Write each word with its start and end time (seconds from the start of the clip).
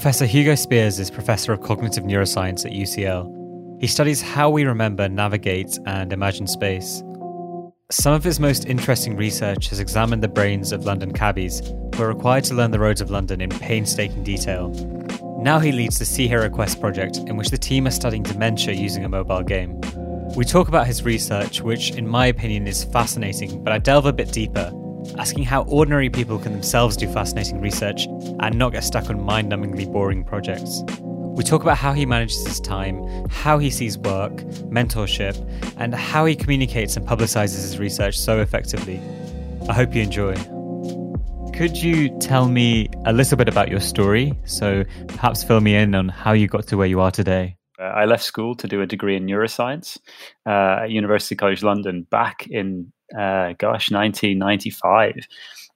Professor 0.00 0.24
Hugo 0.24 0.54
Spears 0.54 0.98
is 0.98 1.10
Professor 1.10 1.52
of 1.52 1.60
Cognitive 1.60 2.04
Neuroscience 2.04 2.64
at 2.64 2.72
UCL. 2.72 3.80
He 3.82 3.86
studies 3.86 4.22
how 4.22 4.48
we 4.48 4.64
remember, 4.64 5.10
navigate, 5.10 5.78
and 5.84 6.10
imagine 6.10 6.46
space. 6.46 7.02
Some 7.90 8.14
of 8.14 8.24
his 8.24 8.40
most 8.40 8.64
interesting 8.64 9.14
research 9.14 9.68
has 9.68 9.78
examined 9.78 10.22
the 10.22 10.28
brains 10.28 10.72
of 10.72 10.86
London 10.86 11.12
cabbies 11.12 11.60
who 11.94 12.02
are 12.02 12.08
required 12.08 12.44
to 12.44 12.54
learn 12.54 12.70
the 12.70 12.78
roads 12.78 13.02
of 13.02 13.10
London 13.10 13.42
in 13.42 13.50
painstaking 13.50 14.24
detail. 14.24 14.70
Now 15.38 15.58
he 15.58 15.70
leads 15.70 15.98
the 15.98 16.06
Sea 16.06 16.26
Hero 16.26 16.48
Quest 16.48 16.80
project, 16.80 17.18
in 17.18 17.36
which 17.36 17.50
the 17.50 17.58
team 17.58 17.86
are 17.86 17.90
studying 17.90 18.22
dementia 18.22 18.72
using 18.72 19.04
a 19.04 19.08
mobile 19.10 19.42
game. 19.42 19.78
We 20.34 20.46
talk 20.46 20.68
about 20.68 20.86
his 20.86 21.02
research, 21.02 21.60
which, 21.60 21.90
in 21.90 22.08
my 22.08 22.24
opinion, 22.24 22.66
is 22.66 22.84
fascinating, 22.84 23.62
but 23.62 23.74
I 23.74 23.76
delve 23.76 24.06
a 24.06 24.14
bit 24.14 24.32
deeper, 24.32 24.72
asking 25.18 25.44
how 25.44 25.62
ordinary 25.62 26.10
people 26.10 26.38
can 26.38 26.52
themselves 26.52 26.96
do 26.96 27.10
fascinating 27.12 27.60
research 27.60 28.06
and 28.40 28.58
not 28.58 28.72
get 28.72 28.84
stuck 28.84 29.10
on 29.10 29.22
mind 29.22 29.50
numbingly 29.50 29.90
boring 29.90 30.24
projects. 30.24 30.82
We 31.36 31.44
talk 31.44 31.62
about 31.62 31.78
how 31.78 31.92
he 31.92 32.04
manages 32.06 32.46
his 32.46 32.60
time, 32.60 33.28
how 33.30 33.58
he 33.58 33.70
sees 33.70 33.96
work, 33.96 34.32
mentorship, 34.68 35.36
and 35.78 35.94
how 35.94 36.26
he 36.26 36.36
communicates 36.36 36.96
and 36.96 37.06
publicizes 37.06 37.62
his 37.62 37.78
research 37.78 38.18
so 38.18 38.40
effectively. 38.40 39.00
I 39.68 39.72
hope 39.72 39.94
you 39.94 40.02
enjoy. 40.02 40.34
Could 41.54 41.76
you 41.76 42.08
tell 42.18 42.48
me 42.48 42.88
a 43.04 43.12
little 43.12 43.36
bit 43.36 43.48
about 43.48 43.68
your 43.68 43.80
story? 43.80 44.32
So 44.44 44.84
perhaps 45.08 45.44
fill 45.44 45.60
me 45.60 45.74
in 45.76 45.94
on 45.94 46.08
how 46.08 46.32
you 46.32 46.48
got 46.48 46.66
to 46.68 46.76
where 46.76 46.86
you 46.86 47.00
are 47.00 47.10
today. 47.10 47.56
Uh, 47.78 47.84
I 47.84 48.04
left 48.04 48.24
school 48.24 48.54
to 48.56 48.68
do 48.68 48.82
a 48.82 48.86
degree 48.86 49.16
in 49.16 49.24
neuroscience 49.26 49.98
uh, 50.46 50.84
at 50.84 50.90
University 50.90 51.36
College 51.36 51.62
London 51.62 52.06
back 52.10 52.46
in, 52.48 52.92
uh, 53.14 53.54
gosh, 53.58 53.90
1995. 53.90 55.26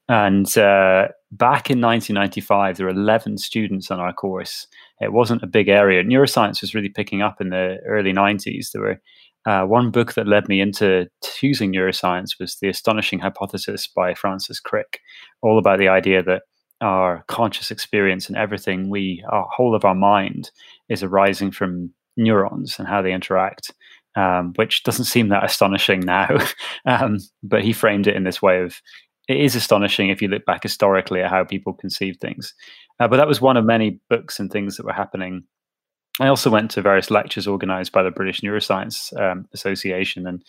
And 0.09 0.47
uh, 0.59 1.09
back 1.33 1.70
in 1.70 1.80
1995, 1.80 2.77
there 2.77 2.87
were 2.87 2.93
11 2.93 3.38
students 3.38 3.91
on 3.91 4.01
our 4.01 4.12
course. 4.12 4.66
It 5.01 5.13
wasn't 5.13 5.43
a 5.43 5.46
big 5.46 5.68
area. 5.68 6.05
Neuroscience 6.05 6.60
was 6.60 6.74
really 6.74 6.90
picking 6.90 7.23
up 7.23 7.40
in 7.40 7.51
the 7.51 7.79
early 7.87 8.12
90s. 8.12 8.73
There 8.73 8.82
were 8.82 9.01
uh, 9.46 9.66
one 9.66 9.90
book 9.90 10.15
that 10.15 10.29
led 10.29 10.49
me 10.49 10.60
into 10.60 11.07
choosing 11.23 11.73
neuroscience 11.73 12.38
was 12.38 12.57
The 12.57 12.68
Astonishing 12.68 13.18
Hypothesis 13.18 13.87
by 13.87 14.15
Francis 14.15 14.60
Crick, 14.60 15.01
all 15.43 15.59
about 15.59 15.79
the 15.79 15.88
idea 15.88 16.23
that 16.23 16.43
our 16.80 17.24
conscious 17.29 17.71
experience 17.71 18.29
and 18.29 18.37
everything 18.37 18.90
we, 18.90 19.24
our 19.30 19.46
whole 19.55 19.74
of 19.74 19.85
our 19.85 19.95
mind, 19.95 20.51
is 20.88 21.02
arising 21.02 21.51
from 21.51 21.93
neurons 22.16 22.79
and 22.79 22.88
how 22.88 23.02
they 23.02 23.12
interact. 23.12 23.73
Um, 24.16 24.52
which 24.54 24.84
doesn't 24.84 25.07
seem 25.07 25.30
that 25.30 25.43
astonishing 25.43 25.98
now, 25.98 26.38
um, 26.87 27.18
but 27.43 27.65
he 27.65 27.73
framed 27.73 28.07
it 28.07 28.15
in 28.15 28.23
this 28.23 28.40
way 28.40 28.60
of 28.60 28.80
it 29.29 29.38
is 29.38 29.56
astonishing 29.56 30.09
if 30.09 30.21
you 30.21 30.29
look 30.29 30.45
back 30.45 30.62
historically 30.62 31.21
at 31.21 31.30
how 31.30 31.45
people 31.45 31.73
conceive 31.73 32.16
things. 32.21 32.54
Uh, 33.01 33.09
but 33.09 33.16
that 33.16 33.29
was 33.29 33.40
one 33.40 33.56
of 33.56 33.65
many 33.65 33.98
books 34.09 34.38
and 34.38 34.51
things 34.51 34.76
that 34.76 34.87
were 34.87 34.93
happening. 34.93 35.45
I 36.21 36.29
also 36.29 36.51
went 36.51 36.71
to 36.73 36.82
various 36.82 37.10
lectures 37.10 37.48
organized 37.48 37.93
by 37.93 38.02
the 38.02 38.10
British 38.10 38.40
Neuroscience 38.40 39.18
um, 39.21 39.48
Association 39.52 40.26
and 40.26 40.45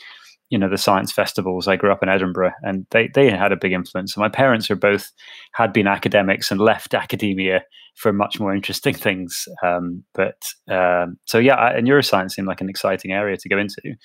you 0.50 0.58
know 0.58 0.70
the 0.70 0.78
science 0.78 1.12
festivals. 1.12 1.68
I 1.68 1.76
grew 1.76 1.92
up 1.92 2.04
in 2.04 2.10
Edinburgh, 2.10 2.54
and 2.62 2.86
they 2.92 3.10
they 3.14 3.30
had 3.30 3.52
a 3.52 3.58
big 3.58 3.74
influence. 3.74 4.14
So 4.14 4.22
my 4.22 4.30
parents 4.30 4.70
are 4.70 4.76
both 4.76 5.12
had 5.54 5.74
been 5.74 5.88
academics 5.88 6.52
and 6.52 6.60
left 6.60 6.94
academia 6.94 7.64
for 7.96 8.14
much 8.14 8.40
more 8.40 8.54
interesting 8.54 8.94
things. 9.06 9.48
Um, 9.64 10.04
but 10.14 10.48
um, 10.70 11.18
so 11.26 11.38
yeah, 11.38 11.56
I, 11.56 11.74
neuroscience 11.82 12.32
seemed 12.32 12.48
like 12.48 12.62
an 12.62 12.70
exciting 12.70 13.12
area 13.12 13.38
to 13.38 13.50
go 13.50 13.58
into. 13.58 13.96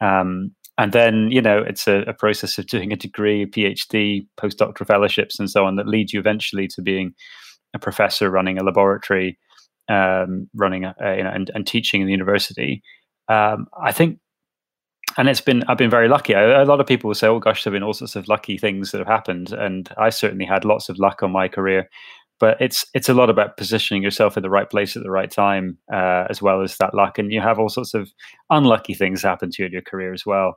Um, 0.00 0.54
and 0.78 0.92
then 0.92 1.30
you 1.30 1.40
know 1.40 1.58
it's 1.58 1.86
a, 1.86 1.98
a, 2.02 2.12
process 2.12 2.58
of 2.58 2.66
doing 2.66 2.92
a 2.92 2.96
degree 2.96 3.42
a 3.42 3.46
phd 3.46 4.26
postdoctoral 4.36 4.86
fellowships 4.86 5.38
and 5.38 5.50
so 5.50 5.64
on 5.64 5.76
that 5.76 5.86
leads 5.86 6.12
you 6.12 6.18
eventually 6.18 6.66
to 6.66 6.82
being 6.82 7.14
a 7.74 7.78
professor 7.78 8.30
running 8.30 8.58
a 8.58 8.64
laboratory 8.64 9.38
um, 9.88 10.48
running 10.54 10.84
a, 10.84 10.94
a, 11.00 11.16
you 11.16 11.22
know, 11.22 11.30
and, 11.30 11.50
and, 11.54 11.66
teaching 11.66 12.00
in 12.00 12.06
the 12.06 12.12
university 12.12 12.82
um, 13.28 13.66
i 13.80 13.92
think 13.92 14.18
and 15.16 15.28
it's 15.28 15.40
been 15.40 15.62
i've 15.68 15.78
been 15.78 15.90
very 15.90 16.08
lucky. 16.08 16.34
I, 16.34 16.62
a 16.62 16.64
lot 16.64 16.80
of 16.80 16.86
people 16.86 17.08
will 17.08 17.14
say 17.14 17.26
oh 17.26 17.38
gosh 17.38 17.64
there 17.64 17.72
have 17.72 17.76
been 17.76 17.82
all 17.82 17.92
sorts 17.92 18.16
of 18.16 18.28
lucky 18.28 18.58
things 18.58 18.90
that 18.90 18.98
have 18.98 19.06
happened. 19.06 19.52
And 19.52 19.88
i 19.98 20.10
certainly 20.10 20.44
had 20.44 20.64
lots 20.64 20.88
of 20.88 20.98
luck 20.98 21.22
on 21.22 21.30
my 21.30 21.48
career. 21.48 21.88
But 22.40 22.60
it's 22.60 22.84
it's 22.94 23.08
a 23.08 23.14
lot 23.14 23.30
about 23.30 23.56
positioning 23.56 24.02
yourself 24.02 24.36
in 24.36 24.42
the 24.42 24.50
right 24.50 24.68
place 24.68 24.96
at 24.96 25.02
the 25.02 25.10
right 25.10 25.30
time 25.30 25.78
uh, 25.92 26.24
as 26.28 26.42
well 26.42 26.62
as 26.62 26.76
that 26.78 26.92
luck. 26.92 27.18
And 27.18 27.32
you 27.32 27.40
have 27.40 27.58
all 27.58 27.68
sorts 27.68 27.94
of 27.94 28.10
unlucky 28.50 28.94
things 28.94 29.22
happen 29.22 29.50
to 29.52 29.62
you 29.62 29.66
in 29.66 29.72
your 29.72 29.82
career 29.82 30.12
as 30.12 30.26
well. 30.26 30.56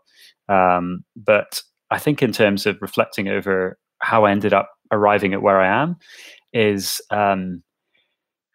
Um, 0.49 1.03
but 1.15 1.61
i 1.91 1.97
think 1.97 2.21
in 2.21 2.31
terms 2.31 2.65
of 2.65 2.77
reflecting 2.81 3.27
over 3.27 3.77
how 4.01 4.25
i 4.25 4.31
ended 4.31 4.53
up 4.53 4.69
arriving 4.91 5.33
at 5.33 5.41
where 5.41 5.59
i 5.59 5.67
am 5.67 5.95
is 6.53 7.01
um, 7.11 7.61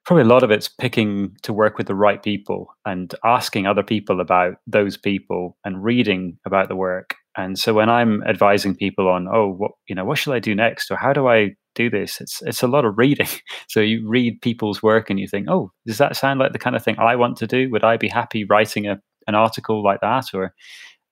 probably 0.04 0.22
a 0.22 0.26
lot 0.26 0.42
of 0.42 0.50
it's 0.50 0.68
picking 0.68 1.36
to 1.42 1.52
work 1.52 1.78
with 1.78 1.86
the 1.86 1.94
right 1.94 2.22
people 2.22 2.68
and 2.84 3.14
asking 3.24 3.66
other 3.66 3.82
people 3.82 4.20
about 4.20 4.54
those 4.66 4.96
people 4.96 5.56
and 5.64 5.84
reading 5.84 6.38
about 6.44 6.68
the 6.68 6.76
work. 6.76 7.14
And 7.36 7.58
so 7.58 7.72
when 7.72 7.88
i'm 7.88 8.22
advising 8.24 8.74
people 8.74 9.08
on 9.08 9.26
oh 9.32 9.48
what 9.48 9.72
you 9.88 9.94
know 9.94 10.04
what 10.04 10.18
should 10.18 10.34
i 10.34 10.38
do 10.38 10.54
next? 10.54 10.90
Or 10.90 10.96
how 10.96 11.12
do 11.12 11.28
i 11.28 11.54
do 11.74 11.88
this? 11.88 12.20
It's 12.20 12.42
it's 12.42 12.62
a 12.62 12.68
lot 12.68 12.84
of 12.84 12.98
reading. 12.98 13.28
So 13.68 13.80
you 13.80 14.06
read 14.06 14.42
people's 14.42 14.82
work 14.82 15.08
and 15.08 15.18
you 15.18 15.26
think 15.26 15.48
oh 15.48 15.72
does 15.86 15.98
that 15.98 16.16
sound 16.16 16.40
like 16.40 16.52
the 16.52 16.58
kind 16.58 16.76
of 16.76 16.84
thing 16.84 16.98
i 16.98 17.16
want 17.16 17.38
to 17.38 17.46
do? 17.46 17.70
Would 17.70 17.84
i 17.84 17.96
be 17.96 18.08
happy 18.08 18.44
writing 18.44 18.86
a, 18.86 19.00
an 19.26 19.34
article 19.34 19.82
like 19.82 20.00
that? 20.00 20.26
Or 20.34 20.52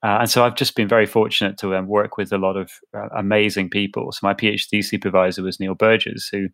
uh, 0.03 0.19
and 0.21 0.31
so 0.31 0.45
I've 0.45 0.57
just 0.57 0.77
been 0.77 0.89
very 0.89 1.05
fortunate 1.07 1.59
to 1.59 1.75
um, 1.77 1.87
work 1.87 2.17
with 2.17 2.33
a 2.33 2.39
lot 2.39 2.57
of 2.57 2.71
uh, 2.97 3.09
amazing 3.15 3.69
people. 3.69 4.13
So 4.13 4.21
my 4.23 4.33
PhD 4.33 4.83
supervisor 4.83 5.43
was 5.43 5.61
Neil 5.61 5.75
Burgess, 5.75 6.31
who 6.33 6.49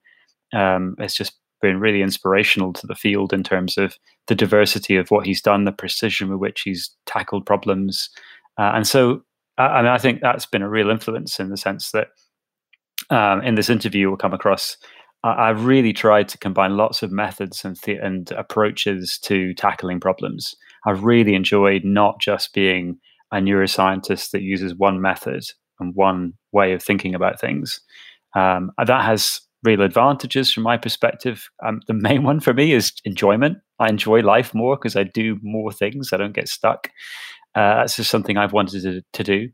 um, 0.52 0.96
has 0.98 1.14
just 1.14 1.34
been 1.60 1.80
really 1.80 2.02
inspirational 2.02 2.72
to 2.74 2.86
the 2.86 2.94
field 2.94 3.32
in 3.32 3.42
terms 3.42 3.78
of 3.78 3.96
the 4.26 4.34
diversity 4.34 4.96
of 4.96 5.10
what 5.10 5.26
he's 5.26 5.40
done, 5.40 5.64
the 5.64 5.72
precision 5.72 6.30
with 6.30 6.40
which 6.40 6.62
he's 6.62 6.90
tackled 7.06 7.46
problems. 7.46 8.10
Uh, 8.58 8.72
and 8.74 8.86
so, 8.86 9.22
I 9.58 9.82
mean, 9.82 9.90
I 9.90 9.98
think 9.98 10.20
that's 10.20 10.46
been 10.46 10.62
a 10.62 10.68
real 10.68 10.90
influence 10.90 11.40
in 11.40 11.50
the 11.50 11.56
sense 11.56 11.90
that 11.92 12.08
um, 13.10 13.42
in 13.42 13.54
this 13.54 13.70
interview 13.70 14.08
we'll 14.08 14.16
come 14.16 14.34
across. 14.34 14.76
I, 15.22 15.48
have 15.48 15.64
really 15.64 15.92
tried 15.92 16.28
to 16.28 16.38
combine 16.38 16.76
lots 16.76 17.02
of 17.02 17.10
methods 17.10 17.64
and 17.64 17.76
and 17.88 18.30
approaches 18.32 19.18
to 19.24 19.54
tackling 19.54 19.98
problems. 19.98 20.54
I've 20.86 21.04
really 21.04 21.34
enjoyed 21.34 21.84
not 21.84 22.20
just 22.20 22.52
being 22.52 22.98
a 23.32 23.36
neuroscientist 23.38 24.30
that 24.30 24.42
uses 24.42 24.74
one 24.74 25.00
method 25.00 25.42
and 25.80 25.94
one 25.94 26.34
way 26.52 26.72
of 26.72 26.82
thinking 26.82 27.14
about 27.14 27.40
things. 27.40 27.80
Um, 28.34 28.70
that 28.84 29.04
has 29.04 29.40
real 29.66 29.82
advantages 29.82 30.52
from 30.52 30.62
my 30.62 30.76
perspective. 30.76 31.48
Um, 31.64 31.80
the 31.86 31.94
main 31.94 32.22
one 32.22 32.40
for 32.40 32.54
me 32.54 32.72
is 32.72 32.92
enjoyment. 33.04 33.58
I 33.78 33.88
enjoy 33.88 34.20
life 34.20 34.54
more 34.54 34.76
because 34.76 34.96
I 34.96 35.02
do 35.02 35.38
more 35.42 35.72
things. 35.72 36.12
I 36.12 36.16
don't 36.16 36.34
get 36.34 36.48
stuck. 36.48 36.88
Uh, 37.54 37.76
that's 37.76 37.96
just 37.96 38.10
something 38.10 38.36
I've 38.36 38.52
wanted 38.52 38.82
to, 38.82 39.02
to 39.12 39.24
do. 39.24 39.48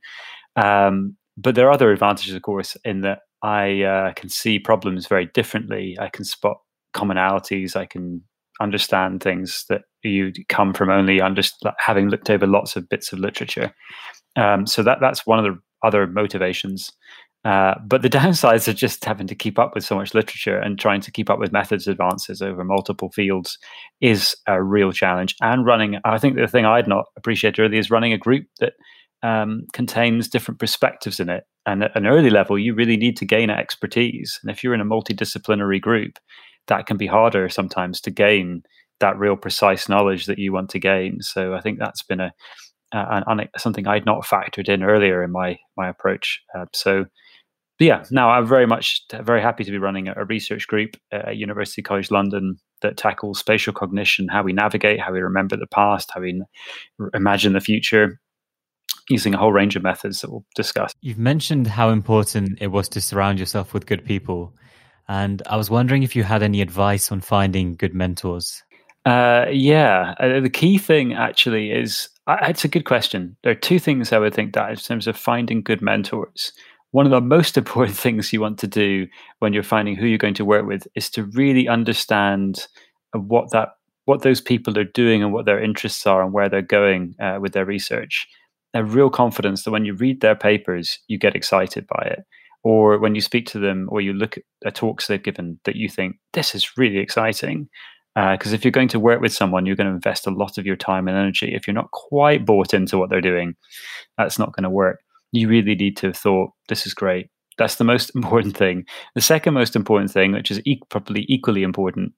Um, 0.57 1.17
but 1.37 1.55
there 1.55 1.67
are 1.67 1.73
other 1.73 1.91
advantages, 1.91 2.35
of 2.35 2.43
course, 2.43 2.77
in 2.85 3.01
that 3.01 3.21
I 3.43 3.83
uh, 3.83 4.13
can 4.13 4.29
see 4.29 4.59
problems 4.59 5.07
very 5.07 5.27
differently. 5.27 5.97
I 5.99 6.09
can 6.09 6.25
spot 6.25 6.59
commonalities. 6.95 7.75
I 7.75 7.87
can 7.87 8.23
understand 8.61 9.23
things 9.23 9.65
that 9.69 9.83
you 10.03 10.33
come 10.49 10.75
from 10.75 10.91
only 10.91 11.21
under, 11.21 11.43
having 11.79 12.09
looked 12.09 12.31
over 12.31 12.47
lots 12.47 12.77
of 12.77 12.89
bits 12.89 13.13
of 13.13 13.19
literature. 13.19 13.73
Um, 14.37 14.67
so 14.67 14.83
that 14.83 14.99
that's 15.01 15.27
one 15.27 15.39
of 15.39 15.45
the 15.45 15.59
other 15.83 16.07
motivations. 16.07 16.93
Uh, 17.45 17.75
but 17.85 18.03
the 18.03 18.11
downsides 18.21 18.69
are 18.69 18.73
just 18.73 19.05
having 19.05 19.27
to 19.27 19.35
keep 19.35 19.59
up 19.59 19.75
with 19.75 19.85
so 19.85 19.97
much 19.97 20.15
literature 20.15 20.59
and 20.59 20.79
trying 20.79 21.01
to 21.01 21.11
keep 21.11 21.31
up 21.31 21.39
with 21.39 21.53
methods 21.53 21.87
advances 21.89 22.41
over 22.41 22.65
multiple 22.65 23.11
fields 23.11 23.59
is 24.01 24.37
a 24.47 24.63
real 24.63 24.93
challenge. 24.93 25.35
And 25.41 25.67
running, 25.67 25.99
I 26.05 26.19
think 26.19 26.37
the 26.37 26.47
thing 26.47 26.65
I'd 26.65 26.89
not 26.89 27.07
appreciated 27.17 27.61
earlier 27.61 27.81
is 27.81 27.91
running 27.91 28.13
a 28.13 28.19
group 28.19 28.47
that 28.61 28.75
um, 29.23 29.67
contains 29.73 30.29
different 30.29 30.61
perspectives 30.61 31.21
in 31.21 31.29
it. 31.29 31.45
And 31.65 31.85
at 31.85 31.97
an 31.97 32.07
early 32.07 32.31
level, 32.31 32.59
you 32.59 32.75
really 32.75 32.97
need 32.97 33.17
to 33.19 33.25
gain 33.25 33.51
expertise. 33.51 34.39
And 34.43 34.51
if 34.51 34.65
you're 34.65 34.75
in 34.75 34.81
a 34.81 34.85
multidisciplinary 34.85 35.81
group, 35.81 36.19
that 36.67 36.87
can 36.87 36.97
be 36.97 37.07
harder 37.07 37.49
sometimes 37.49 38.01
to 38.03 38.11
gain 38.11 38.63
that 39.01 39.19
real 39.19 39.37
precise 39.37 39.89
knowledge 39.89 40.27
that 40.27 40.39
you 40.39 40.53
want 40.53 40.71
to 40.71 40.79
gain. 40.79 41.21
So 41.21 41.55
I 41.55 41.61
think 41.61 41.79
that's 41.79 42.03
been 42.03 42.21
a 42.21 42.33
something 43.57 43.87
I'd 43.87 44.05
not 44.07 44.25
factored 44.25 44.69
in 44.69 44.83
earlier 44.83 45.23
in 45.23 45.33
my 45.33 45.59
my 45.77 45.89
approach. 45.89 46.41
Uh, 46.57 46.67
so 46.75 47.07
yeah, 47.83 48.05
now 48.11 48.31
I'm 48.31 48.47
very 48.47 48.67
much 48.67 49.03
very 49.23 49.43
happy 49.43 49.65
to 49.65 49.71
be 49.71 49.79
running 49.79 50.09
a, 50.09 50.15
a 50.17 50.25
research 50.25 50.67
group 50.67 50.97
at 51.11 51.37
University 51.37 51.83
College 51.83 52.11
London 52.11 52.57
that 52.83 52.97
tackles 52.97 53.39
spatial 53.39 53.73
cognition, 53.73 54.29
how 54.29 54.43
we 54.43 54.53
navigate, 54.53 55.01
how 55.01 55.13
we 55.13 55.21
remember 55.21 55.57
the 55.57 55.67
past, 55.67 56.11
how 56.13 56.21
we 56.21 56.43
imagine 57.15 57.53
the 57.53 57.61
future, 57.61 58.21
using 59.09 59.35
a 59.35 59.39
whole 59.39 59.53
range 59.53 59.77
of 59.77 59.83
methods 59.83 60.21
that 60.21 60.31
we'll 60.31 60.45
discuss. 60.55 60.93
You've 61.01 61.19
mentioned 61.19 61.67
how 61.67 61.91
important 61.91 62.59
it 62.61 62.69
was 62.69 62.89
to 62.91 63.01
surround 63.01 63.39
yourself 63.39 63.75
with 63.75 63.87
good 63.87 64.05
people. 64.05 64.55
And 65.09 65.43
I 65.47 65.57
was 65.57 65.71
wondering 65.71 66.03
if 66.03 66.15
you 66.17 66.23
had 66.23 66.43
any 66.43 66.61
advice 66.61 67.11
on 67.11 67.21
finding 67.21 67.77
good 67.77 67.95
mentors. 67.95 68.63
Uh, 69.05 69.47
yeah, 69.51 70.15
uh, 70.21 70.41
the 70.41 70.51
key 70.51 70.79
thing 70.79 71.13
actually 71.13 71.73
is 71.73 72.09
uh, 72.29 72.37
it's 72.43 72.65
a 72.65 72.69
good 72.69 72.85
question. 72.85 73.37
There 73.43 73.51
are 73.51 73.57
two 73.57 73.81
things 73.81 74.13
I 74.13 74.19
would 74.19 74.33
think 74.33 74.55
that 74.55 74.71
in 74.71 74.77
terms 74.77 75.09
of 75.09 75.17
finding 75.17 75.63
good 75.63 75.83
mentors. 75.83 76.53
One 76.93 77.07
of 77.07 77.11
the 77.11 77.21
most 77.21 77.57
important 77.59 77.97
things 77.97 78.33
you 78.33 78.41
want 78.41 78.59
to 78.61 78.69
do 78.69 79.09
when 79.41 79.53
you're 79.53 79.63
finding 79.63 79.97
who 79.97 80.07
you're 80.07 80.19
going 80.19 80.35
to 80.35 80.45
work 80.45 80.65
with 80.65 80.87
is 80.95 81.11
to 81.11 81.25
really 81.25 81.69
understand 81.69 82.67
what 83.13 83.51
that 83.51 83.71
what 84.05 84.23
those 84.23 84.41
people 84.41 84.77
are 84.79 84.85
doing 84.85 85.23
and 85.23 85.33
what 85.33 85.47
their 85.47 85.63
interests 85.63 86.07
are 86.07 86.23
and 86.23 86.33
where 86.33 86.49
they're 86.49 86.61
going 86.61 87.15
uh, 87.21 87.39
with 87.41 87.53
their 87.53 87.65
research. 87.65 88.27
A 88.75 88.83
real 88.83 89.11
confidence 89.11 89.63
that 89.63 89.71
when 89.71 89.85
you 89.85 89.95
read 89.95 90.21
their 90.21 90.35
papers, 90.35 90.99
you 91.07 91.19
get 91.19 91.37
excited 91.37 91.87
by 91.87 92.03
it, 92.07 92.25
or 92.65 92.99
when 92.99 93.15
you 93.15 93.21
speak 93.21 93.47
to 93.47 93.61
them 93.61 93.89
or 93.93 94.01
you 94.01 94.13
look 94.13 94.39
at 94.65 94.75
talks 94.75 95.07
they've 95.07 95.23
given 95.23 95.61
that 95.65 95.77
you 95.77 95.89
think 95.89 96.17
this 96.33 96.55
is 96.55 96.77
really 96.77 96.99
exciting. 96.99 97.69
Because 98.15 98.53
uh, 98.53 98.55
if 98.55 98.65
you're 98.65 98.73
going 98.73 98.89
to 98.89 99.01
work 99.01 99.21
with 99.21 99.33
someone, 99.33 99.65
you're 99.65 99.77
going 99.77 99.89
to 99.89 99.95
invest 99.95 100.27
a 100.27 100.31
lot 100.31 100.59
of 100.59 100.67
your 100.67 100.77
time 100.77 101.09
and 101.09 101.17
energy. 101.17 101.55
If 101.55 101.67
you're 101.67 101.75
not 101.75 101.93
quite 101.93 102.45
bought 102.45 102.75
into 102.75 102.99
what 102.99 103.09
they're 103.09 103.23
doing, 103.23 103.55
that's 104.19 104.39
not 104.39 104.53
going 104.53 104.65
to 104.65 104.71
work. 104.71 105.01
You 105.33 105.49
really 105.49 105.75
need 105.75 105.97
to 105.99 106.09
have 106.09 106.17
thought, 106.17 106.51
this 106.69 106.87
is 106.87 106.95
great. 106.95 107.29
That's 107.59 107.77
the 107.77 107.85
most 107.85 108.11
important 108.15 108.57
thing. 108.57 108.85
The 109.15 109.21
second 109.21 109.55
most 109.55 109.77
important 109.77 110.11
thing, 110.11 110.33
which 110.33 110.51
is 110.51 110.61
e- 110.65 110.81
probably 110.89 111.25
equally 111.29 111.63
important, 111.63 112.13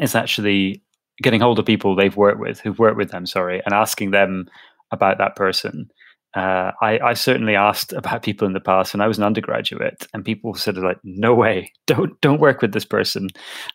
is 0.00 0.14
actually 0.14 0.82
getting 1.22 1.40
hold 1.40 1.58
of 1.58 1.66
people 1.66 1.94
they've 1.94 2.16
worked 2.16 2.40
with, 2.40 2.60
who've 2.60 2.78
worked 2.78 2.98
with 2.98 3.10
them, 3.10 3.26
sorry, 3.26 3.62
and 3.64 3.74
asking 3.74 4.10
them 4.10 4.46
about 4.92 5.18
that 5.18 5.36
person. 5.36 5.90
Uh, 6.34 6.72
I, 6.82 6.98
I, 6.98 7.14
certainly 7.14 7.56
asked 7.56 7.94
about 7.94 8.22
people 8.22 8.46
in 8.46 8.52
the 8.52 8.60
past 8.60 8.92
when 8.92 9.00
I 9.00 9.06
was 9.06 9.16
an 9.16 9.24
undergraduate, 9.24 10.06
and 10.12 10.22
people 10.22 10.52
said 10.54 10.76
like, 10.76 10.98
"No 11.02 11.34
way, 11.34 11.72
don't 11.86 12.20
don't 12.20 12.40
work 12.40 12.60
with 12.60 12.72
this 12.72 12.84
person. 12.84 13.28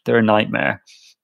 They're 0.06 0.20
a 0.20 0.24
nightmare." 0.24 0.84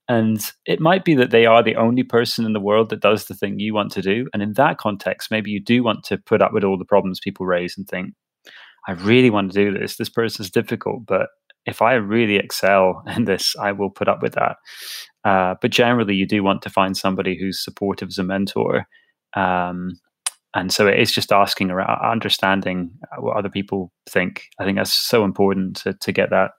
And 0.09 0.39
it 0.65 0.79
might 0.79 1.03
be 1.03 1.15
that 1.15 1.31
they 1.31 1.45
are 1.45 1.61
the 1.61 1.75
only 1.75 2.03
person 2.03 2.45
in 2.45 2.53
the 2.53 2.61
world 2.61 2.89
that 2.89 3.01
does 3.01 3.25
the 3.25 3.33
thing 3.33 3.59
you 3.59 3.73
want 3.73 3.91
to 3.93 4.01
do. 4.01 4.27
And 4.33 4.41
in 4.41 4.53
that 4.53 4.77
context, 4.77 5.31
maybe 5.31 5.51
you 5.51 5.59
do 5.59 5.83
want 5.83 6.03
to 6.05 6.17
put 6.17 6.41
up 6.41 6.53
with 6.53 6.63
all 6.63 6.77
the 6.77 6.85
problems 6.85 7.19
people 7.19 7.45
raise 7.45 7.77
and 7.77 7.87
think, 7.87 8.13
I 8.87 8.93
really 8.93 9.29
want 9.29 9.51
to 9.51 9.65
do 9.65 9.77
this. 9.77 9.97
This 9.97 10.09
person's 10.09 10.49
difficult, 10.49 11.05
but 11.05 11.27
if 11.65 11.81
I 11.81 11.95
really 11.95 12.37
excel 12.37 13.03
in 13.15 13.25
this, 13.25 13.55
I 13.57 13.73
will 13.73 13.89
put 13.89 14.07
up 14.07 14.21
with 14.21 14.33
that. 14.33 14.55
Uh, 15.23 15.55
but 15.61 15.71
generally, 15.71 16.15
you 16.15 16.25
do 16.25 16.41
want 16.41 16.61
to 16.61 16.69
find 16.69 16.95
somebody 16.95 17.37
who's 17.37 17.63
supportive 17.63 18.07
as 18.07 18.17
a 18.17 18.23
mentor. 18.23 18.87
Um, 19.35 19.99
and 20.55 20.71
so 20.71 20.87
it 20.87 20.99
is 20.99 21.11
just 21.11 21.33
asking 21.33 21.69
around, 21.69 21.99
understanding 22.01 22.91
what 23.19 23.35
other 23.35 23.49
people 23.49 23.91
think. 24.09 24.45
I 24.59 24.63
think 24.63 24.77
that's 24.77 24.93
so 24.93 25.25
important 25.25 25.75
to, 25.77 25.93
to 25.93 26.11
get 26.11 26.29
that 26.29 26.51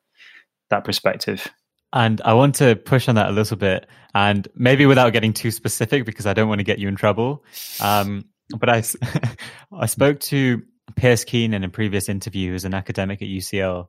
that 0.71 0.85
perspective. 0.85 1.49
And 1.93 2.21
I 2.23 2.35
want 2.35 2.57
to 2.57 2.77
push 2.77 3.09
on 3.09 3.15
that 3.15 3.29
a 3.29 3.33
little 3.33 3.57
bit, 3.57 3.87
and 4.15 4.47
maybe 4.55 4.85
without 4.87 5.13
getting 5.13 5.33
too 5.33 5.51
specific, 5.51 6.05
because 6.05 6.27
I 6.27 6.35
don't 6.35 6.49
want 6.49 6.59
to 6.59 6.65
get 6.65 6.79
you 6.79 6.89
in 6.89 6.97
trouble. 6.97 7.45
Um, 7.81 8.27
but 8.59 8.69
I, 8.69 8.83
I 9.73 9.87
spoke 9.87 10.21
to 10.21 10.63
Pearse 10.97 11.25
Keane 11.25 11.55
in 11.55 11.65
a 11.65 11.69
previous 11.69 12.09
interview, 12.09 12.53
who's 12.53 12.65
an 12.65 12.75
academic 12.75 13.23
at 13.23 13.29
UCL, 13.29 13.89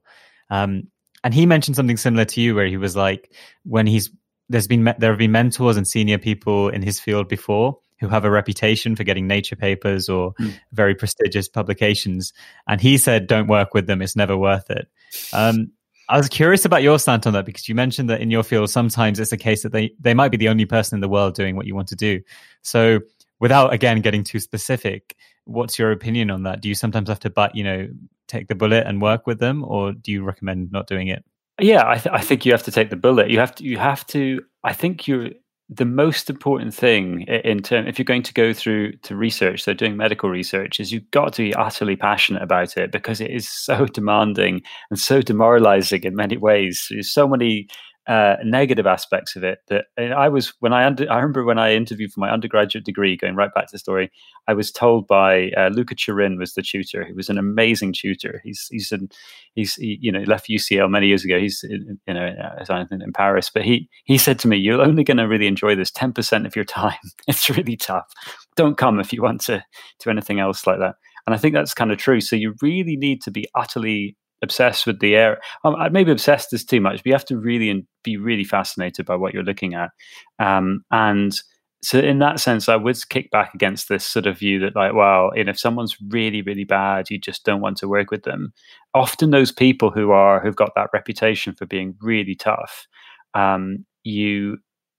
um, 0.50 0.88
and 1.24 1.34
he 1.34 1.46
mentioned 1.46 1.76
something 1.76 1.98
similar 1.98 2.26
to 2.26 2.42
you, 2.42 2.56
where 2.56 2.68
he 2.68 2.78
was 2.78 2.96
like, 2.96 3.34
when 3.64 3.86
he's 3.86 4.10
there's 4.50 4.68
been 4.68 4.84
there 4.98 5.12
have 5.12 5.20
been 5.20 5.32
mentors 5.32 5.78
and 5.78 5.88
senior 5.88 6.18
people 6.18 6.70
in 6.70 6.82
his 6.82 7.00
field 7.00 7.28
before 7.28 7.78
who 8.00 8.08
have 8.08 8.26
a 8.26 8.32
reputation 8.32 8.96
for 8.96 9.04
getting 9.04 9.28
nature 9.28 9.56
papers 9.56 10.08
or 10.08 10.34
mm. 10.36 10.54
very 10.72 10.96
prestigious 10.96 11.48
publications, 11.48 12.34
and 12.68 12.82
he 12.82 12.98
said, 12.98 13.28
"Don't 13.28 13.48
work 13.48 13.74
with 13.74 13.88
them; 13.88 14.02
it's 14.02 14.16
never 14.16 14.38
worth 14.38 14.70
it." 14.70 14.88
Um, 15.34 15.72
I 16.10 16.18
was 16.18 16.28
curious 16.28 16.66
about 16.66 16.82
your 16.82 16.98
stance 16.98 17.28
on 17.28 17.34
that 17.34 17.46
because 17.46 17.70
you 17.70 17.76
mentioned 17.76 18.10
that 18.10 18.20
in 18.20 18.32
your 18.32 18.42
field, 18.42 18.72
sometimes 18.72 19.20
it's 19.20 19.32
a 19.32 19.38
case 19.38 19.62
that 19.62 19.72
they, 19.72 19.92
they 20.00 20.16
might 20.16 20.30
be 20.30 20.38
the 20.38 20.50
only 20.50 20.66
person 20.66 20.98
in 20.98 21.02
the 21.02 21.08
world 21.08 21.36
doing 21.36 21.56
what 21.56 21.68
you 21.68 21.76
want 21.76 21.88
to 21.90 21.96
do. 21.96 22.20
So, 22.64 23.02
without 23.40 23.72
again 23.74 24.02
getting 24.02 24.24
too 24.24 24.40
specific, 24.40 25.16
what's 25.46 25.78
your 25.78 25.92
opinion 25.92 26.32
on 26.32 26.44
that? 26.44 26.62
Do 26.62 26.68
you 26.68 26.76
sometimes 26.76 27.10
have 27.10 27.20
to, 27.20 27.30
but 27.30 27.56
you 27.56 27.64
know, 27.64 27.88
take 28.28 28.48
the 28.48 28.56
bullet 28.56 28.88
and 28.88 29.02
work 29.02 29.28
with 29.28 29.40
them, 29.40 29.64
or 29.64 29.94
do 29.94 30.12
you 30.12 30.24
recommend 30.24 30.72
not 30.72 30.88
doing 30.88 31.10
it? 31.10 31.24
Yeah, 31.62 31.88
I, 31.88 31.98
th- 31.98 32.14
I 32.14 32.22
think 32.22 32.46
you 32.46 32.54
have 32.54 32.64
to 32.64 32.72
take 32.72 32.90
the 32.90 32.96
bullet. 32.96 33.30
You 33.30 33.40
have 33.40 33.54
to. 33.56 33.64
You 33.64 33.78
have 33.78 34.06
to. 34.08 34.42
I 34.64 34.74
think 34.74 35.08
you're 35.08 35.30
the 35.70 35.86
most 35.86 36.30
important 36.30 36.74
thing 36.74 37.22
in 37.22 37.62
term 37.62 37.88
if 37.88 38.00
you're 38.00 38.04
going 38.04 38.24
to 38.24 38.34
go 38.34 38.52
through 38.54 38.92
to 39.04 39.16
research 39.16 39.64
so 39.64 39.72
doing 39.72 39.96
medical 39.96 40.28
research 40.28 40.80
is 40.80 40.92
you've 40.92 41.10
got 41.12 41.32
to 41.32 41.44
be 41.44 41.54
utterly 41.54 41.96
passionate 41.96 42.42
about 42.42 42.76
it 42.76 42.92
because 42.92 43.22
it 43.22 43.30
is 43.30 43.48
so 43.48 43.86
demanding 43.94 44.62
and 44.90 45.00
so 45.00 45.22
demoralizing 45.22 46.04
in 46.04 46.16
many 46.16 46.38
ways. 46.38 46.88
There's 46.90 47.14
so 47.14 47.28
many 47.28 47.68
uh, 48.10 48.38
negative 48.44 48.88
aspects 48.88 49.36
of 49.36 49.44
it 49.44 49.60
that 49.68 49.86
I 49.98 50.30
was 50.30 50.52
when 50.62 50.74
I 50.74 50.84
under, 50.84 51.10
I 51.12 51.18
remember 51.18 51.46
when 51.46 51.60
I 51.60 51.76
interviewed 51.76 52.12
for 52.12 52.20
my 52.20 52.32
undergraduate 52.32 52.84
degree, 52.84 53.16
going 53.16 53.36
right 53.36 53.54
back 53.54 53.68
to 53.68 53.72
the 53.72 53.78
story, 53.78 54.12
I 54.48 54.56
was 54.56 54.72
told 54.72 55.06
by 55.06 55.52
uh, 55.52 55.70
Luca 55.70 55.94
Turin 55.94 56.40
was 56.40 56.56
the 56.56 56.64
tutor. 56.64 57.06
He 57.06 57.14
was 57.14 57.30
an 57.30 57.38
amazing 57.38 57.94
tutor. 57.94 58.42
He's 58.44 58.68
he's 58.72 58.92
an, 58.92 59.10
he's 59.54 59.76
he, 59.76 60.00
you 60.02 60.12
know 60.12 60.22
left 60.22 60.50
UCL 60.50 60.90
many 60.90 61.06
years 61.06 61.24
ago. 61.24 61.40
He's 61.40 61.64
you 61.64 62.00
know 62.08 62.36
uh, 62.68 62.86
in 62.90 63.14
Paris, 63.14 63.52
but 63.54 63.64
he 63.64 63.88
he 64.06 64.18
said 64.18 64.40
to 64.40 64.48
me, 64.48 64.58
"You're 64.58 64.82
only 64.82 65.04
going 65.04 65.18
to 65.18 65.28
really 65.28 65.46
enjoy 65.46 65.76
this 65.76 65.92
ten 65.92 66.12
percent 66.12 66.48
of 66.48 66.56
your 66.56 66.66
time. 66.66 66.98
it's 67.28 67.48
really 67.48 67.78
tough. 67.78 68.12
Don't 68.56 68.76
come 68.76 69.00
if 69.00 69.14
you 69.14 69.22
want 69.22 69.42
to 69.42 69.64
do 70.04 70.10
anything 70.10 70.40
else 70.40 70.66
like 70.66 70.80
that." 70.80 70.96
And 71.28 71.36
I 71.36 71.38
think 71.38 71.54
that's 71.54 71.76
kind 71.76 71.92
of 71.92 72.00
true. 72.00 72.22
So 72.22 72.36
you 72.36 72.56
really 72.60 72.98
need 72.98 73.22
to 73.22 73.30
be 73.30 73.48
utterly 73.54 74.18
obsessed 74.42 74.86
with 74.86 75.00
the 75.00 75.16
area. 75.16 75.38
Um, 75.64 75.76
maybe 75.92 76.12
obsessed 76.12 76.54
is 76.54 76.66
too 76.66 76.82
much, 76.82 76.98
but 76.98 77.06
you 77.06 77.14
have 77.14 77.26
to 77.26 77.38
really 77.38 77.86
be 78.04 78.18
really 78.18 78.44
fascinated 78.44 79.06
by 79.06 79.16
what 79.16 79.34
you're 79.34 79.44
looking 79.44 79.74
at. 79.74 79.92
Um, 80.40 80.84
and 80.92 81.34
so, 81.82 82.00
in 82.00 82.20
that 82.20 82.40
sense, 82.40 82.68
I 82.68 82.76
would 82.76 82.98
kick 83.10 83.32
back 83.32 83.54
against 83.54 83.88
this 83.88 84.04
sort 84.04 84.28
of 84.28 84.38
view 84.38 84.60
that, 84.60 84.76
like, 84.76 84.94
well, 84.94 85.32
you 85.36 85.46
know, 85.46 85.52
if 85.52 85.60
someone's 85.60 85.96
really, 86.10 86.42
really 86.42 86.66
bad, 86.66 87.10
you 87.10 87.18
just 87.18 87.46
don't 87.46 87.62
want 87.62 87.78
to 87.78 87.88
work 87.88 88.12
with 88.12 88.24
them. 88.24 88.54
Often, 88.94 89.32
those 89.32 89.52
people 89.52 89.90
who 89.90 90.12
are 90.12 90.42
who've 90.42 90.56
got 90.56 90.74
that 90.76 90.90
reputation 90.94 91.54
for 91.56 91.66
being 91.66 91.96
really 92.02 92.36
tough, 92.36 92.88
um, 93.34 93.86
you 94.04 94.58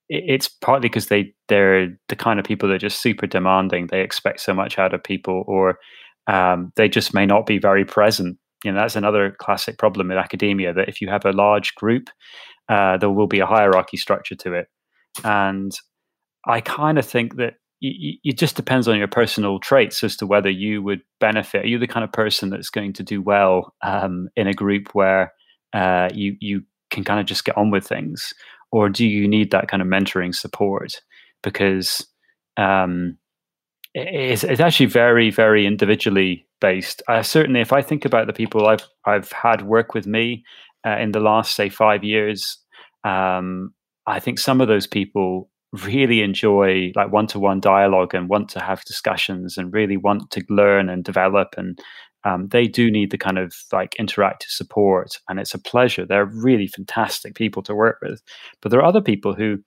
it's 0.08 0.48
partly 0.48 0.88
because 0.88 1.06
they 1.06 1.32
they're 1.48 1.96
the 2.08 2.16
kind 2.16 2.40
of 2.40 2.44
people 2.46 2.68
that 2.68 2.76
are 2.76 2.78
just 2.78 3.00
super 3.00 3.26
demanding. 3.26 3.86
They 3.86 4.00
expect 4.00 4.40
so 4.40 4.54
much 4.54 4.78
out 4.78 4.94
of 4.94 5.04
people, 5.04 5.44
or 5.46 5.78
um, 6.26 6.72
they 6.76 6.88
just 6.88 7.12
may 7.14 7.26
not 7.26 7.46
be 7.46 7.58
very 7.58 7.84
present 7.84 8.38
you 8.64 8.72
know 8.72 8.80
that's 8.80 8.96
another 8.96 9.34
classic 9.38 9.78
problem 9.78 10.10
in 10.10 10.18
academia 10.18 10.72
that 10.72 10.88
if 10.88 11.00
you 11.00 11.08
have 11.08 11.24
a 11.24 11.32
large 11.32 11.74
group 11.74 12.10
uh, 12.70 12.96
there 12.96 13.10
will 13.10 13.26
be 13.26 13.40
a 13.40 13.46
hierarchy 13.46 13.96
structure 13.96 14.36
to 14.36 14.54
it. 14.54 14.68
And 15.24 15.72
i 16.46 16.60
kind 16.60 16.98
of 16.98 17.04
think 17.04 17.36
that 17.36 17.54
it 17.82 18.38
just 18.38 18.56
depends 18.56 18.88
on 18.88 18.98
your 18.98 19.08
personal 19.08 19.58
traits 19.58 20.04
as 20.04 20.14
to 20.16 20.26
whether 20.26 20.50
you 20.50 20.82
would 20.82 21.00
benefit. 21.18 21.64
Are 21.64 21.68
you 21.68 21.78
the 21.78 21.86
kind 21.86 22.04
of 22.04 22.12
person 22.12 22.50
that's 22.50 22.68
going 22.68 22.92
to 22.94 23.02
do 23.02 23.22
well 23.22 23.74
um, 23.82 24.28
in 24.36 24.46
a 24.46 24.52
group 24.52 24.94
where 24.94 25.32
uh, 25.72 26.10
you 26.12 26.36
you 26.40 26.62
can 26.90 27.04
kind 27.04 27.20
of 27.20 27.26
just 27.26 27.46
get 27.46 27.56
on 27.56 27.70
with 27.70 27.86
things? 27.86 28.34
Or 28.70 28.90
do 28.90 29.06
you 29.06 29.26
need 29.26 29.50
that 29.52 29.68
kind 29.68 29.80
of 29.80 29.88
mentoring 29.88 30.34
support? 30.34 31.00
Because 31.42 32.06
um, 32.58 33.16
it's, 33.94 34.44
it's 34.44 34.60
actually 34.60 34.86
very 34.86 35.30
very 35.30 35.66
individually 35.66 36.46
based. 36.60 37.02
Uh, 37.08 37.22
certainly, 37.22 37.60
if 37.60 37.72
I 37.72 37.82
think 37.82 38.04
about 38.04 38.26
the 38.26 38.32
people 38.32 38.66
I've 38.66 38.86
I've 39.04 39.32
had 39.32 39.62
work 39.62 39.94
with 39.94 40.06
me 40.06 40.44
uh, 40.86 40.96
in 40.98 41.12
the 41.12 41.20
last 41.20 41.54
say 41.54 41.68
five 41.68 42.04
years, 42.04 42.58
um, 43.04 43.74
I 44.06 44.20
think 44.20 44.38
some 44.38 44.60
of 44.60 44.68
those 44.68 44.86
people 44.86 45.50
really 45.84 46.20
enjoy 46.22 46.90
like 46.96 47.12
one-to-one 47.12 47.60
dialogue 47.60 48.14
and 48.14 48.28
want 48.28 48.48
to 48.48 48.60
have 48.60 48.84
discussions 48.84 49.56
and 49.56 49.72
really 49.72 49.96
want 49.96 50.30
to 50.32 50.44
learn 50.48 50.88
and 50.88 51.04
develop 51.04 51.54
and 51.56 51.78
um, 52.24 52.48
they 52.48 52.66
do 52.66 52.90
need 52.90 53.10
the 53.12 53.18
kind 53.18 53.38
of 53.38 53.54
like 53.72 53.94
interactive 53.98 54.48
support 54.48 55.20
and 55.28 55.38
it's 55.38 55.54
a 55.54 55.60
pleasure 55.60 56.04
they're 56.04 56.26
really 56.26 56.66
fantastic 56.66 57.36
people 57.36 57.62
to 57.62 57.74
work 57.74 57.98
with 58.02 58.20
but 58.60 58.70
there 58.70 58.80
are 58.80 58.88
other 58.88 59.00
people 59.00 59.32
who 59.32 59.58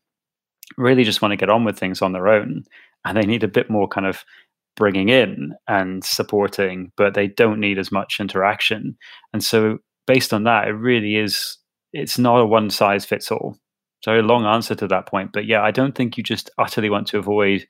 really 0.77 1.05
just 1.05 1.21
want 1.21 1.31
to 1.31 1.37
get 1.37 1.49
on 1.49 1.63
with 1.63 1.79
things 1.79 2.01
on 2.01 2.11
their 2.11 2.27
own 2.27 2.63
and 3.05 3.17
they 3.17 3.25
need 3.25 3.43
a 3.43 3.47
bit 3.47 3.69
more 3.69 3.87
kind 3.87 4.05
of 4.05 4.25
bringing 4.75 5.09
in 5.09 5.53
and 5.67 6.03
supporting, 6.03 6.91
but 6.97 7.13
they 7.13 7.27
don't 7.27 7.59
need 7.59 7.77
as 7.77 7.91
much 7.91 8.17
interaction. 8.19 8.97
And 9.33 9.43
so, 9.43 9.79
based 10.07 10.33
on 10.33 10.43
that, 10.43 10.67
it 10.67 10.71
really 10.71 11.15
is. 11.17 11.57
It's 11.91 12.17
not 12.17 12.41
a 12.41 12.45
one 12.45 12.69
size 12.69 13.05
fits 13.05 13.31
all. 13.31 13.57
So, 14.03 14.19
a 14.19 14.21
long 14.21 14.45
answer 14.45 14.75
to 14.75 14.87
that 14.87 15.07
point, 15.07 15.31
but 15.33 15.45
yeah, 15.45 15.61
I 15.61 15.71
don't 15.71 15.95
think 15.95 16.17
you 16.17 16.23
just 16.23 16.49
utterly 16.57 16.89
want 16.89 17.07
to 17.07 17.19
avoid 17.19 17.65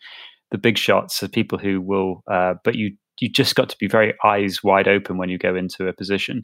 the 0.52 0.58
big 0.58 0.78
shots 0.78 1.22
of 1.24 1.32
people 1.32 1.58
who 1.58 1.82
will. 1.82 2.24
Uh, 2.30 2.56
but 2.64 2.76
you 2.76 2.96
you 3.20 3.30
just 3.30 3.56
got 3.56 3.70
to 3.70 3.78
be 3.78 3.88
very 3.88 4.14
eyes 4.26 4.64
wide 4.64 4.88
open 4.88 5.18
when 5.18 5.30
you 5.30 5.38
go 5.38 5.56
into 5.56 5.88
a 5.88 5.94
position. 5.94 6.42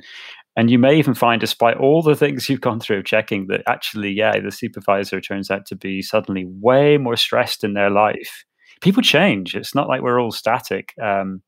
And 0.55 0.69
you 0.69 0.77
may 0.77 0.97
even 0.97 1.13
find, 1.13 1.41
despite 1.41 1.77
all 1.77 2.01
the 2.01 2.15
things 2.15 2.47
you've 2.47 2.61
gone 2.61 2.79
through 2.79 3.03
checking, 3.03 3.47
that 3.47 3.63
actually, 3.67 4.11
yeah, 4.11 4.39
the 4.39 4.51
supervisor 4.51 5.19
turns 5.19 5.49
out 5.49 5.65
to 5.67 5.75
be 5.75 6.01
suddenly 6.01 6.45
way 6.47 6.97
more 6.97 7.15
stressed 7.15 7.63
in 7.63 7.73
their 7.73 7.89
life 7.89 8.45
people 8.81 9.03
change. 9.03 9.55
It's 9.55 9.75
not 9.75 9.87
like 9.87 10.01
we're 10.01 10.21
all 10.21 10.31
static. 10.31 10.93
Um, 11.01 11.41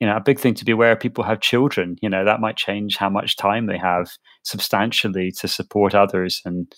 you 0.00 0.06
know, 0.06 0.16
a 0.16 0.20
big 0.20 0.40
thing 0.40 0.54
to 0.54 0.64
be 0.64 0.72
aware 0.72 0.92
of 0.92 1.00
people 1.00 1.22
have 1.22 1.40
children. 1.40 1.96
You 2.02 2.08
know, 2.08 2.24
that 2.24 2.40
might 2.40 2.56
change 2.56 2.96
how 2.96 3.08
much 3.08 3.36
time 3.36 3.66
they 3.66 3.78
have 3.78 4.08
substantially 4.42 5.30
to 5.38 5.46
support 5.46 5.94
others. 5.94 6.40
And 6.44 6.72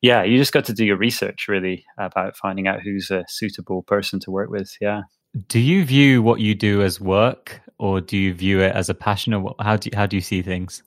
yeah, 0.00 0.22
you 0.22 0.38
just 0.38 0.52
got 0.52 0.64
to 0.66 0.72
do 0.72 0.86
your 0.86 0.96
research 0.96 1.46
really 1.48 1.84
about 1.98 2.36
finding 2.36 2.66
out 2.66 2.80
who's 2.80 3.10
a 3.10 3.24
suitable 3.28 3.82
person 3.82 4.20
to 4.20 4.30
work 4.30 4.48
with. 4.48 4.74
Yeah. 4.80 5.02
Do 5.48 5.60
you 5.60 5.84
view 5.84 6.22
what 6.22 6.40
you 6.40 6.54
do 6.54 6.82
as 6.82 7.00
work, 7.00 7.60
or 7.78 8.00
do 8.00 8.16
you 8.16 8.34
view 8.34 8.60
it 8.60 8.74
as 8.74 8.88
a 8.88 8.94
passion, 8.94 9.32
or 9.32 9.54
how 9.60 9.76
do 9.76 9.90
you, 9.92 9.96
how 9.96 10.06
do 10.06 10.16
you 10.16 10.22
see 10.22 10.42
things? 10.42 10.82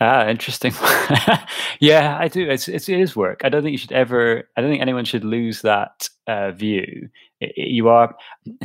Ah, 0.00 0.28
interesting. 0.28 0.72
yeah, 1.80 2.16
I 2.18 2.28
do. 2.28 2.48
It's, 2.48 2.68
it's, 2.68 2.88
it 2.88 3.00
is 3.00 3.14
work. 3.14 3.42
I 3.44 3.50
don't 3.50 3.62
think 3.62 3.72
you 3.72 3.78
should 3.78 3.92
ever. 3.92 4.48
I 4.56 4.62
don't 4.62 4.70
think 4.70 4.80
anyone 4.80 5.04
should 5.04 5.24
lose 5.24 5.60
that 5.60 6.08
uh, 6.30 6.52
view. 6.52 7.08
You 7.40 7.88
are. 7.88 8.14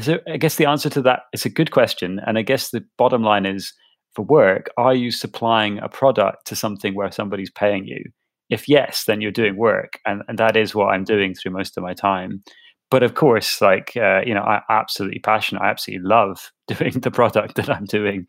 So 0.01 0.19
I 0.27 0.37
guess 0.37 0.57
the 0.57 0.67
answer 0.67 0.89
to 0.91 1.01
that 1.03 1.21
is 1.33 1.45
a 1.45 1.49
good 1.49 1.71
question, 1.71 2.21
and 2.25 2.37
I 2.37 2.41
guess 2.41 2.69
the 2.69 2.85
bottom 2.97 3.23
line 3.23 3.45
is 3.45 3.73
for 4.13 4.23
work. 4.23 4.69
Are 4.77 4.93
you 4.93 5.11
supplying 5.11 5.79
a 5.79 5.89
product 5.89 6.45
to 6.47 6.55
something 6.55 6.93
where 6.93 7.11
somebody's 7.11 7.49
paying 7.49 7.85
you? 7.85 8.03
If 8.49 8.69
yes, 8.69 9.05
then 9.05 9.21
you're 9.21 9.31
doing 9.31 9.57
work, 9.57 9.99
and, 10.05 10.21
and 10.27 10.37
that 10.37 10.55
is 10.55 10.75
what 10.75 10.87
I'm 10.87 11.03
doing 11.03 11.33
through 11.33 11.53
most 11.53 11.77
of 11.77 11.83
my 11.83 11.93
time. 11.93 12.43
But 12.91 13.01
of 13.01 13.15
course, 13.15 13.61
like 13.61 13.93
uh, 13.97 14.21
you 14.25 14.33
know, 14.33 14.43
I 14.43 14.61
absolutely 14.69 15.19
passionate. 15.19 15.61
I 15.61 15.69
absolutely 15.69 16.07
love 16.07 16.51
doing 16.67 16.99
the 16.99 17.11
product 17.11 17.55
that 17.55 17.69
I'm 17.69 17.85
doing. 17.85 18.27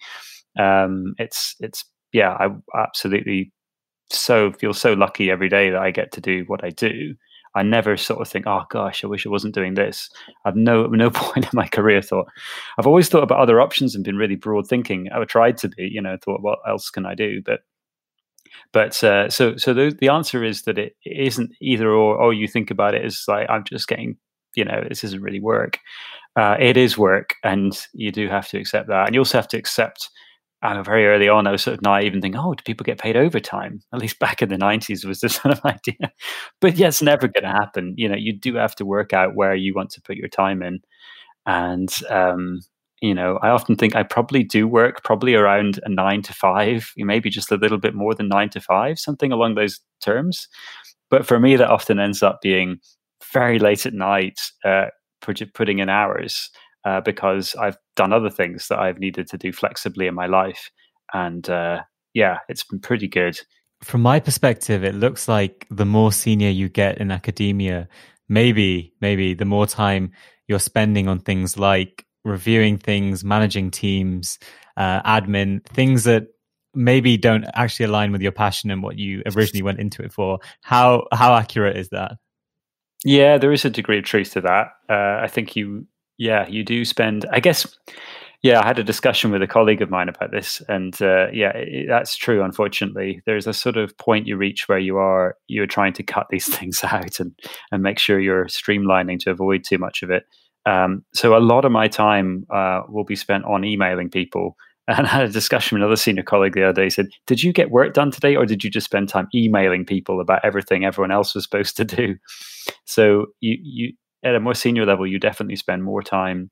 Um, 0.59 1.15
it's 1.19 1.55
it's 1.61 1.85
yeah, 2.13 2.31
I 2.41 2.49
absolutely 2.81 3.53
so 4.11 4.53
feel 4.53 4.73
so 4.73 4.95
lucky 4.95 5.31
every 5.31 5.49
day 5.49 5.69
that 5.71 5.83
I 5.83 5.91
get 5.91 6.13
to 6.13 6.21
do 6.21 6.45
what 6.47 6.65
I 6.65 6.71
do. 6.71 7.17
I 7.57 7.63
never 7.63 7.97
sort 7.97 8.21
of 8.21 8.29
think, 8.29 8.47
oh 8.47 8.65
gosh, 8.71 9.03
I 9.03 9.07
wish 9.07 9.27
I 9.27 9.31
wasn't 9.31 9.55
doing 9.55 9.75
this. 9.75 10.11
I've 10.45 10.57
no 10.57 10.87
no 10.87 11.11
point 11.11 11.47
in 11.47 11.51
my 11.55 11.67
career 11.67 12.03
thought. 12.03 12.27
I've 12.79 12.87
always 12.87 13.09
thought 13.09 13.23
about 13.23 13.41
other 13.41 13.61
options 13.61 13.95
and 13.95 14.05
been 14.05 14.17
really 14.17 14.37
broad 14.37 14.69
thinking. 14.69 15.09
I've 15.13 15.27
tried 15.27 15.57
to 15.59 15.69
be, 15.69 15.89
you 15.91 16.01
know, 16.01 16.17
thought 16.23 16.43
what 16.43 16.59
else 16.69 16.91
can 16.91 17.07
I 17.07 17.15
do? 17.15 17.43
But 17.45 17.61
but 18.73 19.03
uh, 19.03 19.31
so 19.31 19.57
so 19.57 19.73
the, 19.75 19.97
the 19.99 20.09
answer 20.09 20.45
is 20.45 20.63
that 20.63 20.79
it 20.79 20.95
isn't 21.05 21.53
either 21.61 21.91
or. 21.91 22.17
Or 22.17 22.33
you 22.33 22.47
think 22.47 22.71
about 22.71 22.95
it 22.95 23.05
as 23.05 23.25
like 23.27 23.49
I'm 23.49 23.65
just 23.65 23.89
getting, 23.89 24.17
you 24.55 24.65
know, 24.65 24.85
this 24.89 25.03
isn't 25.05 25.23
really 25.23 25.41
work. 25.41 25.79
Uh, 26.37 26.57
it 26.61 26.77
is 26.77 26.99
work, 26.99 27.35
and 27.43 27.79
you 27.95 28.13
do 28.13 28.29
have 28.29 28.49
to 28.49 28.59
accept 28.59 28.89
that, 28.89 29.07
and 29.07 29.15
you 29.15 29.21
also 29.21 29.39
have 29.39 29.49
to 29.49 29.59
accept 29.59 30.11
uh, 30.67 30.83
very 30.83 31.07
early 31.07 31.29
on, 31.29 31.47
I 31.47 31.53
was 31.53 31.63
sort 31.63 31.75
of 31.77 31.83
naive 31.83 32.07
even 32.07 32.21
thinking, 32.21 32.41
oh, 32.41 32.55
do 32.55 32.63
people 32.65 32.85
get 32.85 32.99
paid 32.99 33.17
overtime? 33.17 33.81
At 33.93 34.01
least 34.01 34.19
back 34.19 34.43
in 34.43 34.49
the 34.49 34.57
90s 34.57 35.05
was 35.05 35.21
this 35.21 35.35
sort 35.43 35.57
of 35.57 35.65
idea. 35.65 36.11
But 36.61 36.77
yeah, 36.77 36.89
it's 36.89 37.03
never 37.03 37.29
going 37.29 37.45
to 37.45 37.59
happen. 37.59 37.95
You 37.97 38.09
know, 38.09 38.17
you 38.17 38.33
do 38.39 38.55
have 38.57 38.75
to 38.77 38.87
work 38.87 39.13
out 39.13 39.35
where 39.35 39.55
you 39.55 39.75
want 39.75 39.91
to 39.91 40.03
put 40.03 40.17
your 40.17 40.29
time 40.29 40.63
in. 40.63 40.81
And, 41.47 41.89
um, 42.11 42.61
you 43.01 43.15
know, 43.15 43.39
I 43.43 43.51
often 43.51 43.77
think 43.77 43.95
I 43.95 44.03
probably 44.03 44.43
do 44.43 44.67
work 44.67 45.05
probably 45.05 45.35
around 45.35 45.79
a 45.85 45.89
nine 45.89 46.23
to 46.23 46.33
five, 46.33 46.91
maybe 46.97 47.31
just 47.31 47.53
a 47.53 47.57
little 47.57 47.79
bit 47.79 47.95
more 47.95 48.15
than 48.15 48.29
nine 48.29 48.49
to 48.51 48.61
five, 48.61 48.99
something 48.99 49.33
along 49.33 49.55
those 49.55 49.81
terms. 50.03 50.49
But 51.11 51.27
for 51.27 51.39
me, 51.39 51.57
that 51.57 51.71
often 51.71 52.01
ends 52.01 52.23
up 52.23 52.41
being 52.43 52.79
very 53.33 53.59
late 53.59 53.87
at 53.87 53.95
night, 53.95 54.41
uh, 54.65 54.87
putting 55.21 55.79
in 55.79 55.89
hours 55.89 56.51
uh, 56.87 57.01
because 57.01 57.57
I've 57.57 57.77
done 57.97 58.13
other 58.13 58.31
things 58.31 58.69
that 58.69 58.79
I've 58.79 59.01
needed 59.01 59.27
to 59.31 59.39
do 59.39 59.53
flexibly 59.53 60.07
in 60.07 60.15
my 60.15 60.27
life. 60.27 60.71
And 61.13 61.49
uh, 61.51 61.83
yeah, 62.15 62.39
it's 62.49 62.63
been 62.63 62.79
pretty 62.79 63.09
good. 63.09 63.39
From 63.83 64.03
my 64.03 64.21
perspective, 64.21 64.85
it 64.85 64.95
looks 64.95 65.27
like 65.27 65.67
the 65.69 65.85
more 65.85 66.13
senior 66.13 66.49
you 66.49 66.69
get 66.69 66.99
in 66.99 67.11
academia, 67.11 67.89
maybe, 68.29 68.95
maybe 69.01 69.35
the 69.35 69.45
more 69.45 69.67
time 69.67 70.13
you're 70.47 70.61
spending 70.61 71.09
on 71.09 71.19
things 71.19 71.59
like 71.59 72.07
reviewing 72.25 72.79
things, 72.79 73.25
managing 73.25 73.73
teams, 73.73 74.39
uh, 74.77 75.03
admin, 75.03 75.67
things 75.67 76.05
that 76.05 76.29
maybe 76.73 77.17
don't 77.17 77.47
actually 77.55 77.87
align 77.87 78.13
with 78.13 78.23
your 78.23 78.33
passion 78.33 78.71
and 78.71 78.83
what 78.83 78.97
you 78.97 79.23
originally 79.35 79.63
went 79.63 79.81
into 79.81 80.05
it 80.05 80.13
for. 80.13 80.39
How 80.63 81.09
how 81.13 81.35
accurate 81.35 81.77
is 81.77 81.89
that? 81.89 82.13
Yeah, 83.05 83.39
there 83.39 83.53
is 83.53 83.65
a 83.65 83.71
degree 83.71 83.99
of 83.99 84.05
truth 84.05 84.33
to 84.33 84.41
that. 84.43 84.69
Uh, 84.89 85.21
I 85.23 85.27
think 85.27 85.57
you 85.57 85.87
yeah, 86.19 86.47
you 86.49 86.65
do 86.65 86.85
spend. 86.85 87.27
I 87.33 87.41
guess. 87.41 87.67
Yeah, 88.43 88.61
I 88.61 88.67
had 88.67 88.79
a 88.79 88.85
discussion 88.85 89.33
with 89.33 89.43
a 89.43 89.47
colleague 89.47 89.83
of 89.83 89.91
mine 89.91 90.09
about 90.09 90.31
this, 90.31 90.63
and 90.69 90.95
uh, 91.03 91.29
yeah, 91.33 91.53
it, 91.55 91.87
that's 91.89 92.17
true. 92.17 92.45
Unfortunately, 92.45 93.21
there's 93.27 93.47
a 93.47 93.53
sort 93.53 93.77
of 93.77 93.97
point 93.99 94.27
you 94.27 94.37
reach 94.37 94.69
where 94.69 94.79
you 94.79 94.99
are 94.99 95.37
you're 95.49 95.67
trying 95.67 95.95
to 95.95 96.03
cut 96.03 96.27
these 96.31 96.47
things 96.57 96.85
out 96.85 97.19
and 97.19 97.33
and 97.73 97.83
make 97.83 97.99
sure 97.99 98.21
you're 98.21 98.47
streamlining 98.47 99.19
to 99.21 99.31
avoid 99.31 99.65
too 99.65 99.79
much 99.79 100.03
of 100.03 100.11
it. 100.11 100.25
Um, 100.67 101.05
so 101.15 101.37
a 101.37 101.39
lot 101.39 101.65
of 101.65 101.73
my 101.73 101.89
time 101.89 102.45
uh, 102.51 102.83
will 102.89 103.05
be 103.05 103.17
spent 103.17 103.45
on 103.45 103.65
emailing 103.65 104.11
people. 104.11 104.57
And 104.89 105.05
I 105.05 105.11
had 105.11 105.25
a 105.25 105.33
discussion 105.33 105.75
with 105.75 105.83
another 105.83 105.97
senior 105.97 106.23
colleague 106.23 106.55
the 106.55 106.63
other 106.63 106.73
day. 106.73 106.85
He 106.85 106.91
said, 106.91 107.09
"Did 107.27 107.43
you 107.43 107.53
get 107.53 107.73
work 107.73 107.93
done 107.93 108.13
today, 108.13 108.37
or 108.37 108.47
did 108.47 108.63
you 108.63 108.71
just 108.71 108.85
spend 108.85 109.09
time 109.09 109.27
emailing 109.35 109.85
people 109.85 110.21
about 110.21 110.45
everything 110.45 110.85
everyone 110.85 111.11
else 111.11 111.35
was 111.35 111.43
supposed 111.43 111.77
to 111.79 111.85
do?" 111.85 112.15
So 112.85 113.27
you 113.41 113.57
you 113.61 113.93
at 114.27 114.35
a 114.35 114.41
more 114.41 114.55
senior 114.55 114.85
level, 114.85 115.07
you 115.07 115.19
definitely 115.19 115.57
spend 115.57 115.85
more 115.85 116.03
time 116.03 116.51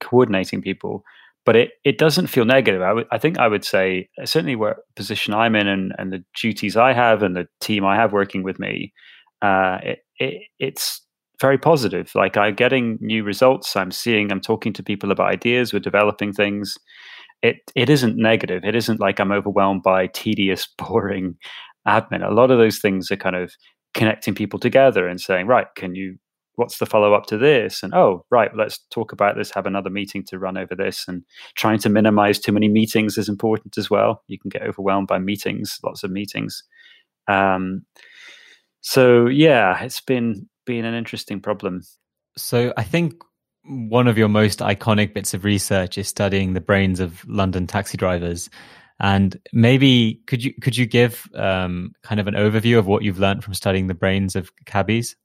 coordinating 0.00 0.60
people. 0.60 1.02
But 1.44 1.54
it, 1.54 1.70
it 1.84 1.96
doesn't 1.96 2.26
feel 2.26 2.44
negative. 2.44 2.82
I, 2.82 2.88
w- 2.88 3.06
I 3.12 3.18
think 3.18 3.38
I 3.38 3.46
would 3.46 3.64
say 3.64 4.08
certainly 4.24 4.56
where 4.56 4.78
position 4.96 5.32
I'm 5.32 5.54
in 5.54 5.68
and, 5.68 5.92
and 5.96 6.12
the 6.12 6.24
duties 6.40 6.76
I 6.76 6.92
have 6.92 7.22
and 7.22 7.36
the 7.36 7.46
team 7.60 7.84
I 7.84 7.94
have 7.94 8.12
working 8.12 8.42
with 8.42 8.58
me, 8.58 8.92
uh, 9.42 9.78
it, 9.82 9.98
it, 10.18 10.42
it's 10.58 11.02
very 11.40 11.56
positive. 11.56 12.10
Like 12.16 12.36
I'm 12.36 12.54
getting 12.56 12.98
new 13.00 13.22
results. 13.22 13.76
I'm 13.76 13.92
seeing. 13.92 14.32
I'm 14.32 14.40
talking 14.40 14.72
to 14.72 14.82
people 14.82 15.12
about 15.12 15.30
ideas. 15.30 15.72
We're 15.72 15.78
developing 15.78 16.32
things. 16.32 16.76
It 17.42 17.58
it 17.76 17.90
isn't 17.90 18.16
negative. 18.16 18.64
It 18.64 18.74
isn't 18.74 18.98
like 18.98 19.20
I'm 19.20 19.30
overwhelmed 19.30 19.84
by 19.84 20.08
tedious, 20.08 20.66
boring 20.78 21.36
admin. 21.86 22.28
A 22.28 22.34
lot 22.34 22.50
of 22.50 22.58
those 22.58 22.78
things 22.78 23.10
are 23.12 23.16
kind 23.16 23.36
of 23.36 23.52
connecting 23.94 24.34
people 24.34 24.58
together 24.58 25.06
and 25.06 25.20
saying, 25.20 25.46
right, 25.46 25.68
can 25.76 25.94
you 25.94 26.18
what's 26.56 26.78
the 26.78 26.86
follow 26.86 27.14
up 27.14 27.26
to 27.26 27.38
this? 27.38 27.82
And 27.82 27.94
oh 27.94 28.24
right 28.30 28.50
let's 28.54 28.78
talk 28.90 29.12
about 29.12 29.36
this 29.36 29.50
have 29.50 29.66
another 29.66 29.90
meeting 29.90 30.24
to 30.24 30.38
run 30.38 30.56
over 30.56 30.74
this 30.74 31.04
and 31.06 31.22
trying 31.54 31.78
to 31.80 31.88
minimize 31.88 32.38
too 32.38 32.52
many 32.52 32.68
meetings 32.68 33.16
is 33.16 33.28
important 33.28 33.78
as 33.78 33.88
well. 33.88 34.22
You 34.26 34.38
can 34.38 34.48
get 34.48 34.62
overwhelmed 34.62 35.08
by 35.08 35.18
meetings 35.18 35.78
lots 35.84 36.02
of 36.02 36.10
meetings. 36.10 36.62
Um, 37.28 37.84
so 38.80 39.26
yeah 39.26 39.82
it's 39.82 40.00
been 40.00 40.48
been 40.64 40.84
an 40.84 40.94
interesting 40.94 41.40
problem. 41.40 41.82
So 42.36 42.72
i 42.76 42.82
think 42.82 43.14
one 43.64 44.06
of 44.06 44.16
your 44.16 44.28
most 44.28 44.60
iconic 44.60 45.12
bits 45.12 45.34
of 45.34 45.44
research 45.44 45.98
is 45.98 46.06
studying 46.06 46.52
the 46.52 46.60
brains 46.60 47.00
of 47.00 47.24
london 47.28 47.66
taxi 47.66 47.96
drivers. 47.96 48.50
And 48.98 49.38
maybe 49.52 50.22
could 50.26 50.42
you 50.42 50.54
could 50.62 50.76
you 50.76 50.86
give 50.86 51.28
um, 51.34 51.92
kind 52.02 52.18
of 52.18 52.28
an 52.28 52.34
overview 52.34 52.78
of 52.78 52.86
what 52.86 53.02
you've 53.02 53.18
learned 53.18 53.44
from 53.44 53.52
studying 53.52 53.88
the 53.88 53.94
brains 53.94 54.34
of 54.34 54.50
cabbies 54.64 55.16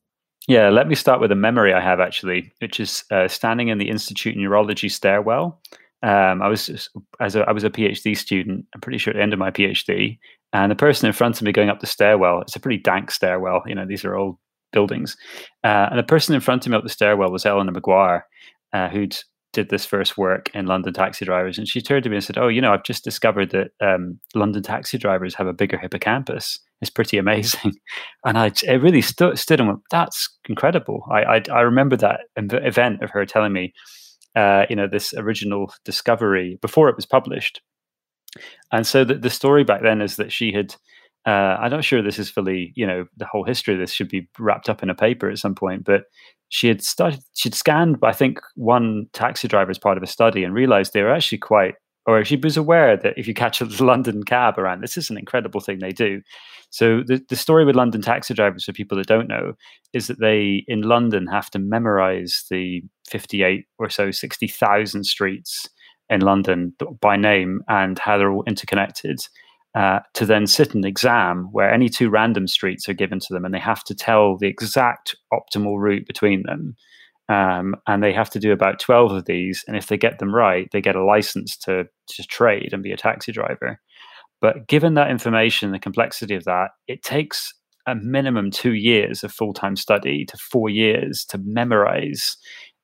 yeah, 0.47 0.69
let 0.69 0.87
me 0.87 0.95
start 0.95 1.21
with 1.21 1.31
a 1.31 1.35
memory 1.35 1.73
I 1.73 1.81
have 1.81 1.99
actually, 1.99 2.51
which 2.59 2.79
is 2.79 3.03
uh, 3.11 3.27
standing 3.27 3.67
in 3.67 3.77
the 3.77 3.89
Institute 3.89 4.35
Neurology 4.35 4.89
stairwell. 4.89 5.61
Um, 6.03 6.41
I 6.41 6.47
was 6.47 6.89
as 7.19 7.35
a, 7.35 7.41
I 7.41 7.51
was 7.51 7.63
a 7.63 7.69
PhD 7.69 8.17
student. 8.17 8.65
I'm 8.73 8.81
pretty 8.81 8.97
sure 8.97 9.11
at 9.11 9.17
the 9.17 9.21
end 9.21 9.33
of 9.33 9.39
my 9.39 9.51
PhD, 9.51 10.17
and 10.51 10.71
the 10.71 10.75
person 10.75 11.05
in 11.07 11.13
front 11.13 11.37
of 11.37 11.43
me 11.43 11.51
going 11.51 11.69
up 11.69 11.79
the 11.79 11.85
stairwell. 11.87 12.41
It's 12.41 12.55
a 12.55 12.59
pretty 12.59 12.79
dank 12.79 13.11
stairwell. 13.11 13.61
You 13.67 13.75
know, 13.75 13.85
these 13.85 14.03
are 14.03 14.15
old 14.15 14.37
buildings, 14.73 15.15
uh, 15.63 15.87
and 15.91 15.99
the 15.99 16.03
person 16.03 16.33
in 16.33 16.41
front 16.41 16.65
of 16.65 16.71
me 16.71 16.77
up 16.77 16.83
the 16.83 16.89
stairwell 16.89 17.31
was 17.31 17.45
Eleanor 17.45 17.71
Maguire, 17.71 18.25
uh, 18.73 18.89
who'd 18.89 19.15
did 19.53 19.69
this 19.69 19.85
first 19.85 20.17
work 20.17 20.49
in 20.53 20.65
London 20.65 20.93
taxi 20.93 21.25
drivers, 21.25 21.57
and 21.57 21.67
she 21.67 21.81
turned 21.81 22.03
to 22.03 22.09
me 22.09 22.17
and 22.17 22.23
said, 22.23 22.37
"Oh, 22.37 22.47
you 22.47 22.61
know, 22.61 22.73
I've 22.73 22.83
just 22.83 23.03
discovered 23.03 23.51
that 23.51 23.71
um, 23.81 24.19
London 24.33 24.63
taxi 24.63 24.97
drivers 24.97 25.35
have 25.35 25.47
a 25.47 25.53
bigger 25.53 25.77
hippocampus." 25.77 26.59
It's 26.81 26.89
pretty 26.89 27.17
amazing. 27.17 27.73
And 28.25 28.37
I, 28.37 28.51
it 28.63 28.81
really 28.81 29.01
stood, 29.01 29.39
stood 29.39 29.59
and 29.59 29.67
went, 29.67 29.79
that's 29.89 30.29
incredible. 30.47 31.03
I, 31.11 31.23
I, 31.23 31.41
I 31.51 31.61
remember 31.61 31.95
that 31.97 32.21
event 32.37 33.01
of 33.01 33.09
her 33.09 33.25
telling 33.25 33.51
me, 33.51 33.73
uh, 34.35 34.65
you 34.69 34.75
know, 34.75 34.87
this 34.87 35.11
original 35.15 35.73
discovery 35.85 36.59
before 36.61 36.87
it 36.87 36.95
was 36.95 37.07
published. 37.07 37.61
And 38.71 38.85
so 38.85 39.03
the, 39.03 39.15
the 39.15 39.31
story 39.31 39.63
back 39.63 39.81
then 39.81 40.01
is 40.01 40.17
that 40.17 40.31
she 40.31 40.51
had, 40.51 40.75
uh, 41.25 41.57
I'm 41.59 41.71
not 41.71 41.83
sure 41.83 42.01
this 42.01 42.19
is 42.19 42.29
fully, 42.29 42.73
you 42.75 42.85
know, 42.85 43.05
the 43.17 43.25
whole 43.25 43.43
history 43.43 43.73
of 43.73 43.79
this 43.79 43.91
should 43.91 44.09
be 44.09 44.27
wrapped 44.39 44.69
up 44.69 44.81
in 44.81 44.89
a 44.89 44.95
paper 44.95 45.29
at 45.29 45.37
some 45.37 45.55
point, 45.55 45.83
but 45.83 46.05
she 46.49 46.67
had 46.67 46.83
started, 46.83 47.21
she'd 47.33 47.55
scanned, 47.55 47.97
I 48.03 48.11
think, 48.11 48.39
one 48.55 49.05
taxi 49.13 49.47
driver 49.47 49.71
as 49.71 49.79
part 49.79 49.97
of 49.97 50.03
a 50.03 50.07
study 50.07 50.43
and 50.43 50.53
realized 50.53 50.93
they 50.93 51.03
were 51.03 51.13
actually 51.13 51.37
quite 51.37 51.75
or 52.07 52.25
she 52.25 52.35
was 52.35 52.57
aware 52.57 52.97
that 52.97 53.13
if 53.17 53.27
you 53.27 53.33
catch 53.33 53.61
a 53.61 53.65
London 53.83 54.23
cab 54.23 54.57
around, 54.57 54.81
this 54.81 54.97
is 54.97 55.09
an 55.09 55.17
incredible 55.17 55.61
thing 55.61 55.79
they 55.79 55.91
do. 55.91 56.21
So 56.71 57.03
the, 57.05 57.23
the 57.29 57.35
story 57.35 57.65
with 57.65 57.75
London 57.75 58.01
taxi 58.01 58.33
drivers, 58.33 58.63
for 58.63 58.73
people 58.73 58.97
that 58.97 59.07
don't 59.07 59.27
know, 59.27 59.53
is 59.93 60.07
that 60.07 60.19
they 60.19 60.63
in 60.67 60.81
London 60.81 61.27
have 61.27 61.49
to 61.51 61.59
memorize 61.59 62.45
the 62.49 62.81
58 63.09 63.65
or 63.77 63.89
so 63.89 64.09
60,000 64.09 65.03
streets 65.03 65.67
in 66.09 66.21
London 66.21 66.73
by 67.01 67.17
name 67.17 67.61
and 67.67 67.99
how 67.99 68.17
they're 68.17 68.31
all 68.31 68.43
interconnected. 68.47 69.19
Uh, 69.73 69.99
to 70.13 70.25
then 70.25 70.45
sit 70.45 70.75
an 70.75 70.85
exam 70.85 71.47
where 71.53 71.73
any 71.73 71.87
two 71.87 72.09
random 72.09 72.45
streets 72.45 72.89
are 72.89 72.93
given 72.93 73.19
to 73.19 73.33
them 73.33 73.45
and 73.45 73.53
they 73.53 73.59
have 73.59 73.85
to 73.85 73.95
tell 73.95 74.37
the 74.37 74.47
exact 74.47 75.15
optimal 75.31 75.79
route 75.79 76.05
between 76.05 76.43
them 76.43 76.75
um, 77.31 77.75
and 77.87 78.03
they 78.03 78.11
have 78.11 78.29
to 78.31 78.39
do 78.39 78.51
about 78.51 78.79
12 78.79 79.13
of 79.13 79.25
these. 79.25 79.63
And 79.65 79.77
if 79.77 79.87
they 79.87 79.95
get 79.95 80.19
them 80.19 80.35
right, 80.35 80.67
they 80.71 80.81
get 80.81 80.97
a 80.97 81.03
license 81.03 81.55
to, 81.59 81.85
to 82.07 82.23
trade 82.23 82.73
and 82.73 82.83
be 82.83 82.91
a 82.91 82.97
taxi 82.97 83.31
driver. 83.31 83.79
But 84.41 84.67
given 84.67 84.95
that 84.95 85.09
information, 85.09 85.71
the 85.71 85.79
complexity 85.79 86.35
of 86.35 86.43
that, 86.43 86.71
it 86.87 87.03
takes 87.03 87.53
a 87.87 87.95
minimum 87.95 88.51
two 88.51 88.73
years 88.73 89.23
of 89.23 89.31
full 89.31 89.53
time 89.53 89.77
study 89.77 90.25
to 90.25 90.37
four 90.37 90.69
years 90.69 91.23
to 91.29 91.37
memorize 91.37 92.35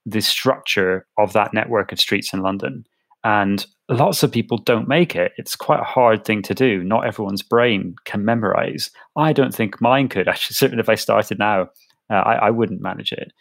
the 0.06 0.22
structure 0.22 1.06
of 1.18 1.34
that 1.34 1.54
network 1.54 1.92
of 1.92 2.00
streets 2.00 2.34
in 2.34 2.42
London. 2.42 2.86
And 3.26 3.66
lots 3.90 4.24
of 4.24 4.32
people 4.32 4.58
don't 4.58 4.88
make 4.88 5.16
it. 5.16 5.32
It's 5.38 5.56
quite 5.56 5.80
a 5.80 5.86
hard 5.86 6.26
thing 6.26 6.42
to 6.44 6.54
do. 6.54 6.84
Not 6.84 7.06
everyone's 7.06 7.44
brain 7.44 7.96
can 8.06 8.26
memorize. 8.26 8.92
I 9.16 9.34
don't 9.34 9.54
think 9.54 9.82
mine 9.82 10.10
could. 10.10 10.28
Actually, 10.28 10.56
certainly 10.56 10.82
if 10.82 10.90
I 10.90 10.96
started 10.96 11.40
now, 11.40 11.70
uh, 12.10 12.16
I, 12.16 12.36
I, 12.48 12.50
wouldn't 12.52 12.82
manage 12.82 13.12
it. 13.12 13.34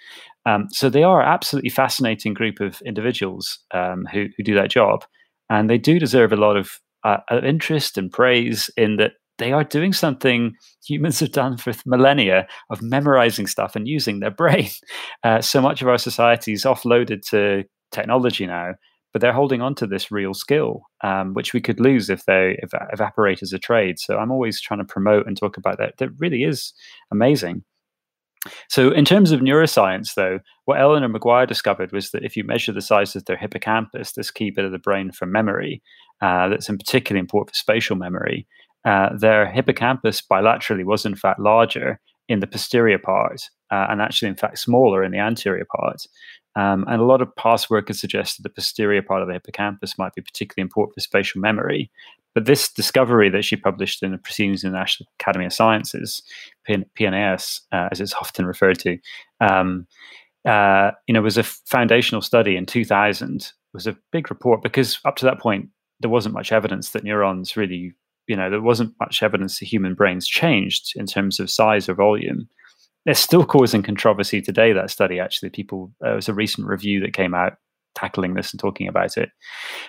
Um, 0.45 0.67
so 0.71 0.91
they 0.91 1.05
are 1.05 1.23
absolutely 1.23 1.71
fascinating 1.71 2.35
group 2.35 2.59
of 2.61 2.81
individuals 2.83 3.61
um, 3.73 4.07
who, 4.13 4.27
who 4.37 4.43
do 4.43 4.55
that 4.57 4.71
job, 4.71 5.05
and 5.49 5.71
they 5.71 5.79
do 5.79 6.01
deserve 6.01 6.33
a 6.33 6.37
lot 6.37 6.57
of, 6.57 6.81
uh, 7.05 7.19
of 7.31 7.45
interest 7.45 7.97
and 7.97 8.11
praise 8.11 8.69
in 8.77 8.97
that 8.97 9.13
they 9.39 9.53
are 9.53 9.65
doing 9.65 9.93
something 9.93 10.55
humans 10.85 11.21
have 11.21 11.33
done 11.33 11.57
for 11.57 11.73
millennia 11.85 12.47
of 12.71 12.83
memorizing 12.83 13.47
stuff 13.47 13.77
and 13.77 13.87
using 13.87 14.21
their 14.21 14.31
brain. 14.33 14.69
Uh, 15.23 15.41
so 15.41 15.61
much 15.61 15.83
of 15.83 15.89
our 15.89 15.99
society 15.99 16.53
is 16.53 16.65
offloaded 16.65 17.21
to 17.31 17.65
technology 17.93 18.47
now, 18.47 18.75
but 19.17 19.23
they're 19.23 19.33
holding 19.33 19.63
on 19.63 19.75
to 19.75 19.87
this 19.87 20.11
real 20.11 20.35
skill, 20.35 20.83
um, 21.03 21.33
which 21.33 21.55
we 21.55 21.61
could 21.63 21.81
lose 21.81 22.11
if 22.11 22.27
they 22.27 22.61
evaporate 22.93 23.43
as 23.43 23.51
a 23.55 23.59
trade. 23.59 23.99
So 23.99 24.19
I'm 24.19 24.31
always 24.31 24.61
trying 24.61 24.81
to 24.81 24.85
promote 24.85 25.27
and 25.27 25.35
talk 25.35 25.57
about 25.57 25.79
that. 25.79 25.97
That 25.97 26.11
really 26.19 26.43
is 26.43 26.75
amazing. 27.11 27.65
So, 28.69 28.91
in 28.91 29.07
terms 29.07 29.33
of 29.33 29.41
neuroscience, 29.41 30.13
though, 30.13 30.41
what 30.67 30.79
Eleanor 30.79 31.09
Maguire 31.09 31.47
discovered 31.47 31.93
was 31.93 32.11
that 32.11 32.25
if 32.25 32.37
you 32.37 32.45
measure 32.45 32.73
the 32.73 32.83
size 32.83 33.17
of 33.17 33.25
their 33.25 33.39
hippocampus, 33.39 34.13
this 34.13 34.31
key 34.31 34.51
bit 34.51 34.67
of 34.67 34.73
the 34.73 34.79
brain 34.79 35.13
for 35.13 35.25
memory, 35.25 35.83
uh, 36.21 36.51
that's 36.51 36.69
in 36.69 36.77
particularly 36.77 37.21
important 37.21 37.57
for 37.57 37.59
spatial 37.59 37.97
memory, 37.97 38.47
uh, 38.85 39.17
their 39.17 39.51
hippocampus 39.51 40.21
bilaterally 40.21 40.85
was 40.85 41.07
in 41.07 41.17
fact 41.17 41.41
larger 41.41 42.01
in 42.29 42.41
the 42.41 42.47
posterior 42.47 42.99
part 42.99 43.49
uh, 43.71 43.87
and 43.89 44.01
actually, 44.01 44.29
in 44.29 44.37
fact, 44.37 44.59
smaller 44.59 45.03
in 45.03 45.13
the 45.13 45.19
anterior 45.19 45.67
part. 45.77 46.03
Um, 46.57 46.85
and 46.89 47.01
a 47.01 47.05
lot 47.05 47.21
of 47.21 47.35
past 47.37 47.71
work 47.71 47.89
has 47.89 48.01
suggested 48.01 48.43
the 48.43 48.51
posterior 48.51 49.03
part 49.03 49.23
of 49.23 49.29
the 49.29 49.35
hippocampus 49.35 49.99
might 49.99 50.15
be 50.15 50.23
particularly 50.23 50.65
important 50.65 50.95
for 50.95 51.01
spatial 51.01 51.41
memory. 51.41 51.91
But 52.35 52.47
this 52.47 52.71
discovery 52.73 53.31
that 53.31 53.45
she 53.45 53.57
published 53.57 54.03
in 54.03 54.13
the 54.13 54.19
Proceedings 54.19 54.65
of 54.65 54.73
the 54.73 54.79
National 54.79 55.09
Academy 55.21 55.47
of 55.47 55.53
Sciences, 55.53 56.23
PNAS, 56.69 57.61
uh, 57.73 57.89
as 57.91 58.01
it's 58.01 58.15
often 58.15 58.47
referred 58.47 58.79
to, 58.81 58.99
um, 59.41 59.87
uh, 60.45 60.91
you 61.07 61.15
know, 61.15 61.23
was 61.23 61.39
a 61.39 61.43
foundational 61.43 62.23
study 62.23 62.57
in 62.57 62.67
2000. 62.67 63.41
It 63.41 63.53
was 63.73 63.87
a 63.87 63.97
big 64.13 64.31
report 64.31 64.63
because 64.63 64.99
up 65.05 65.17
to 65.17 65.25
that 65.27 65.41
point, 65.41 65.69
there 66.01 66.11
wasn't 66.11 66.35
much 66.35 66.53
evidence 66.53 66.91
that 66.91 67.05
neurons 67.05 67.57
really 67.57 67.95
you 68.27 68.37
know, 68.37 68.51
there 68.51 68.61
wasn't 68.61 68.95
much 69.01 69.23
evidence 69.23 69.59
that 69.59 69.67
human 69.67 69.95
brains 69.95 70.27
changed 70.27 70.93
in 70.97 71.07
terms 71.07 71.39
of 71.41 71.51
size 71.51 71.89
or 71.89 71.95
volume. 71.95 72.49
They're 73.07 73.15
still 73.15 73.47
causing 73.47 73.83
controversy 73.83 74.43
today. 74.43 74.73
That 74.73 74.91
study, 74.91 75.19
actually, 75.19 75.51
people 75.51 75.93
uh, 76.05 76.09
there 76.09 76.15
was 76.17 76.29
a 76.29 76.35
recent 76.35 76.67
review 76.67 77.01
that 77.01 77.15
came 77.15 77.35
out 77.35 77.55
tackling 77.95 78.35
this 78.35 78.53
and 78.53 78.61
talking 78.61 78.89
about 78.89 79.17
it. 79.17 79.31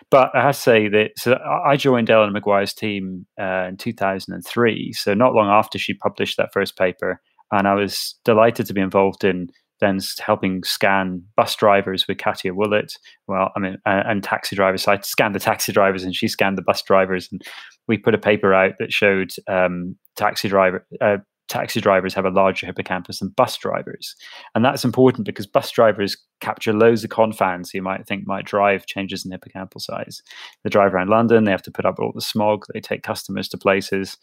But 0.09 0.31
I 0.33 0.43
have 0.43 0.55
to 0.55 0.62
say 0.62 0.88
that 0.88 1.12
so 1.17 1.38
I 1.65 1.75
joined 1.75 2.09
Ellen 2.09 2.31
Maguire's 2.31 2.74
team 2.74 3.25
uh, 3.39 3.65
in 3.69 3.77
2003, 3.77 4.93
so 4.93 5.13
not 5.13 5.33
long 5.33 5.50
after 5.50 5.77
she 5.77 5.93
published 5.93 6.38
that 6.38 6.53
first 6.53 6.77
paper, 6.77 7.21
and 7.51 7.67
I 7.67 7.75
was 7.75 8.15
delighted 8.24 8.65
to 8.67 8.74
be 8.74 8.81
involved 8.81 9.24
in 9.24 9.50
then 9.79 10.00
helping 10.19 10.63
scan 10.63 11.24
bus 11.36 11.55
drivers 11.55 12.07
with 12.07 12.17
Katia 12.17 12.53
Woollett. 12.53 12.93
Well, 13.27 13.51
I 13.55 13.59
mean, 13.59 13.77
uh, 13.86 14.03
and 14.05 14.24
taxi 14.24 14.55
drivers. 14.55 14.83
So 14.83 14.93
I 14.93 15.00
scanned 15.01 15.36
the 15.36 15.39
taxi 15.39 15.71
drivers, 15.71 16.03
and 16.03 16.15
she 16.15 16.27
scanned 16.27 16.57
the 16.57 16.63
bus 16.63 16.81
drivers, 16.81 17.29
and 17.31 17.41
we 17.88 17.97
put 17.97 18.15
a 18.15 18.19
paper 18.19 18.53
out 18.53 18.74
that 18.79 18.91
showed 18.91 19.31
um, 19.47 19.95
taxi 20.15 20.50
driver 20.50 20.86
uh, 21.01 21.17
taxi 21.48 21.80
drivers 21.80 22.13
have 22.13 22.25
a 22.25 22.30
larger 22.30 22.66
hippocampus 22.66 23.20
than 23.20 23.30
bus 23.30 23.58
drivers. 23.58 24.16
And 24.54 24.63
that's 24.63 24.84
important 24.84 25.25
because 25.25 25.48
bus 25.48 25.72
drivers 25.72 26.18
capture 26.42 26.74
loads 26.74 27.04
of 27.04 27.10
confounds 27.10 27.74
you 27.74 27.82
might 27.82 28.06
think 28.06 28.27
might 28.27 28.46
drive 28.46 28.86
changes 28.86 29.25
in 29.25 29.32
hippocampal 29.32 29.82
size. 29.82 30.22
They 30.63 30.70
drive 30.70 30.94
around 30.94 31.10
London, 31.10 31.46
they 31.46 31.51
have 31.51 31.62
to 31.63 31.72
put 31.72 31.86
up 31.86 32.00
all 32.00 32.12
the 32.13 32.22
smog, 32.22 32.66
they 32.74 32.82
take 32.82 33.04
customers 33.04 33.48
to 33.50 33.58
places. 33.58 34.18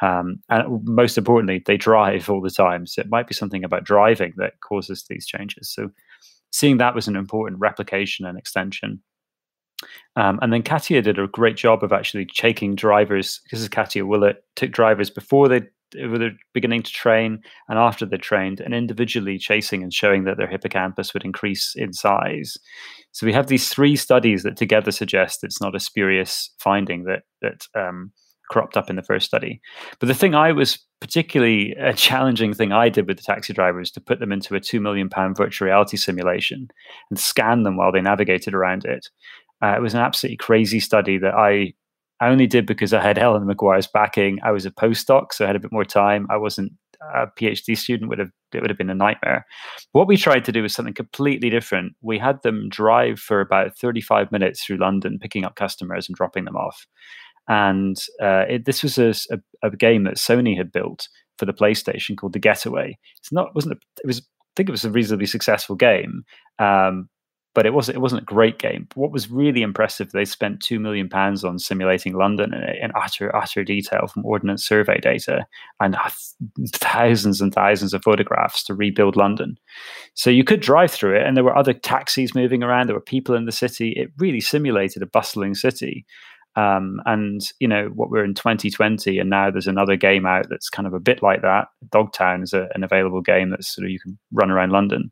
Um, 0.00 0.40
and 0.48 0.84
most 0.84 1.18
importantly, 1.18 1.62
they 1.64 1.76
drive 1.76 2.30
all 2.30 2.40
the 2.40 2.50
time. 2.50 2.86
So 2.86 3.00
it 3.00 3.10
might 3.10 3.28
be 3.28 3.34
something 3.34 3.64
about 3.64 3.84
driving 3.84 4.32
that 4.36 4.60
causes 4.60 5.04
these 5.08 5.26
changes. 5.26 5.70
So 5.70 5.90
seeing 6.52 6.78
that 6.78 6.94
was 6.94 7.08
an 7.08 7.16
important 7.16 7.60
replication 7.60 8.24
and 8.24 8.38
extension. 8.38 9.02
Um, 10.16 10.38
and 10.42 10.52
then 10.52 10.62
Katia 10.62 11.02
did 11.02 11.18
a 11.18 11.26
great 11.26 11.56
job 11.56 11.82
of 11.82 11.92
actually 11.92 12.26
taking 12.26 12.74
drivers. 12.74 13.40
This 13.50 13.60
is 13.60 13.68
Katia 13.68 14.04
Woollett 14.04 14.36
took 14.56 14.72
drivers 14.72 15.10
before 15.10 15.48
they 15.48 15.62
were 15.96 16.30
beginning 16.54 16.82
to 16.82 16.92
train 16.92 17.40
and 17.68 17.78
after 17.78 18.06
they're 18.06 18.18
trained 18.18 18.60
and 18.60 18.74
individually 18.74 19.38
chasing 19.38 19.82
and 19.82 19.92
showing 19.92 20.24
that 20.24 20.36
their 20.36 20.48
hippocampus 20.48 21.12
would 21.14 21.24
increase 21.24 21.74
in 21.76 21.92
size. 21.92 22.56
So 23.12 23.26
we 23.26 23.32
have 23.32 23.48
these 23.48 23.68
three 23.68 23.96
studies 23.96 24.42
that 24.42 24.56
together 24.56 24.90
suggest 24.90 25.42
it's 25.42 25.60
not 25.60 25.74
a 25.74 25.80
spurious 25.80 26.52
finding 26.58 27.04
that 27.04 27.22
that 27.42 27.66
um, 27.74 28.12
cropped 28.50 28.76
up 28.76 28.90
in 28.90 28.96
the 28.96 29.02
first 29.02 29.26
study. 29.26 29.60
But 29.98 30.08
the 30.08 30.14
thing 30.14 30.34
i 30.34 30.52
was 30.52 30.78
particularly 31.00 31.72
a 31.80 31.92
challenging 32.06 32.52
thing 32.52 32.72
i 32.72 32.88
did 32.88 33.06
with 33.06 33.16
the 33.16 33.22
taxi 33.22 33.52
drivers 33.52 33.90
to 33.92 34.00
put 34.00 34.20
them 34.20 34.32
into 34.32 34.54
a 34.54 34.60
2 34.60 34.80
million 34.80 35.08
pound 35.08 35.36
virtual 35.36 35.66
reality 35.66 35.96
simulation 35.96 36.68
and 37.10 37.18
scan 37.18 37.62
them 37.62 37.76
while 37.76 37.92
they 37.92 38.00
navigated 38.00 38.54
around 38.54 38.84
it. 38.84 39.08
Uh, 39.62 39.74
it 39.76 39.82
was 39.82 39.94
an 39.94 40.00
absolutely 40.00 40.36
crazy 40.36 40.80
study 40.80 41.18
that 41.18 41.34
i 41.34 41.72
I 42.20 42.28
only 42.28 42.46
did 42.46 42.66
because 42.66 42.92
I 42.92 43.00
had 43.02 43.18
Ellen 43.18 43.46
Maguire's 43.46 43.86
backing. 43.86 44.38
I 44.42 44.52
was 44.52 44.66
a 44.66 44.70
postdoc, 44.70 45.32
so 45.32 45.44
I 45.44 45.48
had 45.48 45.56
a 45.56 45.60
bit 45.60 45.72
more 45.72 45.84
time. 45.84 46.26
I 46.30 46.36
wasn't 46.36 46.72
a 47.14 47.26
PhD 47.28 47.76
student; 47.76 48.10
would 48.10 48.18
have 48.18 48.30
it 48.52 48.60
would 48.60 48.70
have 48.70 48.78
been 48.78 48.90
a 48.90 48.94
nightmare. 48.94 49.46
What 49.92 50.06
we 50.06 50.16
tried 50.16 50.44
to 50.44 50.52
do 50.52 50.62
was 50.62 50.74
something 50.74 50.94
completely 50.94 51.48
different. 51.48 51.94
We 52.02 52.18
had 52.18 52.42
them 52.42 52.68
drive 52.68 53.18
for 53.18 53.40
about 53.40 53.76
thirty-five 53.78 54.30
minutes 54.30 54.62
through 54.62 54.78
London, 54.78 55.18
picking 55.18 55.44
up 55.44 55.56
customers 55.56 56.08
and 56.08 56.16
dropping 56.16 56.44
them 56.44 56.56
off. 56.56 56.86
And 57.48 57.96
uh, 58.22 58.44
it, 58.48 58.64
this 58.64 58.82
was 58.82 58.98
a, 58.98 59.14
a, 59.34 59.66
a, 59.66 59.76
game 59.76 60.04
that 60.04 60.16
Sony 60.16 60.56
had 60.56 60.70
built 60.70 61.08
for 61.36 61.46
the 61.46 61.52
PlayStation 61.52 62.16
called 62.16 62.32
The 62.32 62.38
Getaway. 62.38 62.96
It's 63.18 63.32
not 63.32 63.54
wasn't 63.54 63.74
a, 63.74 63.78
it 64.04 64.06
was 64.06 64.20
I 64.20 64.52
think 64.56 64.68
it 64.68 64.72
was 64.72 64.84
a 64.84 64.90
reasonably 64.90 65.26
successful 65.26 65.76
game, 65.76 66.24
um, 66.58 67.08
but 67.54 67.66
it 67.66 67.74
wasn't 67.74 67.96
it 67.96 68.00
wasn't 68.00 68.22
a 68.22 68.24
great 68.24 68.58
game. 68.58 68.86
But 68.88 68.98
what 68.98 69.12
was 69.12 69.30
really 69.30 69.62
impressive, 69.62 70.12
they 70.12 70.24
spent 70.24 70.60
two 70.60 70.78
million 70.78 71.08
pounds 71.08 71.44
on 71.44 71.58
simulating 71.58 72.14
London 72.14 72.54
in, 72.54 72.62
in, 72.62 72.92
utter 72.94 73.34
utter 73.34 73.64
detail 73.64 74.06
from 74.06 74.24
Ordnance 74.24 74.64
Survey 74.64 74.98
data 75.00 75.46
and 75.80 75.96
thousands 76.74 77.40
and 77.40 77.52
thousands 77.52 77.92
of 77.92 78.02
photographs 78.02 78.62
to 78.64 78.74
rebuild 78.74 79.16
London. 79.16 79.56
So 80.14 80.30
you 80.30 80.44
could 80.44 80.60
drive 80.60 80.92
through 80.92 81.16
it, 81.16 81.26
and 81.26 81.36
there 81.36 81.44
were 81.44 81.56
other 81.56 81.72
taxis 81.72 82.34
moving 82.34 82.62
around. 82.62 82.86
There 82.86 82.96
were 82.96 83.00
people 83.00 83.34
in 83.34 83.46
the 83.46 83.52
city. 83.52 83.94
It 83.96 84.10
really 84.18 84.40
simulated 84.40 85.02
a 85.02 85.06
bustling 85.06 85.54
city. 85.54 86.06
Um, 86.56 87.00
and 87.06 87.40
you 87.60 87.68
know 87.68 87.90
what 87.94 88.10
we're 88.10 88.24
in 88.24 88.34
2020, 88.34 89.18
and 89.18 89.30
now 89.30 89.50
there's 89.50 89.66
another 89.66 89.96
game 89.96 90.26
out 90.26 90.46
that's 90.50 90.68
kind 90.68 90.86
of 90.86 90.94
a 90.94 91.00
bit 91.00 91.22
like 91.22 91.42
that. 91.42 91.68
Dogtown 91.90 92.42
is 92.42 92.52
a, 92.52 92.68
an 92.74 92.84
available 92.84 93.22
game 93.22 93.50
that's 93.50 93.74
sort 93.74 93.86
of 93.86 93.90
you 93.90 93.98
can 93.98 94.18
run 94.32 94.50
around 94.50 94.70
London. 94.70 95.10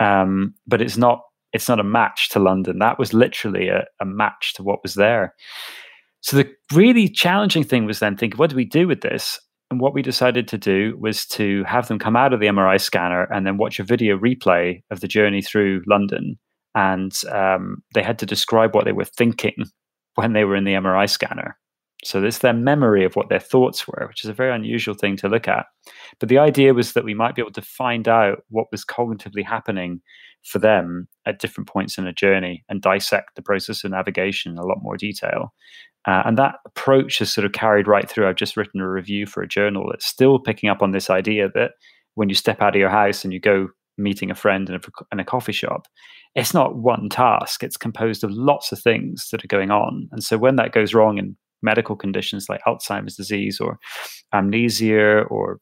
Um, 0.00 0.54
but 0.66 0.80
it's 0.80 0.96
not 0.96 1.22
it's 1.52 1.68
not 1.68 1.80
a 1.80 1.84
match 1.84 2.28
to 2.30 2.38
London. 2.38 2.78
That 2.78 2.98
was 2.98 3.14
literally 3.14 3.68
a, 3.68 3.84
a 4.00 4.04
match 4.04 4.54
to 4.54 4.62
what 4.62 4.82
was 4.82 4.94
there. 4.94 5.34
So 6.20 6.36
the 6.36 6.50
really 6.72 7.08
challenging 7.08 7.64
thing 7.64 7.86
was 7.86 8.00
then 8.00 8.16
thinking, 8.16 8.38
what 8.38 8.50
do 8.50 8.56
we 8.56 8.64
do 8.64 8.88
with 8.88 9.00
this? 9.00 9.38
And 9.70 9.80
what 9.80 9.94
we 9.94 10.02
decided 10.02 10.48
to 10.48 10.58
do 10.58 10.96
was 10.98 11.26
to 11.26 11.62
have 11.64 11.88
them 11.88 11.98
come 11.98 12.16
out 12.16 12.32
of 12.32 12.40
the 12.40 12.46
MRI 12.46 12.80
scanner 12.80 13.24
and 13.24 13.46
then 13.46 13.58
watch 13.58 13.78
a 13.78 13.84
video 13.84 14.18
replay 14.18 14.82
of 14.90 15.00
the 15.00 15.08
journey 15.08 15.42
through 15.42 15.82
London. 15.86 16.38
And 16.74 17.12
um, 17.30 17.82
they 17.94 18.02
had 18.02 18.18
to 18.20 18.26
describe 18.26 18.74
what 18.74 18.84
they 18.84 18.92
were 18.92 19.04
thinking 19.04 19.64
when 20.14 20.32
they 20.32 20.44
were 20.44 20.56
in 20.56 20.64
the 20.64 20.72
MRI 20.72 21.08
scanner. 21.08 21.58
So 22.04 22.22
it's 22.22 22.38
their 22.38 22.52
memory 22.52 23.04
of 23.04 23.16
what 23.16 23.28
their 23.28 23.40
thoughts 23.40 23.86
were, 23.86 24.06
which 24.08 24.24
is 24.24 24.30
a 24.30 24.34
very 24.34 24.54
unusual 24.54 24.94
thing 24.94 25.16
to 25.16 25.28
look 25.28 25.48
at. 25.48 25.66
But 26.20 26.28
the 26.28 26.38
idea 26.38 26.72
was 26.72 26.92
that 26.92 27.04
we 27.04 27.14
might 27.14 27.34
be 27.34 27.42
able 27.42 27.52
to 27.52 27.62
find 27.62 28.06
out 28.06 28.44
what 28.48 28.68
was 28.70 28.84
cognitively 28.84 29.44
happening 29.44 30.00
for 30.44 30.58
them 30.58 31.08
at 31.26 31.40
different 31.40 31.68
points 31.68 31.98
in 31.98 32.06
a 32.06 32.12
journey 32.12 32.64
and 32.68 32.80
dissect 32.80 33.36
the 33.36 33.42
process 33.42 33.84
of 33.84 33.90
navigation 33.90 34.52
in 34.52 34.58
a 34.58 34.66
lot 34.66 34.78
more 34.82 34.96
detail. 34.96 35.52
Uh, 36.06 36.22
and 36.24 36.38
that 36.38 36.56
approach 36.64 37.18
has 37.18 37.32
sort 37.32 37.44
of 37.44 37.52
carried 37.52 37.86
right 37.86 38.08
through. 38.08 38.28
I've 38.28 38.36
just 38.36 38.56
written 38.56 38.80
a 38.80 38.88
review 38.88 39.26
for 39.26 39.42
a 39.42 39.48
journal 39.48 39.88
that's 39.90 40.06
still 40.06 40.38
picking 40.38 40.70
up 40.70 40.80
on 40.80 40.92
this 40.92 41.10
idea 41.10 41.48
that 41.54 41.72
when 42.14 42.28
you 42.28 42.34
step 42.34 42.62
out 42.62 42.74
of 42.74 42.80
your 42.80 42.88
house 42.88 43.24
and 43.24 43.32
you 43.32 43.40
go 43.40 43.68
meeting 43.98 44.30
a 44.30 44.34
friend 44.34 44.70
in 44.70 44.76
a, 44.76 44.80
in 45.12 45.20
a 45.20 45.24
coffee 45.24 45.52
shop, 45.52 45.86
it's 46.34 46.54
not 46.54 46.76
one 46.76 47.08
task. 47.08 47.62
It's 47.62 47.76
composed 47.76 48.24
of 48.24 48.30
lots 48.30 48.72
of 48.72 48.78
things 48.78 49.28
that 49.30 49.44
are 49.44 49.48
going 49.48 49.70
on. 49.70 50.08
And 50.12 50.22
so 50.22 50.38
when 50.38 50.56
that 50.56 50.72
goes 50.72 50.94
wrong 50.94 51.18
in 51.18 51.36
medical 51.62 51.96
conditions 51.96 52.48
like 52.48 52.60
Alzheimer's 52.66 53.16
disease 53.16 53.60
or 53.60 53.78
amnesia 54.32 55.22
or 55.24 55.60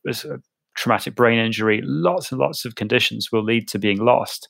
traumatic 0.76 1.14
brain 1.14 1.38
injury, 1.38 1.80
lots 1.84 2.30
and 2.30 2.40
lots 2.40 2.64
of 2.64 2.74
conditions 2.74 3.32
will 3.32 3.42
lead 3.42 3.68
to 3.68 3.78
being 3.78 3.98
lost. 3.98 4.48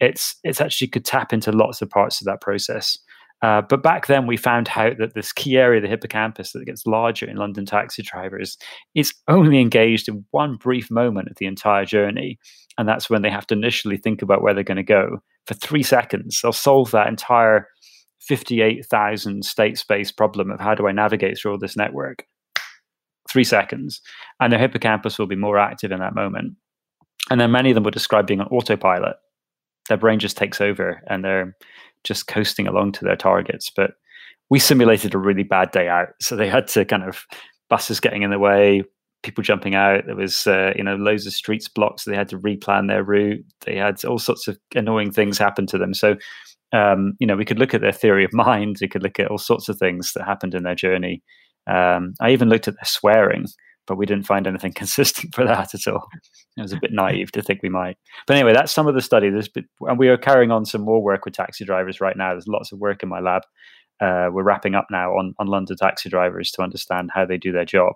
It's 0.00 0.36
it's 0.44 0.60
actually 0.60 0.88
could 0.88 1.04
tap 1.04 1.32
into 1.32 1.52
lots 1.52 1.82
of 1.82 1.90
parts 1.90 2.20
of 2.20 2.26
that 2.26 2.40
process. 2.40 2.98
Uh, 3.42 3.60
but 3.60 3.82
back 3.82 4.06
then, 4.06 4.26
we 4.26 4.36
found 4.36 4.68
out 4.76 4.98
that 4.98 5.14
this 5.14 5.32
key 5.32 5.56
area, 5.56 5.80
the 5.80 5.88
hippocampus, 5.88 6.52
that 6.52 6.64
gets 6.64 6.86
larger 6.86 7.26
in 7.26 7.36
London 7.36 7.66
taxi 7.66 8.00
drivers, 8.02 8.56
is 8.94 9.12
only 9.26 9.60
engaged 9.60 10.08
in 10.08 10.24
one 10.30 10.54
brief 10.56 10.90
moment 10.90 11.28
of 11.28 11.36
the 11.38 11.46
entire 11.46 11.84
journey. 11.84 12.38
And 12.78 12.88
that's 12.88 13.10
when 13.10 13.22
they 13.22 13.30
have 13.30 13.46
to 13.48 13.54
initially 13.54 13.96
think 13.96 14.22
about 14.22 14.42
where 14.42 14.54
they're 14.54 14.62
going 14.62 14.76
to 14.76 14.84
go. 14.84 15.18
For 15.46 15.54
three 15.54 15.82
seconds, 15.82 16.38
they'll 16.40 16.52
solve 16.52 16.92
that 16.92 17.08
entire 17.08 17.66
58,000 18.20 19.44
state 19.44 19.76
space 19.76 20.12
problem 20.12 20.50
of 20.50 20.60
how 20.60 20.76
do 20.76 20.86
I 20.86 20.92
navigate 20.92 21.36
through 21.36 21.52
all 21.52 21.58
this 21.58 21.76
network. 21.76 22.24
Three 23.32 23.44
seconds. 23.44 24.00
And 24.40 24.52
their 24.52 24.60
hippocampus 24.60 25.18
will 25.18 25.26
be 25.26 25.36
more 25.36 25.58
active 25.58 25.90
in 25.90 26.00
that 26.00 26.14
moment. 26.14 26.54
And 27.30 27.40
then 27.40 27.50
many 27.50 27.70
of 27.70 27.74
them 27.74 27.84
would 27.84 27.94
describe 27.94 28.26
being 28.26 28.40
on 28.40 28.48
autopilot. 28.48 29.16
Their 29.88 29.96
brain 29.96 30.18
just 30.18 30.36
takes 30.36 30.60
over 30.60 31.00
and 31.08 31.24
they're 31.24 31.56
just 32.04 32.26
coasting 32.26 32.66
along 32.66 32.92
to 32.92 33.04
their 33.04 33.16
targets. 33.16 33.70
But 33.74 33.92
we 34.50 34.58
simulated 34.58 35.14
a 35.14 35.18
really 35.18 35.44
bad 35.44 35.70
day 35.70 35.88
out. 35.88 36.08
So 36.20 36.36
they 36.36 36.48
had 36.48 36.68
to 36.68 36.84
kind 36.84 37.04
of 37.04 37.24
buses 37.70 38.00
getting 38.00 38.22
in 38.22 38.30
the 38.30 38.38
way, 38.38 38.82
people 39.22 39.42
jumping 39.42 39.74
out. 39.74 40.04
There 40.04 40.16
was, 40.16 40.46
uh, 40.46 40.72
you 40.76 40.84
know, 40.84 40.96
loads 40.96 41.26
of 41.26 41.32
streets 41.32 41.68
blocked. 41.68 42.00
So 42.00 42.10
they 42.10 42.16
had 42.16 42.28
to 42.28 42.38
replan 42.38 42.88
their 42.88 43.02
route. 43.02 43.44
They 43.64 43.76
had 43.76 44.04
all 44.04 44.18
sorts 44.18 44.48
of 44.48 44.58
annoying 44.74 45.10
things 45.10 45.38
happen 45.38 45.66
to 45.68 45.78
them. 45.78 45.94
So, 45.94 46.16
um, 46.72 47.14
you 47.18 47.26
know, 47.26 47.36
we 47.36 47.44
could 47.44 47.58
look 47.58 47.72
at 47.72 47.80
their 47.80 47.92
theory 47.92 48.24
of 48.24 48.32
mind. 48.34 48.76
We 48.80 48.88
could 48.88 49.02
look 49.02 49.18
at 49.18 49.28
all 49.28 49.38
sorts 49.38 49.68
of 49.68 49.78
things 49.78 50.12
that 50.14 50.24
happened 50.24 50.54
in 50.54 50.64
their 50.64 50.74
journey. 50.74 51.22
Um, 51.66 52.14
I 52.20 52.30
even 52.30 52.48
looked 52.48 52.68
at 52.68 52.74
their 52.74 52.84
swearing 52.84 53.46
but 53.86 53.96
we 53.96 54.06
didn't 54.06 54.26
find 54.26 54.46
anything 54.46 54.72
consistent 54.76 55.34
for 55.34 55.44
that 55.44 55.74
at 55.74 55.86
all. 55.86 56.08
It 56.56 56.62
was 56.62 56.72
a 56.72 56.78
bit 56.80 56.92
naive 56.92 57.32
to 57.32 57.42
think 57.42 57.60
we 57.62 57.68
might. 57.68 57.96
But 58.26 58.36
anyway, 58.36 58.52
that's 58.52 58.72
some 58.72 58.86
of 58.86 58.94
the 58.94 59.00
study. 59.00 59.30
There's 59.30 59.48
been, 59.48 59.66
and 59.80 59.98
we 59.98 60.08
are 60.08 60.16
carrying 60.16 60.50
on 60.50 60.64
some 60.64 60.82
more 60.82 61.02
work 61.02 61.24
with 61.24 61.34
taxi 61.34 61.64
drivers 61.64 62.00
right 62.00 62.16
now. 62.16 62.30
There's 62.30 62.48
lots 62.48 62.72
of 62.72 62.78
work 62.78 63.02
in 63.02 63.08
my 63.08 63.20
lab. 63.20 63.42
Uh, 64.00 64.28
we're 64.32 64.42
wrapping 64.42 64.74
up 64.74 64.86
now 64.90 65.12
on, 65.12 65.34
on 65.38 65.46
London 65.46 65.76
taxi 65.76 66.08
drivers 66.08 66.50
to 66.52 66.62
understand 66.62 67.10
how 67.14 67.24
they 67.24 67.36
do 67.36 67.52
their 67.52 67.64
job. 67.64 67.94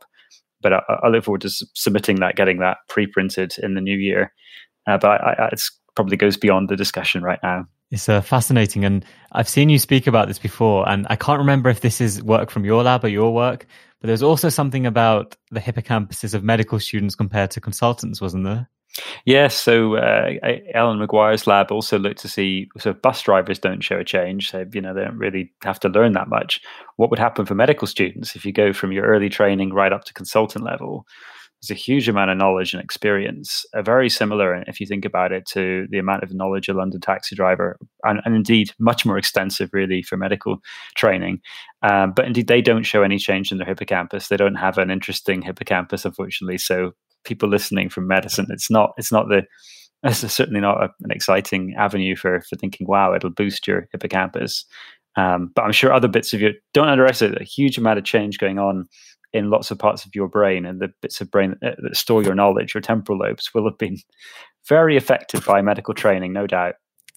But 0.61 0.73
I, 0.73 0.81
I 1.03 1.09
look 1.09 1.25
forward 1.25 1.43
to 1.43 1.51
submitting 1.75 2.17
that, 2.17 2.37
getting 2.37 2.59
that 2.59 2.79
pre-printed 2.89 3.55
in 3.63 3.75
the 3.75 3.81
new 3.81 3.97
year. 3.97 4.33
Uh, 4.87 4.99
but 4.99 5.21
it 5.53 5.63
probably 5.95 6.17
goes 6.17 6.37
beyond 6.37 6.69
the 6.69 6.77
discussion 6.77 7.23
right 7.23 7.41
now. 7.43 7.67
It's 7.91 8.09
uh, 8.09 8.21
fascinating, 8.21 8.85
and 8.85 9.05
I've 9.33 9.49
seen 9.49 9.69
you 9.69 9.79
speak 9.79 10.07
about 10.07 10.27
this 10.27 10.39
before, 10.39 10.89
and 10.89 11.07
I 11.09 11.17
can't 11.17 11.39
remember 11.39 11.71
if 11.71 11.81
this 11.81 12.01
is 12.01 12.23
work 12.23 12.51
from 12.51 12.65
your 12.65 12.83
lab 12.83 13.05
or 13.05 13.09
your 13.09 13.33
work, 13.33 13.67
but 14.01 14.09
there's 14.09 14.23
also 14.23 14.49
something 14.49 14.87
about 14.87 15.37
the 15.51 15.61
hippocampuses 15.61 16.35
of 16.35 16.43
medical 16.43 16.81
students 16.81 17.15
compared 17.15 17.53
to 17.53 17.61
consultants, 17.61 18.21
wasn't 18.21 18.45
there? 18.45 18.69
Yes. 19.25 19.55
So 19.55 19.97
uh, 19.97 20.31
Ellen 20.75 20.99
Maguire's 20.99 21.47
lab 21.47 21.71
also 21.71 21.99
looked 21.99 22.21
to 22.21 22.29
see 22.29 22.69
so 22.79 22.93
bus 22.93 23.21
drivers 23.23 23.59
don't 23.59 23.83
show 23.83 23.99
a 23.99 24.05
change. 24.05 24.51
So 24.51 24.65
you 24.73 24.81
know 24.81 24.95
they 24.95 25.05
don't 25.05 25.19
really 25.19 25.53
have 25.63 25.81
to 25.81 25.89
learn 25.89 26.13
that 26.13 26.29
much. 26.29 26.61
What 26.97 27.11
would 27.11 27.19
happen 27.19 27.47
for 27.47 27.55
medical 27.55 27.87
students 27.87 28.37
if 28.37 28.47
you 28.47 28.53
go 28.53 28.73
from 28.73 28.93
your 28.93 29.05
early 29.05 29.29
training 29.29 29.73
right 29.73 29.93
up 29.93 30.05
to 30.05 30.15
consultant 30.15 30.65
level? 30.65 31.07
There's 31.63 31.77
a 31.77 31.81
huge 31.81 32.09
amount 32.09 32.31
of 32.31 32.37
knowledge 32.37 32.75
and 32.75 32.83
experience, 32.83 33.65
uh, 33.75 33.83
very 33.83 34.09
similar, 34.11 34.63
if 34.67 34.81
you 34.81 34.87
think 34.87 35.05
about 35.05 35.33
it, 35.33 35.47
to 35.47 35.87
the 35.91 35.99
amount 35.99 36.23
of 36.23 36.35
knowledge 36.35 36.69
a 36.69 36.75
London 36.75 37.01
taxi 37.01 37.35
driver, 37.35 37.79
and, 38.05 38.21
and 38.25 38.35
indeed 38.35 38.73
much 38.79 39.07
more 39.07 39.17
extensive, 39.17 39.71
really, 39.73 40.03
for 40.03 40.17
medical 40.17 40.59
training. 40.97 41.41
Um, 41.83 42.13
but 42.15 42.27
indeed, 42.27 42.49
they 42.49 42.61
don't 42.61 42.85
show 42.85 43.03
any 43.03 43.19
change 43.19 43.51
in 43.51 43.59
their 43.59 43.67
hippocampus. 43.67 44.29
They 44.29 44.37
don't 44.37 44.57
have 44.57 44.79
an 44.79 44.91
interesting 44.91 45.43
hippocampus, 45.43 46.05
unfortunately. 46.05 46.59
So 46.59 46.93
people 47.25 47.49
listening 47.49 47.89
from 47.89 48.07
medicine, 48.07 48.47
it's 48.51 48.71
not, 48.71 48.93
it's 48.99 49.13
not 49.13 49.29
the, 49.29 49.43
it's 50.03 50.21
certainly 50.33 50.61
not 50.61 50.83
a, 50.83 50.89
an 51.03 51.11
exciting 51.11 51.75
avenue 51.79 52.17
for 52.17 52.41
for 52.43 52.57
thinking, 52.57 52.87
wow, 52.87 53.15
it'll 53.15 53.31
boost 53.31 53.67
your 53.67 53.89
hippocampus. 53.93 54.67
Um, 55.17 55.51
but 55.55 55.63
I'm 55.63 55.73
sure 55.73 55.93
other 55.93 56.09
bits 56.09 56.35
of 56.35 56.43
you 56.43 56.53
don't 56.75 56.89
underestimate 56.89 57.41
a 57.41 57.45
huge 57.45 57.79
amount 57.79 57.99
of 57.99 58.05
change 58.05 58.39
going 58.39 58.59
on 58.59 58.87
in 59.37 59.51
lots 59.51 59.71
of 59.71 59.79
parts 59.79 60.05
of 60.05 60.15
your 60.15 60.29
brain 60.29 60.65
and 60.65 60.81
the 60.81 60.89
bits 61.01 61.21
of 61.21 61.31
brain 61.31 61.57
that, 61.61 61.77
that 61.83 61.97
store 61.97 62.23
your 62.23 62.35
knowledge, 62.35 62.75
your 62.75 62.81
temporal 62.81 63.19
lobes, 63.19 63.53
will 63.55 63.69
have 63.69 63.79
been 63.79 63.97
very 64.69 64.97
affected 64.97 65.45
by 65.45 65.63
medical 65.63 65.95
training, 65.95 66.33
no 66.33 66.47
doubt. 66.47 66.75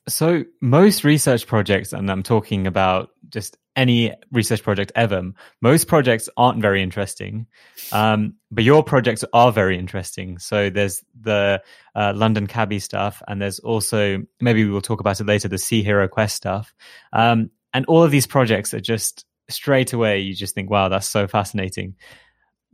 So, 0.08 0.44
most 0.62 1.04
research 1.04 1.46
projects, 1.46 1.94
and 1.94 2.10
I'm 2.10 2.24
talking 2.24 2.68
about 2.68 3.10
just 3.30 3.58
any 3.76 4.14
research 4.32 4.64
project 4.64 4.92
ever, 4.96 5.32
most 5.62 5.88
projects 5.88 6.28
aren't 6.36 6.62
very 6.62 6.82
interesting, 6.82 7.46
um, 7.92 8.36
but 8.50 8.64
your 8.64 8.84
projects 8.84 9.24
are 9.34 9.52
very 9.52 9.78
interesting. 9.78 10.40
So, 10.40 10.70
there's 10.70 11.04
the 11.20 11.62
uh, 11.96 12.14
London 12.16 12.48
Cabby 12.48 12.80
stuff, 12.80 13.22
and 13.28 13.42
there's 13.42 13.60
also, 13.60 14.24
maybe 14.42 14.64
we 14.64 14.72
will 14.72 14.82
talk 14.82 15.00
about 15.00 15.20
it 15.20 15.28
later, 15.28 15.48
the 15.48 15.58
Sea 15.58 15.84
Hero 15.84 16.08
Quest 16.08 16.36
stuff. 16.36 16.74
Um, 17.14 17.52
and 17.74 17.86
all 17.86 18.04
of 18.04 18.10
these 18.10 18.26
projects 18.26 18.74
are 18.74 18.80
just 18.80 19.26
straight 19.50 19.94
away 19.94 20.20
you 20.20 20.34
just 20.34 20.56
think, 20.56 20.70
wow, 20.70 20.90
that's 20.90 21.08
so 21.08 21.28
fascinating. 21.28 21.96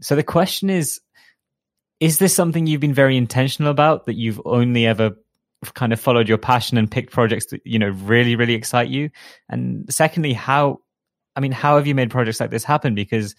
So 0.02 0.16
the 0.16 0.24
question 0.24 0.70
is, 0.70 1.00
is 2.00 2.20
this 2.20 2.36
something 2.36 2.68
you've 2.68 2.82
been 2.82 2.94
very 2.94 3.18
intentional 3.18 3.72
about 3.72 4.06
that 4.06 4.16
you've 4.16 4.42
only 4.46 4.86
ever 4.86 5.12
kind 5.74 5.94
of 5.94 6.00
followed 6.00 6.28
your 6.28 6.38
passion 6.38 6.78
and 6.78 6.92
picked 6.92 7.14
projects 7.14 7.48
that, 7.48 7.62
you 7.66 7.80
know, 7.80 7.90
really, 7.90 8.36
really 8.36 8.54
excite 8.54 8.90
you? 8.90 9.10
And 9.50 9.86
secondly, 9.92 10.34
how, 10.34 10.82
I 11.36 11.40
mean, 11.40 11.54
how 11.54 11.78
have 11.78 11.88
you 11.88 11.96
made 11.96 12.12
projects 12.12 12.40
like 12.40 12.50
this 12.50 12.66
happen? 12.66 12.96
Because 12.96 13.36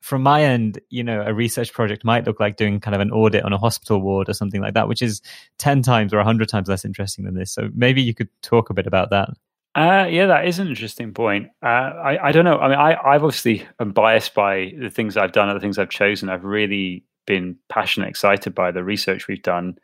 from 0.00 0.22
my 0.22 0.44
end, 0.44 0.80
you 0.90 1.02
know, 1.04 1.22
a 1.22 1.34
research 1.34 1.72
project 1.72 2.04
might 2.04 2.26
look 2.26 2.40
like 2.40 2.56
doing 2.56 2.80
kind 2.80 2.94
of 2.94 3.00
an 3.00 3.10
audit 3.10 3.44
on 3.44 3.52
a 3.52 3.58
hospital 3.58 4.00
ward 4.00 4.28
or 4.28 4.32
something 4.32 4.60
like 4.60 4.74
that, 4.74 4.88
which 4.88 5.02
is 5.02 5.20
10 5.58 5.82
times 5.82 6.14
or 6.14 6.18
100 6.18 6.48
times 6.48 6.68
less 6.68 6.84
interesting 6.84 7.24
than 7.24 7.34
this. 7.34 7.52
So 7.52 7.68
maybe 7.74 8.00
you 8.00 8.14
could 8.14 8.28
talk 8.42 8.70
a 8.70 8.74
bit 8.74 8.86
about 8.86 9.10
that. 9.10 9.30
Uh, 9.78 10.08
yeah, 10.10 10.26
that 10.26 10.44
is 10.44 10.58
an 10.58 10.66
interesting 10.66 11.14
point. 11.14 11.50
Uh, 11.62 11.68
I, 11.68 12.28
I 12.28 12.32
don't 12.32 12.44
know. 12.44 12.58
I 12.58 12.68
mean, 12.68 12.78
I, 12.78 12.96
I've 12.96 13.22
obviously 13.22 13.64
am 13.78 13.92
biased 13.92 14.34
by 14.34 14.72
the 14.76 14.90
things 14.90 15.16
I've 15.16 15.30
done 15.30 15.54
the 15.54 15.60
things 15.60 15.78
I've 15.78 15.88
chosen. 15.88 16.28
I've 16.28 16.42
really 16.42 17.04
been 17.28 17.54
passionate, 17.68 18.08
excited 18.08 18.56
by 18.56 18.72
the 18.72 18.82
research 18.82 19.28
we've 19.28 19.42
done. 19.42 19.78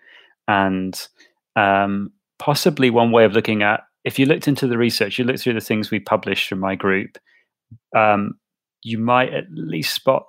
And 0.48 1.00
um, 1.54 2.10
possibly 2.40 2.90
one 2.90 3.12
way 3.12 3.24
of 3.24 3.34
looking 3.34 3.62
at, 3.62 3.82
if 4.02 4.18
you 4.18 4.26
looked 4.26 4.48
into 4.48 4.66
the 4.66 4.78
research, 4.78 5.16
you 5.16 5.24
looked 5.24 5.38
through 5.38 5.54
the 5.54 5.60
things 5.60 5.92
we 5.92 6.00
published 6.00 6.48
from 6.48 6.58
my 6.58 6.74
group, 6.74 7.16
um, 7.94 8.34
you 8.82 8.98
might 8.98 9.32
at 9.32 9.44
least 9.52 9.94
spot 9.94 10.26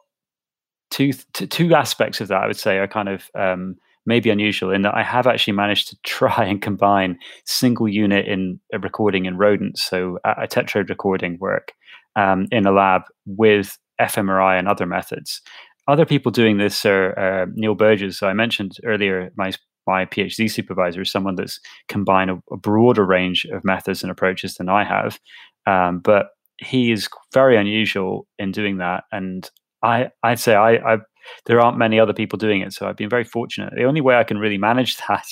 two, 0.91 1.11
two 1.33 1.73
aspects 1.73 2.21
of 2.21 2.27
that, 2.27 2.43
I 2.43 2.47
would 2.47 2.55
say, 2.59 2.77
are 2.77 2.87
kind 2.87 3.09
of 3.09 3.31
um, 3.33 3.77
maybe 4.05 4.29
unusual 4.29 4.71
in 4.71 4.83
that 4.83 4.95
I 4.95 5.03
have 5.03 5.27
actually 5.27 5.53
managed 5.53 5.89
to 5.89 5.97
try 6.03 6.45
and 6.45 6.61
combine 6.61 7.17
single 7.45 7.87
unit 7.87 8.27
in 8.27 8.59
a 8.73 8.79
recording 8.79 9.25
in 9.25 9.37
rodents, 9.37 9.83
so 9.83 10.19
a, 10.23 10.43
a 10.43 10.47
tetrode 10.47 10.89
recording 10.89 11.37
work 11.39 11.73
um, 12.15 12.47
in 12.51 12.65
a 12.65 12.71
lab 12.71 13.03
with 13.25 13.77
fMRI 13.99 14.57
and 14.57 14.67
other 14.67 14.85
methods. 14.85 15.41
Other 15.87 16.05
people 16.05 16.31
doing 16.31 16.57
this 16.57 16.85
are 16.85 17.17
uh, 17.17 17.45
Neil 17.53 17.75
Burgess. 17.75 18.17
So 18.17 18.27
I 18.27 18.33
mentioned 18.33 18.77
earlier 18.83 19.31
my 19.35 19.51
my 19.87 20.05
PhD 20.05 20.49
supervisor 20.49 21.01
is 21.01 21.11
someone 21.11 21.35
that's 21.35 21.59
combined 21.87 22.31
a, 22.31 22.41
a 22.51 22.57
broader 22.57 23.05
range 23.05 23.45
of 23.45 23.63
methods 23.63 24.01
and 24.01 24.11
approaches 24.11 24.55
than 24.55 24.67
I 24.67 24.83
have, 24.83 25.19
um, 25.67 25.99
but 25.99 26.29
he 26.57 26.91
is 26.91 27.07
very 27.33 27.55
unusual 27.55 28.27
in 28.39 28.51
doing 28.51 28.77
that. 28.77 29.03
And 29.11 29.47
I 29.83 30.09
I'd 30.23 30.39
say 30.39 30.55
I, 30.55 30.95
I 30.95 30.97
there 31.45 31.59
aren't 31.61 31.77
many 31.77 31.99
other 31.99 32.13
people 32.13 32.37
doing 32.37 32.61
it. 32.61 32.73
So 32.73 32.87
I've 32.87 32.97
been 32.97 33.09
very 33.09 33.23
fortunate. 33.23 33.73
The 33.75 33.85
only 33.85 34.01
way 34.01 34.15
I 34.15 34.23
can 34.23 34.37
really 34.37 34.57
manage 34.57 34.97
that 35.07 35.25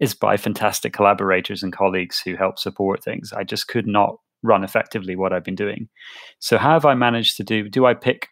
is 0.00 0.14
by 0.14 0.36
fantastic 0.36 0.92
collaborators 0.92 1.62
and 1.62 1.72
colleagues 1.72 2.20
who 2.20 2.36
help 2.36 2.58
support 2.58 3.04
things. 3.04 3.32
I 3.32 3.44
just 3.44 3.68
could 3.68 3.86
not 3.86 4.16
run 4.42 4.64
effectively 4.64 5.16
what 5.16 5.32
I've 5.32 5.44
been 5.44 5.54
doing. 5.54 5.88
So 6.40 6.58
how 6.58 6.72
have 6.72 6.84
I 6.84 6.94
managed 6.94 7.36
to 7.36 7.44
do? 7.44 7.68
Do 7.68 7.86
I 7.86 7.94
pick 7.94 8.28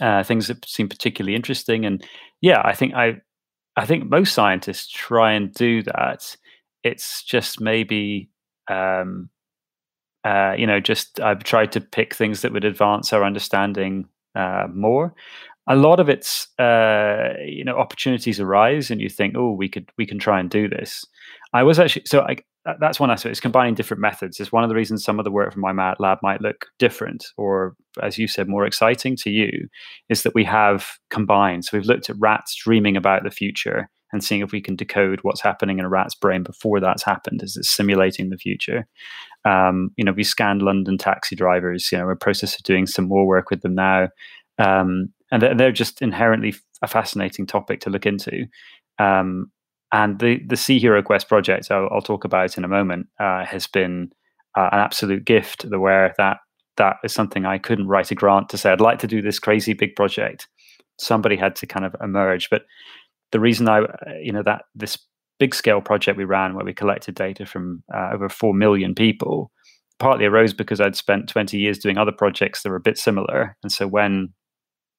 uh, 0.00 0.22
things 0.22 0.48
that 0.48 0.66
seem 0.66 0.88
particularly 0.88 1.36
interesting? 1.36 1.84
And 1.84 2.02
yeah, 2.40 2.62
I 2.64 2.74
think 2.74 2.94
I, 2.94 3.20
I 3.76 3.84
think 3.86 4.08
most 4.08 4.34
scientists 4.34 4.90
try 4.90 5.32
and 5.32 5.52
do 5.52 5.82
that. 5.82 6.36
It's 6.82 7.22
just 7.24 7.60
maybe, 7.60 8.30
um, 8.70 9.28
uh, 10.24 10.54
you 10.56 10.66
know, 10.66 10.80
just 10.80 11.20
I've 11.20 11.44
tried 11.44 11.72
to 11.72 11.80
pick 11.80 12.14
things 12.14 12.40
that 12.40 12.52
would 12.52 12.64
advance 12.64 13.12
our 13.12 13.24
understanding 13.24 14.06
uh, 14.34 14.66
more 14.72 15.14
a 15.68 15.76
lot 15.76 16.00
of 16.00 16.08
it's 16.08 16.48
uh, 16.58 17.34
you 17.44 17.64
know 17.64 17.76
opportunities 17.76 18.40
arise 18.40 18.90
and 18.90 19.00
you 19.00 19.08
think 19.08 19.34
oh 19.36 19.52
we 19.52 19.68
could 19.68 19.90
we 19.98 20.06
can 20.06 20.18
try 20.18 20.40
and 20.40 20.50
do 20.50 20.68
this. 20.68 21.04
I 21.52 21.62
was 21.62 21.78
actually 21.78 22.04
so 22.06 22.22
I, 22.22 22.36
that's 22.78 23.00
one 23.00 23.10
aspect 23.10 23.30
it's 23.30 23.40
combining 23.40 23.74
different 23.74 24.00
methods. 24.00 24.38
It's 24.38 24.52
one 24.52 24.64
of 24.64 24.68
the 24.68 24.74
reasons 24.74 25.04
some 25.04 25.18
of 25.18 25.24
the 25.24 25.30
work 25.30 25.52
from 25.52 25.62
my 25.62 25.94
lab 25.98 26.18
might 26.22 26.42
look 26.42 26.66
different 26.78 27.24
or 27.36 27.74
as 28.02 28.18
you 28.18 28.28
said 28.28 28.48
more 28.48 28.66
exciting 28.66 29.16
to 29.16 29.30
you 29.30 29.68
is 30.08 30.22
that 30.22 30.34
we 30.34 30.44
have 30.44 30.86
combined. 31.10 31.64
So 31.64 31.76
we've 31.76 31.86
looked 31.86 32.10
at 32.10 32.16
rats 32.18 32.54
dreaming 32.54 32.96
about 32.96 33.24
the 33.24 33.30
future 33.30 33.88
and 34.12 34.24
seeing 34.24 34.42
if 34.42 34.52
we 34.52 34.60
can 34.60 34.76
decode 34.76 35.20
what's 35.22 35.40
happening 35.40 35.78
in 35.78 35.84
a 35.84 35.88
rat's 35.88 36.14
brain 36.14 36.42
before 36.42 36.80
that's 36.80 37.04
happened 37.04 37.42
is 37.42 37.56
it's 37.56 37.70
simulating 37.70 38.28
the 38.28 38.36
future. 38.36 38.86
Um, 39.44 39.90
you 39.96 40.04
know 40.04 40.12
we 40.12 40.24
scanned 40.24 40.60
london 40.60 40.98
taxi 40.98 41.34
drivers 41.34 41.90
you 41.90 41.96
know 41.96 42.04
we're 42.04 42.12
in 42.12 42.18
process 42.18 42.56
of 42.56 42.62
doing 42.62 42.86
some 42.86 43.08
more 43.08 43.26
work 43.26 43.50
with 43.50 43.62
them 43.62 43.74
now. 43.74 44.08
Um, 44.58 45.14
and 45.30 45.42
they're 45.58 45.72
just 45.72 46.02
inherently 46.02 46.54
a 46.82 46.86
fascinating 46.86 47.46
topic 47.46 47.80
to 47.80 47.90
look 47.90 48.06
into. 48.06 48.46
Um, 48.98 49.50
and 49.92 50.18
the 50.18 50.40
the 50.46 50.56
Sea 50.56 50.78
Hero 50.78 51.02
Quest 51.02 51.28
project, 51.28 51.70
I'll, 51.70 51.88
I'll, 51.90 52.02
talk 52.02 52.24
about 52.24 52.56
in 52.56 52.64
a 52.64 52.68
moment, 52.68 53.06
uh, 53.18 53.44
has 53.44 53.66
been 53.66 54.10
uh, 54.56 54.68
an 54.72 54.78
absolute 54.78 55.24
gift. 55.24 55.68
The 55.68 55.80
where 55.80 56.14
that 56.16 56.38
that 56.76 56.96
is 57.04 57.12
something 57.12 57.44
I 57.44 57.58
couldn't 57.58 57.88
write 57.88 58.10
a 58.10 58.14
grant 58.14 58.48
to 58.50 58.58
say 58.58 58.70
I'd 58.70 58.80
like 58.80 58.98
to 59.00 59.06
do 59.06 59.20
this 59.20 59.38
crazy 59.38 59.72
big 59.72 59.96
project. 59.96 60.48
Somebody 60.98 61.36
had 61.36 61.56
to 61.56 61.66
kind 61.66 61.84
of 61.84 61.96
emerge, 62.02 62.50
but 62.50 62.62
the 63.32 63.40
reason 63.40 63.68
I, 63.68 63.82
you 64.20 64.32
know, 64.32 64.42
that 64.42 64.62
this 64.74 64.98
big 65.38 65.54
scale 65.54 65.80
project 65.80 66.18
we 66.18 66.24
ran 66.24 66.54
where 66.54 66.64
we 66.64 66.74
collected 66.74 67.14
data 67.14 67.46
from 67.46 67.82
uh, 67.94 68.10
over 68.12 68.28
4 68.28 68.52
million 68.52 68.94
people 68.94 69.50
partly 69.98 70.26
arose 70.26 70.52
because 70.52 70.80
I'd 70.80 70.96
spent 70.96 71.28
20 71.28 71.58
years 71.58 71.78
doing 71.78 71.98
other 71.98 72.12
projects 72.12 72.62
that 72.62 72.70
were 72.70 72.76
a 72.76 72.80
bit 72.80 72.98
similar. 72.98 73.56
And 73.62 73.70
so 73.70 73.86
when 73.86 74.32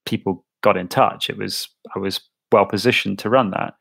people 0.05 0.45
got 0.61 0.77
in 0.77 0.87
touch, 0.87 1.29
it 1.29 1.37
was, 1.37 1.67
I 1.95 1.99
was 1.99 2.21
well 2.51 2.65
positioned 2.65 3.19
to 3.19 3.29
run 3.29 3.51
that. 3.51 3.73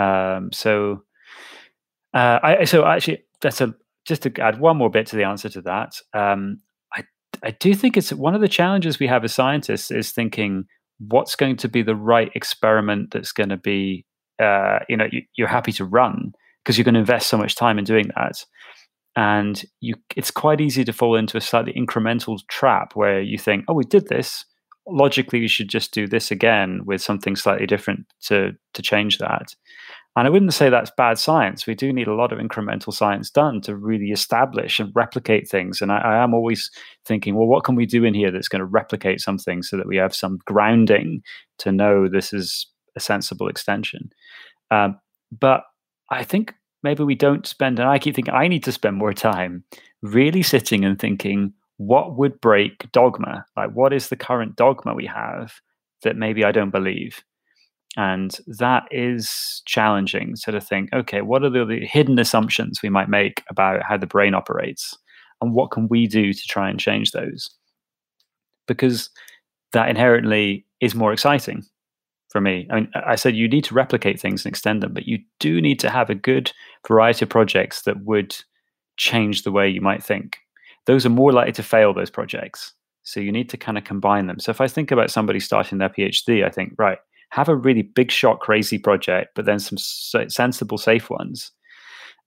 Um, 0.00 0.50
so, 0.52 1.02
uh, 2.14 2.38
I, 2.42 2.64
so 2.64 2.84
actually, 2.84 3.24
that's 3.40 3.60
a, 3.60 3.74
just 4.04 4.22
to 4.22 4.40
add 4.40 4.60
one 4.60 4.76
more 4.76 4.90
bit 4.90 5.06
to 5.08 5.16
the 5.16 5.24
answer 5.24 5.48
to 5.50 5.62
that. 5.62 5.94
Um, 6.14 6.60
I, 6.94 7.04
I 7.42 7.50
do 7.52 7.74
think 7.74 7.96
it's 7.96 8.12
one 8.12 8.34
of 8.34 8.40
the 8.40 8.48
challenges 8.48 8.98
we 8.98 9.06
have 9.06 9.24
as 9.24 9.34
scientists 9.34 9.90
is 9.90 10.10
thinking 10.10 10.64
what's 11.00 11.34
going 11.34 11.56
to 11.56 11.68
be 11.68 11.82
the 11.82 11.96
right 11.96 12.30
experiment 12.34 13.10
that's 13.10 13.32
going 13.32 13.48
to 13.48 13.56
be 13.56 14.04
uh, 14.40 14.80
you 14.88 14.96
know 14.96 15.06
you, 15.10 15.22
you're 15.36 15.48
happy 15.48 15.72
to 15.72 15.84
run 15.84 16.32
because 16.62 16.76
you're 16.76 16.84
going 16.84 16.94
to 16.94 17.00
invest 17.00 17.28
so 17.28 17.38
much 17.38 17.56
time 17.56 17.78
in 17.78 17.84
doing 17.84 18.10
that 18.16 18.44
and 19.16 19.64
you 19.80 19.94
it's 20.16 20.30
quite 20.30 20.60
easy 20.60 20.84
to 20.84 20.92
fall 20.92 21.16
into 21.16 21.36
a 21.36 21.40
slightly 21.40 21.72
incremental 21.72 22.38
trap 22.48 22.94
where 22.94 23.20
you 23.20 23.38
think 23.38 23.64
oh 23.68 23.74
we 23.74 23.84
did 23.84 24.08
this 24.08 24.44
logically 24.92 25.40
we 25.40 25.48
should 25.48 25.68
just 25.68 25.92
do 25.92 26.06
this 26.06 26.30
again 26.30 26.80
with 26.84 27.00
something 27.00 27.36
slightly 27.36 27.66
different 27.66 28.06
to 28.20 28.52
to 28.74 28.82
change 28.82 29.18
that 29.18 29.54
and 30.16 30.26
I 30.26 30.30
wouldn't 30.30 30.54
say 30.54 30.68
that's 30.68 30.90
bad 30.90 31.18
science. 31.18 31.66
We 31.66 31.74
do 31.74 31.92
need 31.92 32.08
a 32.08 32.14
lot 32.14 32.32
of 32.32 32.40
incremental 32.40 32.92
science 32.92 33.30
done 33.30 33.60
to 33.62 33.76
really 33.76 34.10
establish 34.10 34.80
and 34.80 34.90
replicate 34.94 35.48
things. 35.48 35.80
And 35.80 35.92
I, 35.92 35.98
I, 35.98 36.22
am 36.22 36.34
always 36.34 36.70
thinking, 37.04 37.36
well, 37.36 37.46
what 37.46 37.62
can 37.62 37.76
we 37.76 37.86
do 37.86 38.04
in 38.04 38.12
here 38.12 38.32
that's 38.32 38.48
going 38.48 38.60
to 38.60 38.66
replicate 38.66 39.20
something 39.20 39.62
so 39.62 39.76
that 39.76 39.86
we 39.86 39.96
have 39.96 40.14
some 40.14 40.38
grounding 40.44 41.22
to 41.58 41.70
know 41.70 42.08
this 42.08 42.32
is 42.32 42.66
a 42.96 43.00
sensible 43.00 43.46
extension? 43.46 44.10
Um, 44.72 44.98
but 45.30 45.62
I 46.10 46.24
think 46.24 46.54
maybe 46.82 47.04
we 47.04 47.14
don't 47.14 47.46
spend, 47.46 47.78
and 47.78 47.88
I 47.88 48.00
keep 48.00 48.16
thinking 48.16 48.34
I 48.34 48.48
need 48.48 48.64
to 48.64 48.72
spend 48.72 48.96
more 48.96 49.12
time 49.12 49.62
really 50.02 50.42
sitting 50.42 50.84
and 50.84 50.98
thinking, 50.98 51.52
what 51.80 52.18
would 52.18 52.38
break 52.42 52.92
dogma? 52.92 53.46
Like, 53.56 53.70
what 53.70 53.94
is 53.94 54.10
the 54.10 54.16
current 54.16 54.54
dogma 54.54 54.92
we 54.92 55.06
have 55.06 55.54
that 56.02 56.14
maybe 56.14 56.44
I 56.44 56.52
don't 56.52 56.68
believe? 56.68 57.24
And 57.96 58.38
that 58.58 58.84
is 58.90 59.62
challenging. 59.64 60.36
So 60.36 60.52
to 60.52 60.60
think, 60.60 60.92
okay, 60.92 61.22
what 61.22 61.42
are 61.42 61.48
the, 61.48 61.64
the 61.64 61.86
hidden 61.86 62.18
assumptions 62.18 62.82
we 62.82 62.90
might 62.90 63.08
make 63.08 63.42
about 63.48 63.82
how 63.82 63.96
the 63.96 64.06
brain 64.06 64.34
operates? 64.34 64.94
And 65.40 65.54
what 65.54 65.70
can 65.70 65.88
we 65.88 66.06
do 66.06 66.34
to 66.34 66.42
try 66.48 66.68
and 66.68 66.78
change 66.78 67.12
those? 67.12 67.48
Because 68.68 69.08
that 69.72 69.88
inherently 69.88 70.66
is 70.82 70.94
more 70.94 71.14
exciting 71.14 71.64
for 72.28 72.42
me. 72.42 72.68
I 72.70 72.74
mean, 72.74 72.90
I 72.94 73.14
said 73.14 73.34
you 73.34 73.48
need 73.48 73.64
to 73.64 73.74
replicate 73.74 74.20
things 74.20 74.44
and 74.44 74.52
extend 74.52 74.82
them, 74.82 74.92
but 74.92 75.08
you 75.08 75.18
do 75.38 75.62
need 75.62 75.80
to 75.80 75.88
have 75.88 76.10
a 76.10 76.14
good 76.14 76.52
variety 76.86 77.24
of 77.24 77.30
projects 77.30 77.82
that 77.82 78.04
would 78.04 78.36
change 78.98 79.44
the 79.44 79.52
way 79.52 79.66
you 79.66 79.80
might 79.80 80.02
think. 80.02 80.36
Those 80.90 81.06
are 81.06 81.10
more 81.10 81.32
likely 81.32 81.52
to 81.52 81.62
fail, 81.62 81.94
those 81.94 82.10
projects. 82.10 82.72
So 83.02 83.20
you 83.20 83.32
need 83.32 83.48
to 83.50 83.56
kind 83.56 83.78
of 83.78 83.84
combine 83.84 84.26
them. 84.26 84.40
So 84.40 84.50
if 84.50 84.60
I 84.60 84.66
think 84.68 84.90
about 84.90 85.10
somebody 85.10 85.40
starting 85.40 85.78
their 85.78 85.88
PhD, 85.88 86.44
I 86.44 86.50
think, 86.50 86.74
right, 86.78 86.98
have 87.30 87.48
a 87.48 87.56
really 87.56 87.82
big 87.82 88.10
shot 88.10 88.40
crazy 88.40 88.78
project 88.78 89.30
but 89.34 89.46
then 89.46 89.58
some 89.58 89.78
sensible 89.78 90.78
safe 90.78 91.10
ones 91.10 91.52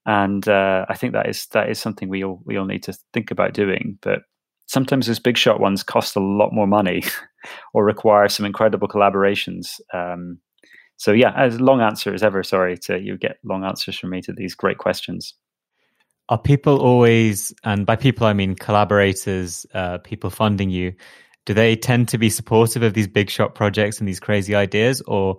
and 0.05 0.47
uh, 0.47 0.85
i 0.89 0.95
think 0.95 1.13
that 1.13 1.29
is 1.29 1.45
that 1.47 1.69
is 1.69 1.79
something 1.79 2.09
we 2.09 2.23
all 2.23 2.41
we 2.45 2.57
all 2.57 2.65
need 2.65 2.83
to 2.83 2.97
think 3.13 3.31
about 3.31 3.53
doing 3.53 3.97
but 4.01 4.19
sometimes 4.65 5.07
those 5.07 5.19
big 5.19 5.37
shot 5.37 5.59
ones 5.59 5.83
cost 5.83 6.15
a 6.15 6.21
lot 6.21 6.53
more 6.53 6.67
money 6.67 7.03
or 7.73 7.83
require 7.83 8.27
some 8.27 8.45
incredible 8.45 8.87
collaborations 8.87 9.79
um, 9.93 10.39
so 10.97 11.11
yeah 11.11 11.33
as 11.37 11.59
long 11.59 11.81
answer 11.81 12.13
as 12.13 12.23
ever 12.23 12.43
sorry 12.43 12.77
to 12.77 12.99
you 12.99 13.17
get 13.17 13.37
long 13.43 13.63
answers 13.63 13.97
from 13.97 14.09
me 14.09 14.21
to 14.21 14.33
these 14.33 14.55
great 14.55 14.77
questions 14.77 15.33
are 16.29 16.37
people 16.37 16.79
always 16.79 17.53
and 17.63 17.85
by 17.85 17.95
people 17.95 18.25
i 18.27 18.33
mean 18.33 18.55
collaborators 18.55 19.65
uh, 19.73 19.97
people 19.99 20.29
funding 20.29 20.69
you 20.69 20.93
do 21.45 21.53
they 21.53 21.75
tend 21.75 22.07
to 22.07 22.17
be 22.17 22.29
supportive 22.29 22.83
of 22.83 22.93
these 22.93 23.07
big 23.07 23.29
shot 23.29 23.55
projects 23.55 23.99
and 23.99 24.07
these 24.07 24.19
crazy 24.19 24.55
ideas 24.55 25.01
or 25.07 25.37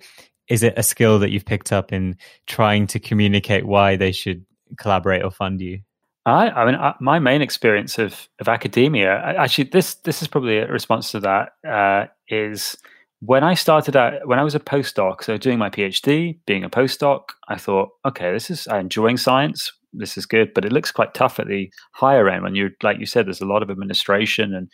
is 0.49 0.63
it 0.63 0.75
a 0.77 0.83
skill 0.83 1.19
that 1.19 1.31
you've 1.31 1.47
picked 1.47 1.73
up 1.73 1.93
in 1.93 2.17
trying 2.47 2.87
to 2.87 2.99
communicate 3.01 3.65
why 3.65 3.97
they 3.97 4.13
should 4.13 4.45
collaborate 4.79 5.25
or 5.25 5.31
fund 5.31 5.61
you 5.61 5.81
I, 6.27 6.49
I 6.49 6.65
mean, 6.65 6.75
I, 6.77 6.95
my 7.01 7.19
main 7.19 7.43
experience 7.43 7.99
of, 7.99 8.29
of 8.41 8.49
academia, 8.49 9.15
actually, 9.15 9.65
this 9.65 9.97
this 9.97 10.23
is 10.23 10.29
probably 10.29 10.57
a 10.57 10.67
response 10.67 11.11
to 11.11 11.21
that. 11.21 11.53
Uh, 11.69 12.07
is 12.29 12.79
when 13.21 13.45
I 13.45 13.55
started 13.55 13.97
out, 13.97 14.27
when 14.27 14.39
I 14.39 14.43
was 14.43 14.55
a 14.55 14.61
postdoc, 14.61 15.23
so 15.23 15.37
doing 15.37 15.59
my 15.59 15.69
PhD, 15.69 16.39
being 16.47 16.65
a 16.65 16.71
postdoc, 16.71 17.25
I 17.49 17.57
thought, 17.57 17.91
okay, 18.07 18.33
this 18.33 18.51
is 18.51 18.67
I'm 18.69 18.81
enjoying 18.81 19.19
science. 19.19 19.73
This 19.97 20.17
is 20.17 20.27
good, 20.27 20.53
but 20.55 20.65
it 20.65 20.73
looks 20.73 20.93
quite 20.93 21.15
tough 21.15 21.39
at 21.39 21.49
the 21.49 21.71
higher 21.93 22.29
end 22.29 22.43
when 22.43 22.55
you're, 22.55 22.71
like 22.83 22.99
you 22.99 23.07
said, 23.07 23.27
there's 23.27 23.41
a 23.41 23.47
lot 23.47 23.63
of 23.63 23.71
administration 23.71 24.55
and 24.55 24.69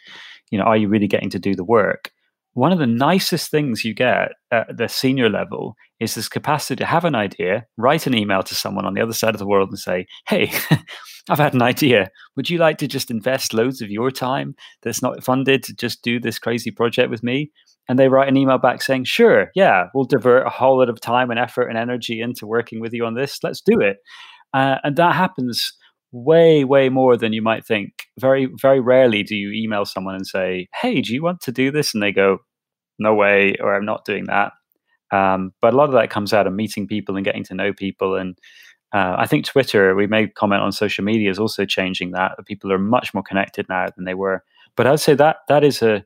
you 0.51 0.59
know, 0.59 0.65
are 0.65 0.77
you 0.77 0.89
really 0.89 1.09
getting 1.09 1.31
to 1.31 1.39
do 1.39 1.55
the 1.55 1.65
work? 1.65 2.11
One 2.55 2.73
of 2.73 2.81
the 2.81 2.87
nicest 2.87 3.51
things 3.51 3.85
you 3.85 3.95
get 3.95 4.33
at 4.51 4.77
the 4.77 4.89
senior 4.89 5.31
level 5.31 5.77
is 6.01 6.17
this 6.17 6.29
capacity 6.29 6.77
to 6.77 6.85
have 6.85 7.05
an 7.05 7.15
idea, 7.15 7.65
write 7.77 8.09
an 8.09 8.15
email 8.15 8.43
to 8.43 8.55
someone 8.57 8.85
on 8.85 8.95
the 8.95 9.01
other 9.01 9.13
side 9.13 9.35
of 9.35 9.39
the 9.39 9.47
world 9.47 9.69
and 9.69 9.79
say, 9.79 10.07
Hey, 10.27 10.53
I've 11.31 11.39
had 11.39 11.55
an 11.55 11.63
idea. 11.63 12.11
Would 12.37 12.51
you 12.51 12.59
like 12.59 12.79
to 12.79 12.89
just 12.89 13.11
invest 13.11 13.55
loads 13.55 13.81
of 13.81 13.91
your 13.91 14.11
time 14.11 14.57
that's 14.83 15.01
not 15.01 15.23
funded 15.23 15.63
to 15.65 15.75
just 15.75 16.03
do 16.03 16.19
this 16.19 16.41
crazy 16.41 16.73
project 16.73 17.09
with 17.09 17.23
me? 17.23 17.53
And 17.89 17.99
they 17.99 18.09
write 18.09 18.29
an 18.29 18.37
email 18.37 18.59
back 18.59 18.83
saying, 18.83 19.05
Sure, 19.05 19.51
yeah, 19.55 19.85
we'll 19.95 20.05
divert 20.05 20.47
a 20.47 20.51
whole 20.51 20.79
lot 20.79 20.89
of 20.89 21.01
time 21.01 21.31
and 21.31 21.39
effort 21.39 21.69
and 21.69 21.79
energy 21.79 22.21
into 22.21 22.49
working 22.49 22.81
with 22.81 22.93
you 22.93 23.05
on 23.05 23.15
this. 23.15 23.39
Let's 23.45 23.61
do 23.61 23.81
it. 23.81 23.99
Uh, 24.53 24.77
and 24.83 24.97
that 24.97 25.15
happens 25.15 25.73
way 26.13 26.65
way 26.65 26.89
more 26.89 27.17
than 27.17 27.33
you 27.33 27.43
might 27.43 27.65
think. 27.65 28.07
Very 28.19 28.49
very 28.61 28.81
rarely 28.81 29.23
do 29.23 29.37
you 29.37 29.53
email 29.53 29.85
someone 29.85 30.15
and 30.15 30.27
say 30.27 30.69
hey 30.81 31.01
do 31.01 31.15
you 31.15 31.23
want 31.23 31.41
to 31.43 31.53
do 31.53 31.71
this? 31.71 31.95
And 31.95 32.03
they 32.03 32.13
go 32.13 32.39
no 32.99 33.15
way 33.15 33.57
or 33.61 33.75
i'm 33.75 33.85
not 33.85 34.05
doing 34.05 34.25
that. 34.27 34.53
Um, 35.13 35.53
but 35.61 35.75
a 35.75 35.77
lot 35.77 35.89
of 35.89 35.95
that 35.95 36.11
comes 36.11 36.33
out 36.33 36.47
of 36.47 36.53
meeting 36.53 36.87
people 36.87 37.17
and 37.17 37.25
getting 37.25 37.45
to 37.45 37.55
know 37.55 37.73
people. 37.73 38.17
And 38.17 38.37
uh, 38.93 39.15
i 39.19 39.27
think 39.27 39.45
twitter 39.45 39.95
we 39.95 40.09
may 40.09 40.27
comment 40.27 40.63
on 40.63 40.73
social 40.73 41.05
media 41.05 41.31
is 41.31 41.39
also 41.39 41.65
changing 41.65 42.11
that. 42.13 42.33
People 42.47 42.73
are 42.73 42.79
much 42.79 43.15
more 43.15 43.23
connected 43.23 43.67
now 43.69 43.87
than 43.95 44.05
they 44.05 44.15
were. 44.15 44.43
But 44.77 44.87
i'd 44.89 45.01
say 45.01 45.15
that 45.15 45.39
that 45.49 45.63
is 45.65 45.81
a 45.83 46.05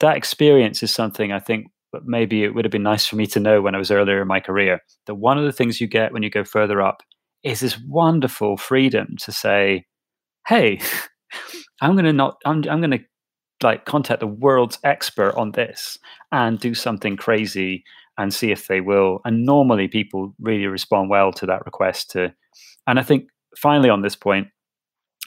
that 0.00 0.16
experience 0.16 0.82
is 0.82 0.92
something 0.92 1.32
i 1.32 1.38
think 1.38 1.68
maybe 2.04 2.42
it 2.42 2.54
would 2.54 2.64
have 2.64 2.72
been 2.72 2.82
nice 2.82 3.06
for 3.06 3.16
me 3.16 3.26
to 3.26 3.40
know 3.40 3.62
when 3.62 3.74
i 3.74 3.78
was 3.78 3.90
earlier 3.90 4.20
in 4.20 4.28
my 4.28 4.40
career. 4.40 4.80
That 5.06 5.14
one 5.14 5.38
of 5.38 5.44
the 5.44 5.52
things 5.52 5.80
you 5.80 5.86
get 5.86 6.12
when 6.12 6.22
you 6.22 6.30
go 6.30 6.44
further 6.44 6.82
up 6.82 7.02
is 7.44 7.60
this 7.60 7.78
wonderful 7.88 8.56
freedom 8.56 9.16
to 9.20 9.32
say, 9.32 9.84
"Hey, 10.46 10.80
I'm 11.80 11.92
going 11.92 12.04
to 12.04 12.12
not. 12.12 12.36
I'm, 12.44 12.64
I'm 12.68 12.80
going 12.80 12.90
to 12.90 13.00
like 13.62 13.84
contact 13.84 14.20
the 14.20 14.26
world's 14.26 14.78
expert 14.84 15.34
on 15.36 15.52
this 15.52 15.98
and 16.32 16.58
do 16.58 16.74
something 16.74 17.16
crazy 17.16 17.84
and 18.18 18.32
see 18.32 18.50
if 18.50 18.68
they 18.68 18.80
will." 18.80 19.20
And 19.24 19.44
normally, 19.44 19.88
people 19.88 20.34
really 20.40 20.66
respond 20.66 21.10
well 21.10 21.32
to 21.32 21.46
that 21.46 21.64
request. 21.64 22.10
To, 22.12 22.32
and 22.86 22.98
I 22.98 23.02
think 23.02 23.28
finally 23.56 23.90
on 23.90 24.02
this 24.02 24.16
point, 24.16 24.48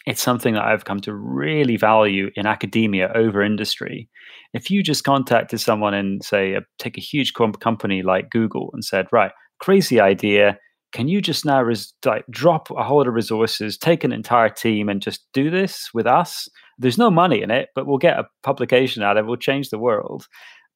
it's 0.06 0.22
something 0.22 0.54
that 0.54 0.64
I've 0.64 0.86
come 0.86 1.00
to 1.02 1.14
really 1.14 1.78
value 1.78 2.30
in 2.36 2.46
academia 2.46 3.12
over 3.16 3.42
industry. 3.42 4.08
If 4.54 4.70
you 4.70 4.84
just 4.84 5.04
contacted 5.04 5.60
someone 5.60 5.94
and 5.94 6.24
say, 6.24 6.58
take 6.78 6.98
a 6.98 7.02
huge 7.02 7.34
comp- 7.34 7.60
company 7.60 8.04
like 8.04 8.30
Google 8.30 8.70
and 8.74 8.86
said, 8.86 9.08
right, 9.12 9.32
crazy 9.60 10.00
idea, 10.00 10.60
can 10.96 11.10
you 11.10 11.20
just 11.20 11.44
now 11.44 11.62
res- 11.62 11.94
like 12.06 12.24
drop 12.30 12.72
a 12.72 12.82
whole 12.82 13.00
lot 13.00 13.08
of 13.08 13.14
resources, 13.14 13.78
take 13.78 14.06
an 14.06 14.14
entire 14.14 14.48
team, 14.48 14.88
and 14.88 15.02
just 15.02 15.28
do 15.34 15.50
this 15.50 15.90
with 15.94 16.08
us? 16.08 16.48
There's 16.78 16.98
no 16.98 17.12
money 17.12 17.42
in 17.42 17.52
it, 17.52 17.68
but 17.76 17.86
we'll 17.86 17.98
get 17.98 18.18
a 18.18 18.30
publication 18.44 19.04
out 19.04 19.18
of 19.18 19.26
it. 19.26 19.28
We'll 19.28 19.36
change 19.36 19.72
the 19.72 19.78
world. 19.78 20.26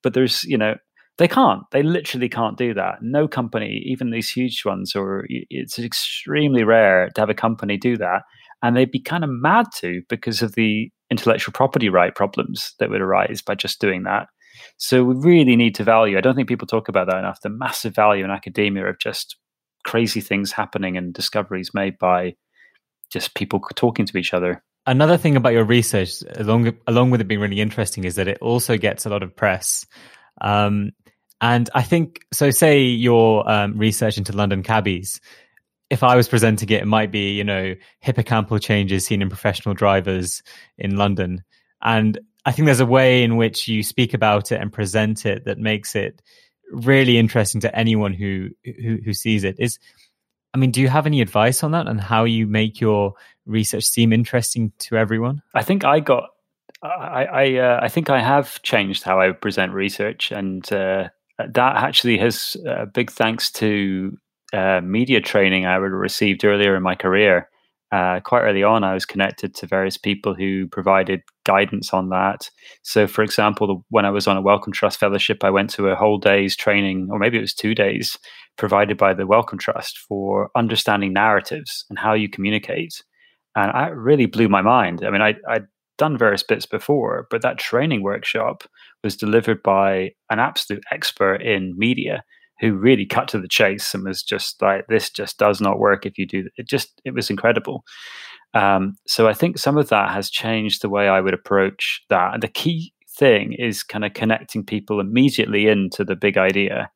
But 0.04 0.14
there's, 0.14 0.44
you 0.44 0.58
know, 0.58 0.76
they 1.20 1.30
can't. 1.30 1.62
They 1.72 1.84
literally 1.84 2.28
can't 2.28 2.58
do 2.58 2.74
that. 2.74 2.96
No 3.02 3.30
company, 3.30 3.82
even 3.86 4.12
these 4.12 4.30
huge 4.30 4.66
ones, 4.66 4.94
or 4.94 5.26
it's 5.30 5.80
extremely 5.80 6.66
rare 6.66 7.10
to 7.16 7.22
have 7.22 7.30
a 7.30 7.34
company 7.34 7.78
do 7.78 7.96
that. 7.96 8.24
And 8.62 8.76
they'd 8.76 8.92
be 8.92 9.00
kind 9.00 9.24
of 9.24 9.30
mad 9.30 9.68
to 9.78 10.02
because 10.10 10.42
of 10.42 10.56
the 10.56 10.92
intellectual 11.10 11.54
property 11.54 11.88
right 11.88 12.14
problems 12.14 12.74
that 12.80 12.90
would 12.90 13.00
arise 13.00 13.42
by 13.42 13.56
just 13.56 13.80
doing 13.80 14.04
that. 14.04 14.28
So 14.76 15.06
we 15.06 15.16
really 15.16 15.56
need 15.56 15.76
to 15.76 15.86
value. 15.86 16.18
I 16.18 16.22
don't 16.22 16.36
think 16.36 16.50
people 16.50 16.68
talk 16.68 16.90
about 16.90 17.08
that 17.08 17.20
enough. 17.20 17.40
The 17.40 17.50
massive 17.50 17.96
value 17.96 18.26
in 18.26 18.32
academia 18.32 18.86
of 18.86 19.00
just 19.00 19.38
crazy 19.90 20.22
things 20.22 20.52
happening 20.52 20.98
and 20.98 21.16
discoveries 21.16 21.74
made 21.74 21.98
by 21.98 22.36
just 23.10 23.34
people 23.34 23.60
talking 23.74 24.06
to 24.06 24.18
each 24.20 24.36
other. 24.36 24.64
Another 24.86 25.18
thing 25.18 25.36
about 25.36 25.54
your 25.54 25.66
research, 25.66 26.22
along 26.36 26.78
along 26.86 27.10
with 27.10 27.22
it 27.22 27.28
being 27.28 27.40
really 27.40 27.60
interesting, 27.60 28.04
is 28.04 28.14
that 28.16 28.28
it 28.28 28.38
also 28.40 28.78
gets 28.78 29.08
a 29.08 29.10
lot 29.10 29.24
of 29.24 29.36
press. 29.36 29.88
Um, 30.42 30.92
and 31.42 31.72
I 31.74 31.82
think 31.82 32.22
so. 32.32 32.52
Say 32.52 32.84
your 32.84 33.50
um, 33.50 33.80
research 33.80 34.20
into 34.20 34.32
London 34.32 34.62
cabbies, 34.62 35.22
if 35.90 36.04
I 36.04 36.16
was 36.16 36.30
presenting 36.30 36.70
it, 36.70 36.84
it 36.84 36.88
might 36.88 37.12
be, 37.12 37.32
you 37.32 37.44
know, 37.44 37.74
hippocampal 38.06 38.62
changes 38.62 39.08
seen 39.08 39.24
in 39.24 39.30
professional 39.30 39.74
drivers 39.74 40.44
in 40.78 40.98
London. 40.98 41.44
And 41.82 42.20
I 42.46 42.52
think 42.52 42.68
there's 42.68 42.80
a 42.80 42.86
way 42.86 43.24
in 43.24 43.38
which 43.38 43.68
you 43.68 43.82
speak 43.82 44.14
about 44.14 44.52
it 44.52 44.62
and 44.62 44.72
present 44.72 45.26
it 45.26 45.46
that 45.46 45.58
makes 45.58 45.96
it 45.96 46.22
really 46.72 47.18
interesting 47.18 47.62
to 47.62 47.76
anyone 47.76 48.14
who 48.14 48.50
who, 48.64 48.98
who 49.04 49.14
sees 49.14 49.44
it. 49.44 49.56
Is 49.60 49.80
I 50.54 50.58
mean, 50.58 50.72
do 50.72 50.82
you 50.82 50.88
have 50.88 51.06
any 51.06 51.22
advice 51.22 51.64
on 51.64 51.72
that 51.72 51.88
and 51.88 52.02
how 52.02 52.24
you 52.24 52.48
make 52.48 52.82
your 52.82 53.14
research 53.46 53.84
seem 53.84 54.12
interesting 54.12 54.72
to 54.80 54.98
everyone? 54.98 55.42
I 55.54 55.64
think 55.64 55.84
I 55.84 56.00
got 56.00 56.30
I 56.82 57.26
I, 57.26 57.56
uh, 57.58 57.80
I 57.82 57.88
think 57.90 58.10
I 58.10 58.22
have 58.22 58.62
changed 58.62 59.04
how 59.04 59.20
I 59.20 59.32
present 59.32 59.74
research, 59.74 60.32
and 60.32 60.72
uh, 60.72 61.10
that 61.38 61.76
actually 61.76 62.18
has 62.20 62.58
uh, 62.68 62.86
big 62.86 63.12
thanks 63.12 63.52
to 63.54 64.18
uh, 64.54 64.82
media 64.82 65.22
training 65.22 65.66
I 65.66 65.76
received 65.76 66.46
earlier 66.46 66.76
in 66.76 66.84
my 66.84 66.96
career. 66.96 67.49
Uh, 67.92 68.20
quite 68.20 68.42
early 68.42 68.64
on, 68.64 68.84
I 68.84 68.94
was 68.94 69.06
connected 69.06 69.56
to 69.56 69.68
various 69.68 69.98
people 69.98 70.36
who 70.36 70.68
provided 70.68 71.22
guidance 71.44 71.92
on 71.92 72.10
that. 72.10 72.50
So, 72.84 73.08
for 73.08 73.24
example, 73.24 73.84
when 73.90 74.06
I 74.06 74.12
was 74.12 74.28
on 74.28 74.38
a 74.38 74.42
Wellcome 74.42 74.74
Trust 74.74 75.00
fellowship, 75.00 75.44
I 75.44 75.50
went 75.50 75.72
to 75.72 75.88
a 75.88 75.96
whole 75.96 76.20
day's 76.20 76.56
training, 76.56 77.08
or 77.12 77.18
maybe 77.18 77.38
it 77.38 77.42
was 77.42 77.54
two 77.54 77.74
days, 77.74 78.18
provided 78.58 78.98
by 78.98 79.14
the 79.16 79.26
Wellcome 79.26 79.58
Trust 79.58 79.98
for 79.98 80.52
understanding 80.56 81.14
narratives 81.14 81.86
and 81.90 81.98
how 81.98 82.14
you 82.14 82.30
communicate. 82.30 83.02
And 83.56 83.72
it 83.76 83.96
really 83.96 84.28
blew 84.28 84.50
my 84.50 84.62
mind. 84.62 85.04
I 85.04 85.10
mean, 85.10 85.24
I, 85.24 85.36
I'd 85.50 85.66
done 85.98 86.18
various 86.18 86.44
bits 86.44 86.68
before, 86.68 87.28
but 87.32 87.42
that 87.42 87.58
training 87.58 88.04
workshop 88.04 88.64
was 89.04 89.18
delivered 89.18 89.64
by 89.64 90.12
an 90.30 90.40
absolute 90.40 90.84
expert 90.92 91.42
in 91.42 91.74
media 91.78 92.24
who 92.60 92.74
really 92.74 93.06
cut 93.06 93.28
to 93.30 93.40
the 93.40 93.48
chase 93.48 93.94
and 93.94 94.04
was 94.04 94.24
just 94.24 94.62
like, 94.62 94.88
"This 94.88 95.10
just 95.10 95.38
does 95.38 95.62
not 95.62 95.80
work 95.80 96.06
if 96.06 96.18
you 96.18 96.28
do." 96.28 96.50
It 96.58 96.68
just 96.68 97.02
it 97.06 97.14
was 97.14 97.30
incredible. 97.30 97.84
Um, 98.54 98.96
so 99.08 99.28
I 99.28 99.34
think 99.34 99.58
some 99.58 99.78
of 99.78 99.90
that 99.90 100.12
has 100.12 100.30
changed 100.30 100.82
the 100.82 100.90
way 100.90 101.08
I 101.08 101.22
would 101.22 101.34
approach 101.34 102.02
that. 102.10 102.34
And 102.34 102.44
the 102.44 102.48
key 102.48 102.94
thing 103.18 103.54
is 103.54 103.84
kind 103.84 104.06
of 104.06 104.14
connecting 104.14 104.66
people 104.66 105.00
immediately 105.00 105.68
into 105.68 106.04
the 106.04 106.16
big 106.16 106.38
idea. 106.38 106.90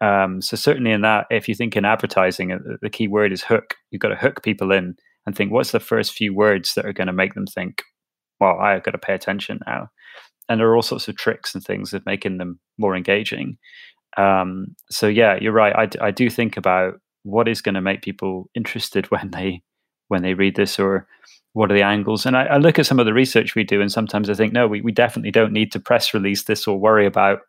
Um, 0.00 0.40
so 0.40 0.56
certainly 0.56 0.92
in 0.92 1.02
that, 1.02 1.26
if 1.30 1.48
you 1.48 1.54
think 1.54 1.76
in 1.76 1.84
advertising, 1.84 2.52
uh, 2.52 2.58
the 2.80 2.90
key 2.90 3.08
word 3.08 3.32
is 3.32 3.42
hook. 3.42 3.74
You've 3.90 4.00
got 4.00 4.08
to 4.08 4.16
hook 4.16 4.42
people 4.42 4.72
in 4.72 4.94
and 5.26 5.36
think, 5.36 5.52
what's 5.52 5.72
the 5.72 5.80
first 5.80 6.12
few 6.12 6.34
words 6.34 6.74
that 6.74 6.86
are 6.86 6.92
going 6.92 7.06
to 7.06 7.12
make 7.12 7.34
them 7.34 7.46
think, 7.46 7.82
well, 8.40 8.58
I've 8.58 8.82
got 8.82 8.92
to 8.92 8.98
pay 8.98 9.14
attention 9.14 9.60
now. 9.66 9.88
And 10.48 10.58
there 10.58 10.68
are 10.68 10.76
all 10.76 10.82
sorts 10.82 11.06
of 11.08 11.16
tricks 11.16 11.54
and 11.54 11.62
things 11.62 11.92
of 11.92 12.06
making 12.06 12.38
them 12.38 12.58
more 12.78 12.96
engaging. 12.96 13.58
Um, 14.16 14.74
so 14.90 15.06
yeah, 15.06 15.38
you're 15.40 15.52
right. 15.52 15.90
I, 16.00 16.06
I 16.06 16.10
do 16.10 16.30
think 16.30 16.56
about 16.56 17.00
what 17.22 17.48
is 17.48 17.60
going 17.60 17.74
to 17.74 17.80
make 17.80 18.02
people 18.02 18.48
interested 18.54 19.06
when 19.10 19.30
they 19.30 19.62
when 20.08 20.22
they 20.22 20.34
read 20.34 20.56
this, 20.56 20.78
or 20.78 21.06
what 21.52 21.70
are 21.70 21.74
the 21.74 21.82
angles. 21.82 22.26
And 22.26 22.36
I, 22.36 22.44
I 22.46 22.56
look 22.56 22.80
at 22.80 22.86
some 22.86 22.98
of 22.98 23.06
the 23.06 23.12
research 23.12 23.54
we 23.54 23.62
do, 23.62 23.80
and 23.80 23.92
sometimes 23.92 24.28
I 24.28 24.34
think, 24.34 24.52
no, 24.52 24.66
we, 24.66 24.80
we 24.80 24.90
definitely 24.90 25.30
don't 25.30 25.52
need 25.52 25.70
to 25.72 25.80
press 25.80 26.12
release 26.12 26.44
this 26.44 26.66
or 26.66 26.78
worry 26.78 27.06
about 27.06 27.40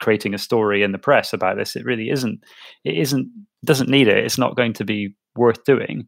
creating 0.00 0.34
a 0.34 0.38
story 0.38 0.82
in 0.82 0.92
the 0.92 0.98
press 0.98 1.32
about 1.32 1.56
this. 1.56 1.76
It 1.76 1.84
really 1.84 2.10
isn't. 2.10 2.40
It 2.84 2.98
isn't. 2.98 3.30
Doesn't 3.64 3.90
need 3.90 4.08
it. 4.08 4.24
It's 4.24 4.38
not 4.38 4.56
going 4.56 4.72
to 4.74 4.84
be 4.84 5.14
worth 5.36 5.64
doing. 5.64 6.06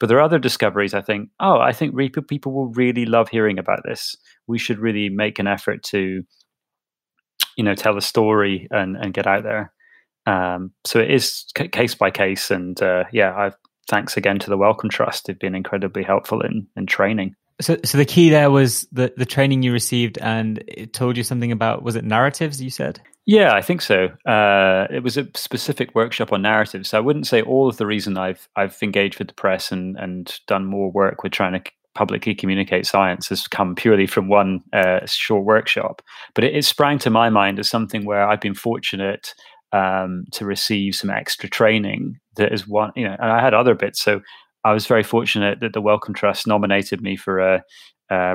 But 0.00 0.08
there 0.08 0.18
are 0.18 0.22
other 0.22 0.38
discoveries 0.38 0.94
I 0.94 1.00
think, 1.00 1.28
oh, 1.40 1.58
I 1.58 1.72
think 1.72 1.94
people 2.28 2.52
will 2.52 2.68
really 2.68 3.06
love 3.06 3.28
hearing 3.28 3.58
about 3.58 3.80
this. 3.84 4.16
We 4.46 4.58
should 4.58 4.78
really 4.78 5.08
make 5.08 5.38
an 5.38 5.46
effort 5.46 5.82
to, 5.84 6.22
you 7.56 7.64
know, 7.64 7.74
tell 7.74 7.96
a 7.96 8.02
story 8.02 8.68
and, 8.70 8.96
and 8.96 9.14
get 9.14 9.26
out 9.26 9.42
there. 9.42 9.72
Um, 10.26 10.72
so 10.84 10.98
it 10.98 11.10
is 11.10 11.44
c- 11.56 11.68
case 11.68 11.94
by 11.94 12.10
case. 12.10 12.50
And 12.50 12.80
uh, 12.82 13.04
yeah, 13.12 13.34
I've, 13.36 13.56
thanks 13.88 14.16
again 14.16 14.38
to 14.40 14.50
the 14.50 14.56
Wellcome 14.56 14.90
Trust. 14.90 15.26
They've 15.26 15.38
been 15.38 15.54
incredibly 15.54 16.02
helpful 16.02 16.40
in, 16.40 16.66
in 16.76 16.86
training. 16.86 17.36
So, 17.60 17.76
so 17.84 17.98
the 17.98 18.04
key 18.04 18.30
there 18.30 18.50
was 18.50 18.88
the, 18.90 19.12
the 19.16 19.26
training 19.26 19.62
you 19.62 19.72
received 19.72 20.18
and 20.18 20.64
it 20.66 20.92
told 20.92 21.16
you 21.16 21.22
something 21.22 21.52
about, 21.52 21.82
was 21.82 21.94
it 21.94 22.04
narratives 22.04 22.60
you 22.60 22.70
said? 22.70 23.00
Yeah, 23.26 23.54
I 23.54 23.62
think 23.62 23.80
so. 23.80 24.08
Uh, 24.26 24.86
it 24.90 25.02
was 25.02 25.16
a 25.16 25.26
specific 25.34 25.94
workshop 25.94 26.32
on 26.32 26.42
narratives. 26.42 26.90
So 26.90 26.98
I 26.98 27.00
wouldn't 27.00 27.26
say 27.26 27.40
all 27.40 27.68
of 27.68 27.78
the 27.78 27.86
reason 27.86 28.18
I've 28.18 28.48
I've 28.54 28.76
engaged 28.82 29.18
with 29.18 29.28
the 29.28 29.34
press 29.34 29.72
and 29.72 29.96
and 29.96 30.38
done 30.46 30.66
more 30.66 30.90
work 30.90 31.22
with 31.22 31.32
trying 31.32 31.54
to 31.54 31.70
publicly 31.94 32.34
communicate 32.34 32.86
science 32.86 33.28
has 33.28 33.46
come 33.46 33.74
purely 33.74 34.06
from 34.06 34.28
one 34.28 34.60
uh, 34.72 35.06
short 35.06 35.44
workshop, 35.44 36.02
but 36.34 36.44
it, 36.44 36.54
it, 36.54 36.64
sprang 36.64 36.98
to 36.98 37.10
my 37.10 37.30
mind 37.30 37.58
as 37.58 37.68
something 37.68 38.04
where 38.04 38.26
I've 38.26 38.40
been 38.40 38.54
fortunate 38.54 39.34
um, 39.72 40.24
to 40.32 40.44
receive 40.44 40.94
some 40.94 41.10
extra 41.10 41.48
training. 41.48 42.18
That 42.36 42.52
is 42.52 42.66
one, 42.66 42.92
you 42.96 43.04
know, 43.04 43.16
and 43.18 43.30
I 43.30 43.40
had 43.40 43.54
other 43.54 43.74
bits. 43.74 44.02
So 44.02 44.20
I 44.64 44.72
was 44.72 44.86
very 44.86 45.02
fortunate 45.02 45.60
that 45.60 45.72
the 45.72 45.80
Wellcome 45.80 46.14
Trust 46.14 46.46
nominated 46.46 47.00
me 47.00 47.16
for 47.16 47.38
a 47.38 47.62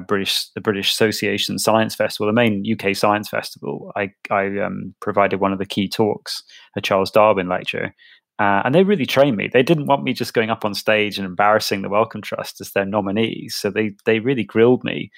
British 0.07 0.49
the 0.55 0.61
British 0.61 0.91
Association 0.91 1.59
Science 1.59 1.95
Festival, 1.95 2.27
the 2.27 2.33
main 2.33 2.63
UK 2.69 2.95
science 2.95 3.29
festival. 3.29 3.91
I 3.95 4.09
I 4.29 4.57
um, 4.59 4.93
provided 4.99 5.39
one 5.39 5.53
of 5.53 5.59
the 5.59 5.65
key 5.65 5.87
talks, 5.87 6.43
a 6.75 6.81
Charles 6.81 7.11
Darwin 7.11 7.47
lecture, 7.47 7.93
uh, 8.39 8.61
and 8.63 8.73
they 8.73 8.83
really 8.83 9.05
trained 9.05 9.35
me. 9.35 9.49
They 9.51 9.63
didn't 9.63 9.87
want 9.87 10.03
me 10.03 10.13
just 10.13 10.33
going 10.33 10.49
up 10.49 10.63
on 10.63 10.73
stage 10.73 11.17
and 11.17 11.25
embarrassing 11.25 11.81
the 11.81 11.89
Wellcome 11.89 12.21
Trust 12.21 12.61
as 12.61 12.71
their 12.71 12.85
nominees. 12.85 13.55
So 13.55 13.69
they 13.69 13.91
they 14.05 14.19
really 14.19 14.45
grilled 14.45 14.83
me, 14.83 15.11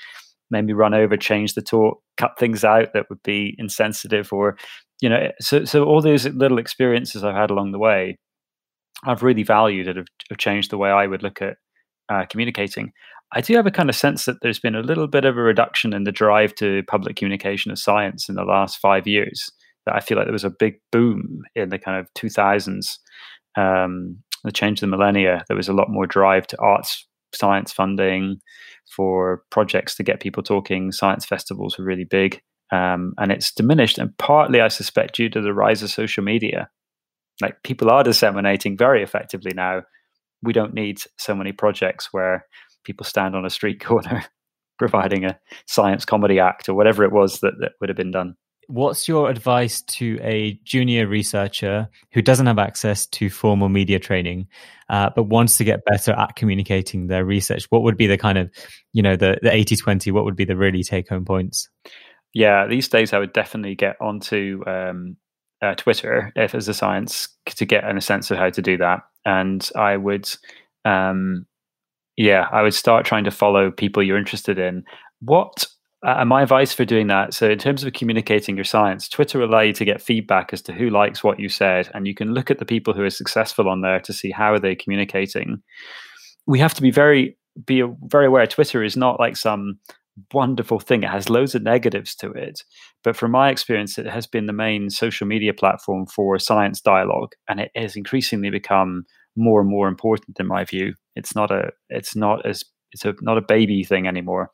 made 0.49 0.65
me 0.65 0.73
run 0.73 0.95
over, 0.95 1.15
change 1.15 1.53
the 1.53 1.61
talk, 1.61 2.01
cut 2.17 2.37
things 2.39 2.63
out 2.63 2.93
that 2.93 3.09
would 3.09 3.21
be 3.23 3.55
insensitive, 3.59 4.33
or 4.33 4.57
you 5.01 5.09
know. 5.09 5.31
So 5.39 5.65
so 5.65 5.83
all 5.85 6.01
these 6.01 6.25
little 6.27 6.57
experiences 6.57 7.23
I've 7.23 7.35
had 7.35 7.51
along 7.51 7.73
the 7.73 7.79
way, 7.79 8.17
I've 9.05 9.23
really 9.23 9.43
valued 9.43 9.87
it. 9.87 9.97
have, 9.97 10.07
have 10.29 10.39
changed 10.39 10.71
the 10.71 10.77
way 10.79 10.89
I 10.89 11.05
would 11.05 11.21
look 11.21 11.41
at 11.43 11.57
uh, 12.09 12.25
communicating. 12.25 12.91
I 13.33 13.41
do 13.41 13.55
have 13.55 13.67
a 13.67 13.71
kind 13.71 13.89
of 13.89 13.95
sense 13.95 14.25
that 14.25 14.37
there's 14.41 14.59
been 14.59 14.75
a 14.75 14.81
little 14.81 15.07
bit 15.07 15.25
of 15.25 15.37
a 15.37 15.41
reduction 15.41 15.93
in 15.93 16.03
the 16.03 16.11
drive 16.11 16.53
to 16.55 16.83
public 16.87 17.15
communication 17.15 17.71
of 17.71 17.79
science 17.79 18.27
in 18.27 18.35
the 18.35 18.43
last 18.43 18.79
five 18.79 19.07
years. 19.07 19.49
That 19.85 19.95
I 19.95 19.99
feel 19.99 20.17
like 20.17 20.27
there 20.27 20.33
was 20.33 20.43
a 20.43 20.51
big 20.51 20.75
boom 20.91 21.41
in 21.55 21.69
the 21.69 21.79
kind 21.79 21.99
of 21.99 22.07
2000s, 22.13 22.97
um, 23.57 24.17
the 24.43 24.51
change 24.51 24.79
of 24.79 24.81
the 24.81 24.95
millennia. 24.95 25.43
There 25.47 25.57
was 25.57 25.69
a 25.69 25.73
lot 25.73 25.89
more 25.89 26.05
drive 26.05 26.47
to 26.47 26.59
arts, 26.59 27.07
science 27.33 27.71
funding 27.71 28.39
for 28.95 29.43
projects 29.49 29.95
to 29.95 30.03
get 30.03 30.19
people 30.19 30.43
talking. 30.43 30.91
Science 30.91 31.25
festivals 31.25 31.77
were 31.77 31.85
really 31.85 32.03
big. 32.03 32.41
Um, 32.71 33.13
and 33.17 33.31
it's 33.31 33.51
diminished, 33.51 33.97
and 33.97 34.17
partly, 34.17 34.61
I 34.61 34.69
suspect, 34.69 35.15
due 35.15 35.29
to 35.29 35.41
the 35.41 35.53
rise 35.53 35.83
of 35.83 35.89
social 35.89 36.23
media. 36.23 36.69
Like 37.41 37.63
people 37.63 37.89
are 37.89 38.03
disseminating 38.03 38.77
very 38.77 39.03
effectively 39.03 39.51
now. 39.53 39.81
We 40.43 40.53
don't 40.53 40.73
need 40.73 40.99
so 41.17 41.35
many 41.35 41.51
projects 41.51 42.09
where 42.11 42.45
people 42.83 43.05
stand 43.05 43.35
on 43.35 43.45
a 43.45 43.49
street 43.49 43.79
corner 43.83 44.23
providing 44.79 45.25
a 45.25 45.39
science 45.67 46.05
comedy 46.05 46.39
act 46.39 46.67
or 46.67 46.73
whatever 46.73 47.03
it 47.03 47.11
was 47.11 47.39
that, 47.41 47.53
that 47.59 47.73
would 47.79 47.89
have 47.89 47.97
been 47.97 48.11
done. 48.11 48.35
What's 48.71 49.07
your 49.07 49.29
advice 49.29 49.81
to 49.81 50.19
a 50.21 50.59
junior 50.63 51.07
researcher 51.07 51.89
who 52.13 52.21
doesn't 52.21 52.45
have 52.45 52.59
access 52.59 53.05
to 53.07 53.29
formal 53.29 53.69
media 53.69 53.99
training, 53.99 54.47
uh, 54.89 55.09
but 55.15 55.23
wants 55.23 55.57
to 55.57 55.63
get 55.63 55.83
better 55.85 56.13
at 56.13 56.35
communicating 56.35 57.07
their 57.07 57.25
research? 57.25 57.65
What 57.69 57.83
would 57.83 57.97
be 57.97 58.07
the 58.07 58.17
kind 58.17 58.37
of, 58.37 58.49
you 58.93 59.01
know, 59.01 59.15
the, 59.15 59.37
the 59.41 59.53
80 59.53 59.75
20? 59.75 60.11
What 60.11 60.25
would 60.25 60.35
be 60.35 60.45
the 60.45 60.55
really 60.55 60.83
take 60.83 61.09
home 61.09 61.25
points? 61.25 61.69
Yeah, 62.33 62.65
these 62.67 62.87
days 62.87 63.11
I 63.11 63.19
would 63.19 63.33
definitely 63.33 63.75
get 63.75 63.97
onto 63.99 64.63
um, 64.65 65.17
uh, 65.61 65.75
Twitter 65.75 66.31
if 66.35 66.55
as 66.55 66.69
a 66.69 66.73
science 66.73 67.27
to 67.47 67.65
get 67.65 67.83
a 67.83 67.99
sense 67.99 68.31
of 68.31 68.37
how 68.37 68.49
to 68.49 68.61
do 68.61 68.77
that. 68.77 69.01
And 69.25 69.69
I 69.75 69.97
would 69.97 70.29
um, 70.85 71.45
yeah, 72.17 72.47
I 72.51 72.61
would 72.61 72.73
start 72.73 73.05
trying 73.05 73.23
to 73.25 73.31
follow 73.31 73.71
people 73.71 74.03
you're 74.03 74.17
interested 74.17 74.59
in. 74.59 74.83
What 75.21 75.65
uh, 76.03 76.25
my 76.25 76.41
advice 76.41 76.73
for 76.73 76.85
doing 76.85 77.07
that? 77.07 77.33
So, 77.33 77.49
in 77.49 77.59
terms 77.59 77.83
of 77.83 77.93
communicating 77.93 78.55
your 78.55 78.65
science, 78.65 79.07
Twitter 79.07 79.39
will 79.39 79.49
allow 79.49 79.61
you 79.61 79.73
to 79.73 79.85
get 79.85 80.01
feedback 80.01 80.51
as 80.53 80.61
to 80.63 80.73
who 80.73 80.89
likes 80.89 81.23
what 81.23 81.39
you 81.39 81.49
said, 81.49 81.89
and 81.93 82.07
you 82.07 82.15
can 82.15 82.33
look 82.33 82.49
at 82.49 82.59
the 82.59 82.65
people 82.65 82.93
who 82.93 83.03
are 83.03 83.09
successful 83.09 83.69
on 83.69 83.81
there 83.81 83.99
to 84.01 84.13
see 84.13 84.31
how 84.31 84.53
are 84.53 84.59
they 84.59 84.75
communicating. 84.75 85.61
We 86.47 86.59
have 86.59 86.73
to 86.75 86.81
be 86.81 86.91
very 86.91 87.37
be 87.65 87.83
very 88.05 88.25
aware. 88.25 88.47
Twitter 88.47 88.83
is 88.83 88.97
not 88.97 89.19
like 89.19 89.37
some 89.37 89.79
wonderful 90.33 90.79
thing. 90.79 91.03
It 91.03 91.09
has 91.09 91.29
loads 91.29 91.55
of 91.55 91.63
negatives 91.63 92.15
to 92.15 92.31
it, 92.31 92.63
but 93.03 93.15
from 93.15 93.31
my 93.31 93.49
experience, 93.49 93.97
it 93.97 94.07
has 94.07 94.25
been 94.25 94.47
the 94.47 94.53
main 94.53 94.89
social 94.89 95.27
media 95.27 95.53
platform 95.53 96.07
for 96.07 96.39
science 96.39 96.81
dialogue, 96.81 97.33
and 97.47 97.59
it 97.59 97.71
has 97.75 97.95
increasingly 97.95 98.49
become 98.49 99.03
more 99.35 99.61
and 99.61 99.69
more 99.69 99.87
important 99.87 100.39
in 100.39 100.47
my 100.47 100.63
view. 100.63 100.93
It's 101.15 101.35
not 101.35 101.51
a 101.51 101.71
it's 101.89 102.15
not 102.15 102.45
as 102.45 102.63
it's 102.91 103.05
a 103.05 103.13
not 103.21 103.37
a 103.37 103.41
baby 103.41 103.83
thing 103.83 104.07
anymore. 104.07 104.51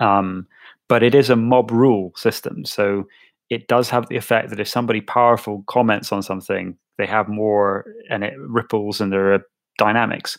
Um, 0.00 0.46
but 0.88 1.02
it 1.02 1.14
is 1.14 1.30
a 1.30 1.36
mob 1.36 1.70
rule 1.70 2.12
system, 2.16 2.64
so 2.64 3.04
it 3.50 3.68
does 3.68 3.90
have 3.90 4.08
the 4.08 4.16
effect 4.16 4.50
that 4.50 4.60
if 4.60 4.68
somebody 4.68 5.00
powerful 5.00 5.64
comments 5.66 6.12
on 6.12 6.22
something, 6.22 6.76
they 6.98 7.06
have 7.06 7.28
more, 7.28 7.84
and 8.10 8.24
it 8.24 8.34
ripples, 8.38 9.00
and 9.00 9.12
there 9.12 9.34
are 9.34 9.42
dynamics. 9.78 10.36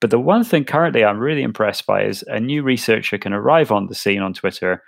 But 0.00 0.10
the 0.10 0.18
one 0.18 0.44
thing 0.44 0.64
currently 0.64 1.04
I'm 1.04 1.18
really 1.18 1.42
impressed 1.42 1.86
by 1.86 2.04
is 2.04 2.24
a 2.26 2.40
new 2.40 2.62
researcher 2.62 3.18
can 3.18 3.32
arrive 3.32 3.70
on 3.70 3.86
the 3.86 3.94
scene 3.94 4.20
on 4.20 4.34
Twitter, 4.34 4.82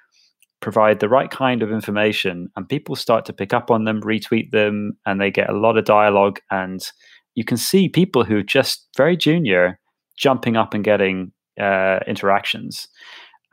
provide 0.61 1.01
the 1.01 1.09
right 1.09 1.31
kind 1.31 1.63
of 1.63 1.71
information, 1.71 2.49
and 2.57 2.69
people 2.69 2.97
start 2.97 3.25
to 3.27 3.33
pick 3.33 3.53
up 3.53 3.71
on 3.71 3.85
them, 3.85 4.01
retweet 4.01 4.51
them, 4.51 4.97
and 5.07 5.21
they 5.21 5.31
get 5.31 5.51
a 5.51 5.57
lot 5.57 5.77
of 5.77 5.85
dialogue 5.85 6.41
and 6.51 6.91
you 7.35 7.45
can 7.45 7.57
see 7.57 7.89
people 7.89 8.25
who 8.25 8.39
are 8.39 8.43
just 8.43 8.89
very 8.97 9.17
junior 9.17 9.79
jumping 10.17 10.57
up 10.57 10.75
and 10.75 10.85
getting 10.85 11.33
uh, 11.61 11.99
interactions. 12.07 12.89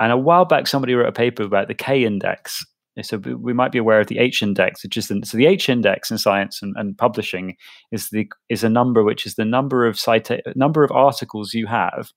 And 0.01 0.11
a 0.11 0.17
while 0.17 0.45
back, 0.45 0.65
somebody 0.65 0.95
wrote 0.95 1.07
a 1.07 1.11
paper 1.11 1.43
about 1.43 1.67
the 1.67 1.75
K 1.75 2.03
index. 2.03 2.65
So 3.03 3.17
we 3.17 3.53
might 3.53 3.71
be 3.71 3.77
aware 3.77 4.01
of 4.01 4.07
the 4.07 4.17
H 4.17 4.41
index, 4.41 4.83
which 4.83 4.97
is 4.97 5.07
the, 5.07 5.21
so 5.23 5.37
the 5.37 5.45
H 5.45 5.69
index 5.69 6.09
in 6.09 6.17
science 6.17 6.61
and, 6.61 6.75
and 6.75 6.97
publishing 6.97 7.55
is 7.91 8.09
the 8.09 8.27
is 8.49 8.63
a 8.63 8.69
number 8.69 9.03
which 9.03 9.25
is 9.25 9.35
the 9.35 9.45
number 9.45 9.85
of 9.85 9.97
cita- 9.97 10.41
number 10.55 10.83
of 10.83 10.91
articles 10.91 11.53
you 11.53 11.67
have 11.67 12.09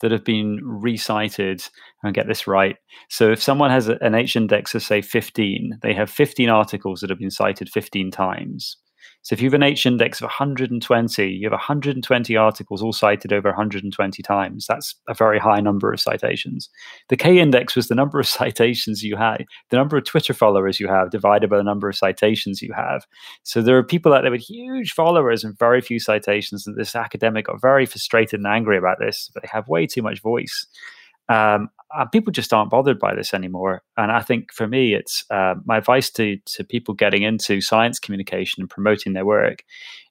that 0.00 0.12
have 0.12 0.24
been 0.24 0.60
recited 0.62 1.62
and 2.02 2.14
get 2.14 2.28
this 2.28 2.46
right. 2.46 2.76
So 3.08 3.32
if 3.32 3.42
someone 3.42 3.70
has 3.70 3.88
an 3.88 4.14
H 4.14 4.36
index 4.36 4.74
of 4.74 4.82
say 4.82 5.02
15, 5.02 5.78
they 5.82 5.94
have 5.94 6.10
15 6.10 6.48
articles 6.48 7.00
that 7.00 7.10
have 7.10 7.18
been 7.18 7.30
cited 7.30 7.68
15 7.68 8.10
times. 8.10 8.76
So 9.22 9.34
if 9.34 9.40
you 9.40 9.46
have 9.46 9.54
an 9.54 9.62
H 9.62 9.86
index 9.86 10.20
of 10.20 10.24
120, 10.24 11.28
you 11.28 11.46
have 11.46 11.52
120 11.52 12.36
articles 12.36 12.82
all 12.82 12.92
cited 12.92 13.32
over 13.32 13.48
120 13.50 14.22
times. 14.22 14.66
That's 14.66 14.94
a 15.08 15.14
very 15.14 15.38
high 15.38 15.60
number 15.60 15.92
of 15.92 16.00
citations. 16.00 16.68
The 17.08 17.16
K 17.16 17.38
index 17.38 17.76
was 17.76 17.88
the 17.88 17.94
number 17.94 18.18
of 18.18 18.26
citations 18.42 19.02
you 19.02 19.16
had, 19.16 19.44
the 19.70 19.76
number 19.76 19.96
of 19.96 20.04
Twitter 20.04 20.34
followers 20.34 20.80
you 20.80 20.88
have 20.88 21.10
divided 21.10 21.50
by 21.50 21.56
the 21.56 21.62
number 21.62 21.88
of 21.88 21.96
citations 21.96 22.62
you 22.62 22.72
have. 22.72 23.06
So 23.42 23.62
there 23.62 23.78
are 23.78 23.84
people 23.84 24.12
out 24.12 24.22
there 24.22 24.30
with 24.30 24.42
huge 24.42 24.92
followers 24.92 25.44
and 25.44 25.58
very 25.58 25.80
few 25.80 26.00
citations. 26.00 26.66
And 26.66 26.76
this 26.76 26.96
academic 26.96 27.46
got 27.46 27.60
very 27.60 27.86
frustrated 27.86 28.40
and 28.40 28.46
angry 28.46 28.76
about 28.76 28.98
this. 28.98 29.30
But 29.32 29.42
they 29.42 29.48
have 29.52 29.68
way 29.68 29.86
too 29.86 30.02
much 30.02 30.20
voice. 30.20 30.66
Um, 31.28 31.68
uh, 31.96 32.06
people 32.06 32.32
just 32.32 32.52
aren't 32.52 32.70
bothered 32.70 32.98
by 32.98 33.14
this 33.14 33.34
anymore. 33.34 33.82
And 33.96 34.10
I 34.10 34.20
think 34.20 34.52
for 34.52 34.66
me, 34.66 34.94
it's 34.94 35.24
uh, 35.30 35.54
my 35.64 35.78
advice 35.78 36.10
to 36.12 36.38
to 36.46 36.64
people 36.64 36.94
getting 36.94 37.22
into 37.22 37.60
science 37.60 37.98
communication 37.98 38.62
and 38.62 38.70
promoting 38.70 39.12
their 39.12 39.26
work 39.26 39.62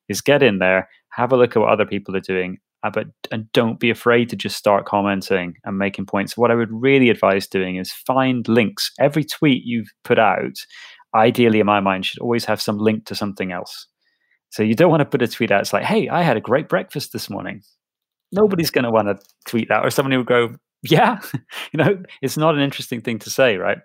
is 0.07 0.21
get 0.21 0.43
in 0.43 0.59
there, 0.59 0.89
have 1.09 1.31
a 1.31 1.37
look 1.37 1.55
at 1.55 1.59
what 1.59 1.71
other 1.71 1.85
people 1.85 2.15
are 2.15 2.21
doing, 2.21 2.57
uh, 2.83 2.91
but 2.91 3.07
and 3.31 3.51
don't 3.51 3.79
be 3.79 3.89
afraid 3.89 4.29
to 4.29 4.35
just 4.35 4.57
start 4.57 4.85
commenting 4.85 5.55
and 5.63 5.77
making 5.77 6.05
points. 6.05 6.37
What 6.37 6.51
I 6.51 6.55
would 6.55 6.71
really 6.71 7.09
advise 7.09 7.47
doing 7.47 7.77
is 7.77 7.91
find 7.91 8.47
links. 8.47 8.91
Every 8.99 9.23
tweet 9.23 9.63
you've 9.65 9.89
put 10.03 10.19
out, 10.19 10.53
ideally 11.15 11.59
in 11.59 11.65
my 11.65 11.79
mind, 11.79 12.05
should 12.05 12.19
always 12.19 12.45
have 12.45 12.61
some 12.61 12.77
link 12.77 13.05
to 13.05 13.15
something 13.15 13.51
else. 13.51 13.87
So 14.49 14.63
you 14.63 14.75
don't 14.75 14.91
want 14.91 15.01
to 15.01 15.05
put 15.05 15.21
a 15.21 15.27
tweet 15.27 15.51
out. 15.51 15.61
It's 15.61 15.73
like, 15.73 15.85
hey, 15.85 16.09
I 16.09 16.23
had 16.23 16.37
a 16.37 16.41
great 16.41 16.67
breakfast 16.67 17.13
this 17.13 17.29
morning. 17.29 17.61
Nobody's 18.33 18.71
going 18.71 18.83
to 18.83 18.91
want 18.91 19.07
to 19.07 19.17
tweet 19.47 19.69
that, 19.69 19.83
or 19.85 19.89
someone 19.89 20.15
will 20.15 20.23
go, 20.23 20.55
yeah, 20.83 21.19
you 21.33 21.77
know, 21.77 22.01
it's 22.21 22.37
not 22.37 22.55
an 22.55 22.61
interesting 22.61 23.01
thing 23.01 23.19
to 23.19 23.29
say, 23.29 23.57
right? 23.57 23.79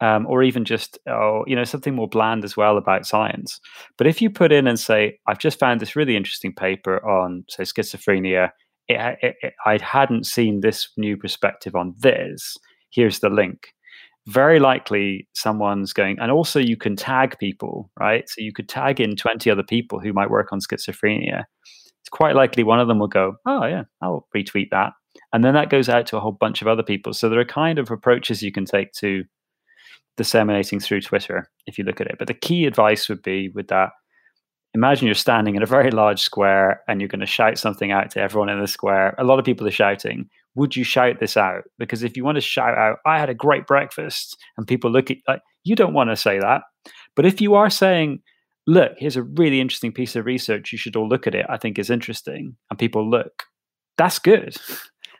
Um, 0.00 0.26
or 0.26 0.42
even 0.42 0.64
just, 0.64 0.98
oh, 1.08 1.44
you 1.46 1.54
know, 1.54 1.64
something 1.64 1.94
more 1.94 2.08
bland 2.08 2.44
as 2.44 2.56
well 2.56 2.76
about 2.76 3.06
science. 3.06 3.60
But 3.96 4.08
if 4.08 4.20
you 4.20 4.30
put 4.30 4.50
in 4.50 4.66
and 4.66 4.78
say, 4.78 5.18
I've 5.28 5.38
just 5.38 5.60
found 5.60 5.80
this 5.80 5.94
really 5.94 6.16
interesting 6.16 6.52
paper 6.52 7.04
on, 7.08 7.44
say, 7.48 7.62
schizophrenia, 7.62 8.50
it, 8.88 9.18
it, 9.22 9.36
it, 9.42 9.54
I 9.64 9.78
hadn't 9.78 10.26
seen 10.26 10.60
this 10.60 10.88
new 10.96 11.16
perspective 11.16 11.76
on 11.76 11.94
this. 11.98 12.56
Here's 12.90 13.20
the 13.20 13.30
link. 13.30 13.68
Very 14.26 14.58
likely 14.58 15.28
someone's 15.34 15.92
going, 15.92 16.18
and 16.20 16.30
also 16.30 16.58
you 16.58 16.76
can 16.76 16.96
tag 16.96 17.38
people, 17.38 17.90
right? 17.98 18.28
So 18.28 18.40
you 18.40 18.52
could 18.52 18.68
tag 18.68 19.00
in 19.00 19.16
20 19.16 19.50
other 19.50 19.64
people 19.64 20.00
who 20.00 20.12
might 20.12 20.30
work 20.30 20.52
on 20.52 20.60
schizophrenia. 20.60 21.44
It's 22.00 22.08
quite 22.10 22.34
likely 22.34 22.64
one 22.64 22.80
of 22.80 22.88
them 22.88 22.98
will 22.98 23.08
go, 23.08 23.34
oh, 23.46 23.66
yeah, 23.66 23.84
I'll 24.00 24.26
retweet 24.34 24.70
that 24.72 24.92
and 25.32 25.44
then 25.44 25.54
that 25.54 25.70
goes 25.70 25.88
out 25.88 26.06
to 26.06 26.16
a 26.16 26.20
whole 26.20 26.32
bunch 26.32 26.62
of 26.62 26.68
other 26.68 26.82
people. 26.82 27.12
So 27.14 27.28
there 27.28 27.40
are 27.40 27.44
kind 27.44 27.78
of 27.78 27.90
approaches 27.90 28.42
you 28.42 28.52
can 28.52 28.64
take 28.64 28.92
to 28.94 29.24
disseminating 30.16 30.78
through 30.78 31.00
Twitter 31.00 31.50
if 31.66 31.78
you 31.78 31.84
look 31.84 32.00
at 32.00 32.06
it. 32.06 32.16
But 32.18 32.28
the 32.28 32.34
key 32.34 32.66
advice 32.66 33.08
would 33.08 33.22
be 33.22 33.48
with 33.50 33.68
that 33.68 33.90
imagine 34.74 35.06
you're 35.06 35.14
standing 35.14 35.54
in 35.54 35.62
a 35.62 35.66
very 35.66 35.90
large 35.90 36.20
square 36.20 36.82
and 36.88 37.00
you're 37.00 37.08
going 37.08 37.20
to 37.20 37.26
shout 37.26 37.58
something 37.58 37.92
out 37.92 38.10
to 38.10 38.20
everyone 38.20 38.48
in 38.48 38.60
the 38.60 38.66
square. 38.66 39.14
A 39.18 39.24
lot 39.24 39.38
of 39.38 39.44
people 39.44 39.66
are 39.66 39.72
shouting. 39.72 40.28
Would 40.54 40.76
you 40.76 40.84
shout 40.84 41.20
this 41.20 41.36
out? 41.36 41.64
Because 41.78 42.02
if 42.02 42.16
you 42.16 42.24
want 42.24 42.36
to 42.36 42.40
shout 42.40 42.76
out, 42.76 42.98
I 43.06 43.18
had 43.18 43.30
a 43.30 43.34
great 43.34 43.66
breakfast, 43.66 44.36
and 44.56 44.66
people 44.66 44.90
look 44.90 45.10
at 45.10 45.18
like 45.28 45.42
you 45.64 45.76
don't 45.76 45.94
want 45.94 46.10
to 46.10 46.16
say 46.16 46.38
that. 46.38 46.62
But 47.14 47.26
if 47.26 47.40
you 47.40 47.54
are 47.54 47.70
saying, 47.70 48.20
look, 48.66 48.92
here's 48.98 49.16
a 49.16 49.22
really 49.22 49.60
interesting 49.60 49.92
piece 49.92 50.16
of 50.16 50.26
research, 50.26 50.72
you 50.72 50.78
should 50.78 50.96
all 50.96 51.08
look 51.08 51.26
at 51.26 51.34
it, 51.34 51.46
I 51.48 51.56
think 51.56 51.78
is 51.78 51.90
interesting, 51.90 52.56
and 52.70 52.78
people 52.78 53.08
look, 53.08 53.44
that's 53.96 54.18
good 54.18 54.56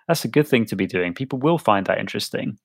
that's 0.08 0.24
a 0.24 0.28
good 0.28 0.48
thing 0.48 0.64
to 0.66 0.76
be 0.76 0.86
doing. 0.86 1.14
People 1.14 1.38
will 1.38 1.58
find 1.58 1.86
that 1.86 1.98
interesting. 1.98 2.58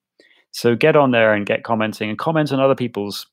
So 0.52 0.76
get 0.76 0.96
on 0.96 1.12
there 1.12 1.34
and 1.34 1.46
get 1.46 1.64
commenting 1.64 2.10
and 2.10 2.18
comment 2.18 2.52
on 2.52 2.60
other 2.60 2.76
people's 2.76 3.28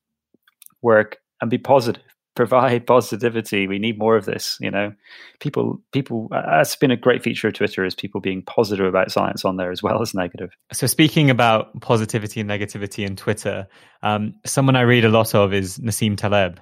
work 0.82 1.18
and 1.40 1.50
be 1.50 1.58
positive. 1.58 2.02
Provide 2.34 2.84
positivity. 2.88 3.68
We 3.68 3.78
need 3.78 3.96
more 3.96 4.16
of 4.16 4.24
this. 4.24 4.58
You 4.60 4.68
know, 4.68 4.92
people, 5.38 5.80
people. 5.92 6.26
Uh, 6.32 6.42
that's 6.56 6.74
been 6.74 6.90
a 6.90 6.96
great 6.96 7.22
feature 7.22 7.46
of 7.46 7.54
Twitter 7.54 7.84
is 7.84 7.94
people 7.94 8.20
being 8.20 8.42
positive 8.42 8.86
about 8.86 9.12
science 9.12 9.44
on 9.44 9.56
there 9.56 9.70
as 9.70 9.84
well 9.84 10.02
as 10.02 10.14
negative. 10.14 10.50
So 10.72 10.88
speaking 10.88 11.30
about 11.30 11.80
positivity 11.80 12.40
and 12.40 12.50
negativity 12.50 13.06
in 13.06 13.14
Twitter, 13.14 13.68
um, 14.02 14.34
someone 14.44 14.74
I 14.74 14.80
read 14.80 15.04
a 15.04 15.10
lot 15.10 15.32
of 15.32 15.54
is 15.54 15.78
Nassim 15.78 16.16
Taleb. 16.16 16.58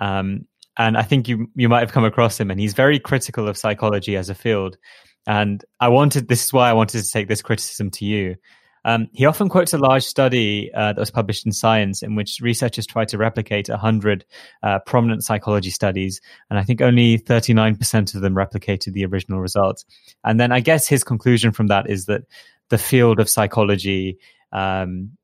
Um, 0.00 0.44
and 0.76 0.96
I 0.96 1.02
think 1.02 1.28
you 1.28 1.46
you 1.54 1.68
might 1.68 1.80
have 1.80 1.92
come 1.92 2.04
across 2.04 2.40
him, 2.40 2.50
and 2.50 2.58
he's 2.58 2.74
very 2.74 2.98
critical 2.98 3.46
of 3.46 3.56
psychology 3.56 4.16
as 4.16 4.28
a 4.28 4.34
field. 4.34 4.76
And 5.26 5.64
I 5.80 5.88
wanted, 5.88 6.28
this 6.28 6.44
is 6.44 6.52
why 6.52 6.68
I 6.68 6.72
wanted 6.72 7.02
to 7.02 7.10
take 7.10 7.28
this 7.28 7.42
criticism 7.42 7.90
to 7.92 8.04
you. 8.04 8.36
Um, 8.84 9.08
he 9.12 9.26
often 9.26 9.48
quotes 9.48 9.72
a 9.72 9.78
large 9.78 10.02
study 10.02 10.70
uh, 10.74 10.92
that 10.92 10.98
was 10.98 11.10
published 11.10 11.46
in 11.46 11.52
Science 11.52 12.02
in 12.02 12.16
which 12.16 12.40
researchers 12.40 12.86
tried 12.86 13.08
to 13.08 13.18
replicate 13.18 13.68
100 13.68 14.24
uh, 14.62 14.80
prominent 14.80 15.22
psychology 15.22 15.70
studies, 15.70 16.20
and 16.50 16.58
I 16.58 16.64
think 16.64 16.80
only 16.80 17.18
39% 17.18 18.14
of 18.14 18.20
them 18.20 18.34
replicated 18.34 18.92
the 18.92 19.04
original 19.06 19.40
results. 19.40 19.84
And 20.24 20.40
then 20.40 20.50
I 20.50 20.60
guess 20.60 20.88
his 20.88 21.04
conclusion 21.04 21.52
from 21.52 21.68
that 21.68 21.88
is 21.88 22.06
that 22.06 22.22
the 22.70 22.78
field 22.78 23.20
of 23.20 23.30
psychology 23.30 24.18
um, 24.50 25.16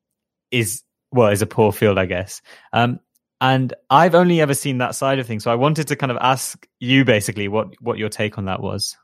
is, 0.51 0.82
well, 1.11 1.28
is 1.28 1.42
a 1.42 1.46
poor 1.46 1.72
field, 1.72 1.99
I 1.99 2.07
guess. 2.07 2.40
Um, 2.72 3.01
and 3.40 3.72
I've 3.90 4.14
only 4.14 4.40
ever 4.40 4.55
seen 4.55 4.78
that 4.78 4.94
side 4.94 5.18
of 5.18 5.26
things, 5.26 5.44
so 5.44 5.51
I 5.51 5.57
wanted 5.57 5.88
to 5.88 5.96
kind 5.96 6.11
of 6.11 6.18
ask 6.20 6.66
you 6.80 7.05
basically 7.05 7.46
what 7.46 7.68
what 7.80 7.96
your 7.96 8.09
take 8.09 8.36
on 8.36 8.46
that 8.46 8.61
was. 8.61 8.96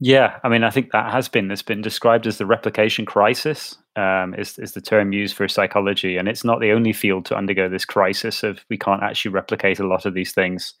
Yeah, 0.00 0.38
I 0.44 0.48
mean, 0.48 0.62
I 0.62 0.70
think 0.70 0.92
that 0.92 1.10
has 1.12 1.28
been 1.28 1.50
it's 1.50 1.62
been 1.62 1.82
described 1.82 2.26
as 2.26 2.38
the 2.38 2.46
replication 2.46 3.04
crisis. 3.04 3.76
Um, 3.96 4.32
is 4.34 4.56
is 4.58 4.72
the 4.72 4.80
term 4.80 5.12
used 5.12 5.34
for 5.36 5.48
psychology, 5.48 6.16
and 6.16 6.28
it's 6.28 6.44
not 6.44 6.60
the 6.60 6.70
only 6.70 6.92
field 6.92 7.24
to 7.26 7.36
undergo 7.36 7.68
this 7.68 7.84
crisis 7.84 8.44
of 8.44 8.60
we 8.70 8.78
can't 8.78 9.02
actually 9.02 9.32
replicate 9.32 9.80
a 9.80 9.86
lot 9.86 10.06
of 10.06 10.14
these 10.14 10.32
things. 10.32 10.72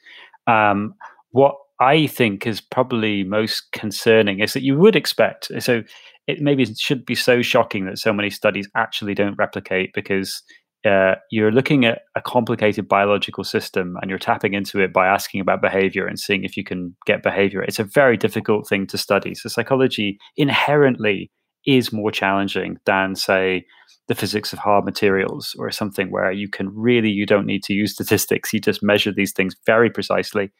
Um, 0.46 0.94
what 1.32 1.56
I 1.80 2.06
think 2.06 2.46
is 2.46 2.60
probably 2.60 3.24
most 3.24 3.72
concerning 3.72 4.38
is 4.38 4.52
that 4.52 4.62
you 4.62 4.78
would 4.78 4.96
expect 4.96 5.50
so 5.60 5.82
it 6.26 6.40
maybe 6.40 6.64
should 6.74 7.04
be 7.06 7.14
so 7.14 7.42
shocking 7.42 7.86
that 7.86 7.98
so 7.98 8.12
many 8.12 8.30
studies 8.30 8.68
actually 8.76 9.14
don't 9.14 9.36
replicate 9.38 9.92
because 9.94 10.42
uh, 10.88 11.16
you're 11.30 11.52
looking 11.52 11.84
at 11.84 12.02
a 12.16 12.20
complicated 12.20 12.88
biological 12.88 13.44
system 13.44 13.96
and 14.00 14.10
you're 14.10 14.18
tapping 14.18 14.54
into 14.54 14.80
it 14.80 14.92
by 14.92 15.06
asking 15.06 15.40
about 15.40 15.60
behavior 15.60 16.06
and 16.06 16.18
seeing 16.18 16.44
if 16.44 16.56
you 16.56 16.64
can 16.64 16.96
get 17.06 17.22
behavior. 17.22 17.62
It's 17.62 17.78
a 17.78 17.84
very 17.84 18.16
difficult 18.16 18.68
thing 18.68 18.86
to 18.88 18.98
study. 18.98 19.34
So, 19.34 19.48
psychology 19.48 20.18
inherently 20.36 21.30
is 21.66 21.92
more 21.92 22.10
challenging 22.10 22.78
than, 22.86 23.14
say, 23.14 23.66
the 24.06 24.14
physics 24.14 24.52
of 24.52 24.58
hard 24.58 24.84
materials 24.84 25.54
or 25.58 25.70
something 25.70 26.10
where 26.10 26.32
you 26.32 26.48
can 26.48 26.70
really 26.74 27.10
you 27.10 27.26
don't 27.26 27.46
need 27.46 27.62
to 27.62 27.74
use 27.74 27.92
statistics 27.92 28.54
you 28.54 28.58
just 28.60 28.82
measure 28.82 29.12
these 29.12 29.32
things 29.32 29.54
very 29.66 29.90
precisely 29.90 30.50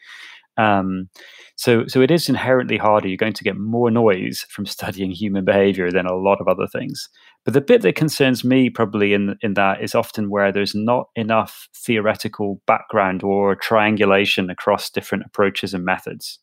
um, 0.58 1.08
so, 1.58 1.86
so 1.88 2.00
it 2.00 2.12
is 2.12 2.28
inherently 2.28 2.76
harder. 2.76 3.08
You're 3.08 3.16
going 3.16 3.32
to 3.32 3.44
get 3.44 3.56
more 3.56 3.90
noise 3.90 4.46
from 4.48 4.66
studying 4.76 5.10
human 5.10 5.44
behavior 5.44 5.90
than 5.90 6.06
a 6.06 6.14
lot 6.14 6.40
of 6.40 6.48
other 6.48 6.66
things. 6.66 7.08
But 7.48 7.54
the 7.54 7.62
bit 7.62 7.80
that 7.80 7.94
concerns 7.94 8.44
me 8.44 8.68
probably 8.68 9.14
in 9.14 9.38
in 9.40 9.54
that 9.54 9.82
is 9.82 9.94
often 9.94 10.28
where 10.28 10.52
there's 10.52 10.74
not 10.74 11.08
enough 11.16 11.66
theoretical 11.74 12.60
background 12.66 13.22
or 13.22 13.56
triangulation 13.56 14.50
across 14.50 14.90
different 14.90 15.24
approaches 15.24 15.72
and 15.72 15.82
methods 15.82 16.40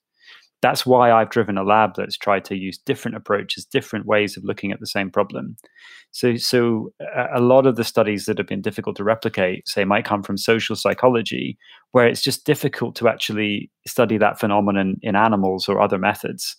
that's 0.66 0.84
why 0.84 1.12
I've 1.12 1.30
driven 1.30 1.60
a 1.60 1.64
lab 1.64 1.92
that's 1.96 2.18
tried 2.18 2.44
to 2.46 2.56
use 2.56 2.80
different 2.80 3.16
approaches, 3.16 3.66
different 3.66 4.08
ways 4.08 4.36
of 4.36 4.44
looking 4.44 4.72
at 4.72 4.80
the 4.80 4.88
same 4.88 5.12
problem. 5.12 5.58
So, 6.10 6.38
so 6.38 6.92
a 7.34 7.40
lot 7.40 7.68
of 7.68 7.76
the 7.76 7.84
studies 7.84 8.26
that 8.26 8.40
have 8.40 8.48
been 8.48 8.64
difficult 8.64 8.96
to 8.96 9.04
replicate, 9.04 9.68
say, 9.68 9.86
might 9.86 10.06
come 10.06 10.24
from 10.24 10.38
social 10.38 10.76
psychology, 10.76 11.56
where 11.92 12.08
it's 12.08 12.24
just 12.24 12.48
difficult 12.48 12.96
to 12.96 13.08
actually 13.08 13.70
study 13.86 14.18
that 14.18 14.40
phenomenon 14.40 14.96
in 15.04 15.16
animals 15.16 15.70
or 15.70 15.80
other 15.80 16.00
methods. 16.00 16.56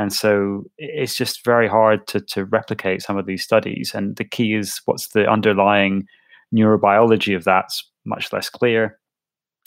And 0.00 0.14
so 0.14 0.64
it's 0.78 1.14
just 1.14 1.44
very 1.44 1.68
hard 1.68 2.06
to, 2.06 2.20
to 2.20 2.46
replicate 2.46 3.02
some 3.02 3.18
of 3.18 3.26
these 3.26 3.44
studies. 3.44 3.92
And 3.94 4.16
the 4.16 4.24
key 4.24 4.54
is 4.54 4.80
what's 4.86 5.08
the 5.08 5.30
underlying 5.30 6.06
neurobiology 6.54 7.36
of 7.36 7.44
that's 7.44 7.86
much 8.06 8.32
less 8.32 8.48
clear. 8.48 8.98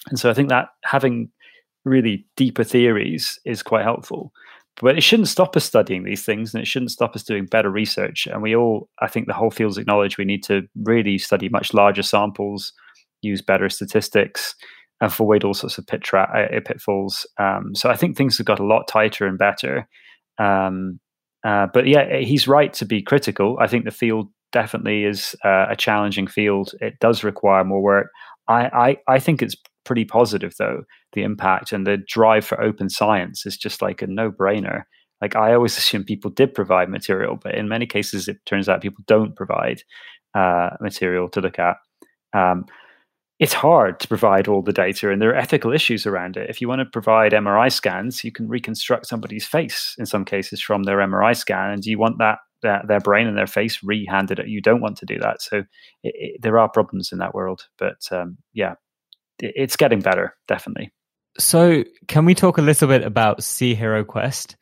And 0.09 0.17
so 0.19 0.31
I 0.31 0.33
think 0.33 0.49
that 0.49 0.69
having 0.85 1.29
really 1.85 2.25
deeper 2.35 2.63
theories 2.63 3.39
is 3.45 3.61
quite 3.61 3.83
helpful. 3.83 4.31
But 4.81 4.97
it 4.97 5.01
shouldn't 5.01 5.27
stop 5.27 5.55
us 5.55 5.65
studying 5.65 6.03
these 6.03 6.25
things 6.25 6.51
and 6.51 6.63
it 6.63 6.65
shouldn't 6.65 6.89
stop 6.89 7.15
us 7.15 7.21
doing 7.21 7.45
better 7.45 7.69
research. 7.69 8.25
And 8.25 8.41
we 8.41 8.55
all, 8.55 8.89
I 8.99 9.07
think 9.07 9.27
the 9.27 9.35
whole 9.35 9.51
field's 9.51 9.77
acknowledge 9.77 10.17
we 10.17 10.25
need 10.25 10.43
to 10.45 10.63
really 10.81 11.19
study 11.19 11.47
much 11.47 11.75
larger 11.75 12.01
samples, 12.01 12.73
use 13.21 13.43
better 13.43 13.69
statistics, 13.69 14.55
avoid 14.99 15.43
all 15.43 15.53
sorts 15.53 15.77
of 15.77 15.85
pit 15.85 16.03
uh, 16.11 16.47
pitfalls. 16.65 17.27
Um, 17.37 17.75
so 17.75 17.91
I 17.91 17.95
think 17.95 18.17
things 18.17 18.39
have 18.39 18.47
got 18.47 18.59
a 18.59 18.65
lot 18.65 18.87
tighter 18.87 19.27
and 19.27 19.37
better. 19.37 19.87
Um, 20.43 20.99
uh, 21.43 21.67
but 21.73 21.87
yeah, 21.87 22.19
he's 22.19 22.47
right 22.47 22.73
to 22.73 22.85
be 22.85 23.01
critical. 23.01 23.57
I 23.59 23.67
think 23.67 23.85
the 23.85 23.91
field 23.91 24.29
definitely 24.51 25.03
is 25.03 25.35
uh, 25.43 25.67
a 25.69 25.75
challenging 25.75 26.27
field. 26.27 26.71
It 26.79 26.99
does 26.99 27.23
require 27.23 27.63
more 27.63 27.81
work. 27.81 28.07
I, 28.47 28.97
I, 29.07 29.15
I 29.15 29.19
think 29.19 29.41
it's 29.41 29.55
pretty 29.85 30.05
positive 30.05 30.53
though. 30.57 30.83
The 31.13 31.23
impact 31.23 31.71
and 31.71 31.85
the 31.85 31.97
drive 32.07 32.45
for 32.45 32.61
open 32.61 32.89
science 32.89 33.45
is 33.45 33.57
just 33.57 33.81
like 33.81 34.01
a 34.01 34.07
no 34.07 34.31
brainer. 34.31 34.83
Like 35.21 35.35
I 35.35 35.53
always 35.53 35.77
assume 35.77 36.03
people 36.03 36.31
did 36.31 36.53
provide 36.53 36.89
material, 36.89 37.37
but 37.41 37.55
in 37.55 37.67
many 37.67 37.85
cases 37.85 38.27
it 38.27 38.37
turns 38.45 38.69
out 38.69 38.81
people 38.81 39.03
don't 39.07 39.35
provide 39.35 39.81
uh, 40.33 40.71
material 40.79 41.29
to 41.29 41.41
look 41.41 41.59
at. 41.59 41.77
Um, 42.33 42.65
it's 43.43 43.51
hard 43.51 43.99
to 43.99 44.07
provide 44.07 44.47
all 44.47 44.61
the 44.61 44.71
data 44.71 45.11
and 45.11 45.21
there 45.21 45.31
are 45.31 45.35
ethical 45.35 45.73
issues 45.73 46.05
around 46.05 46.37
it. 46.37 46.49
If 46.49 46.61
you 46.61 46.69
want 46.69 46.79
to 46.79 46.85
provide 46.85 47.33
MRI 47.33 47.69
scans, 47.69 48.23
you 48.23 48.31
can 48.31 48.47
reconstruct 48.47 49.05
somebody's 49.05 49.45
face 49.45 49.95
in 49.99 50.05
some 50.05 50.23
cases 50.23 50.61
from 50.61 50.83
their 50.83 50.99
MRI 50.99 51.35
scan. 51.35 51.71
And 51.71 51.85
you 51.85 51.99
want 51.99 52.19
that, 52.19 52.39
their 52.61 53.01
brain 53.01 53.27
and 53.27 53.37
their 53.37 53.45
face 53.45 53.83
rehanded? 53.83 54.41
You 54.47 54.61
don't 54.61 54.79
want 54.79 54.95
to 54.99 55.05
do 55.05 55.19
that. 55.19 55.41
So 55.41 55.57
it, 55.57 56.15
it, 56.15 56.41
there 56.41 56.57
are 56.57 56.69
problems 56.69 57.11
in 57.11 57.17
that 57.17 57.35
world. 57.35 57.67
But 57.77 57.97
um, 58.13 58.37
yeah, 58.53 58.75
it, 59.39 59.51
it's 59.57 59.75
getting 59.75 59.99
better, 59.99 60.37
definitely. 60.47 60.93
So 61.37 61.83
can 62.07 62.23
we 62.23 62.35
talk 62.35 62.57
a 62.57 62.61
little 62.61 62.87
bit 62.87 63.03
about 63.03 63.43
Sea 63.43 63.75
Hero 63.75 64.05
Quest? 64.05 64.55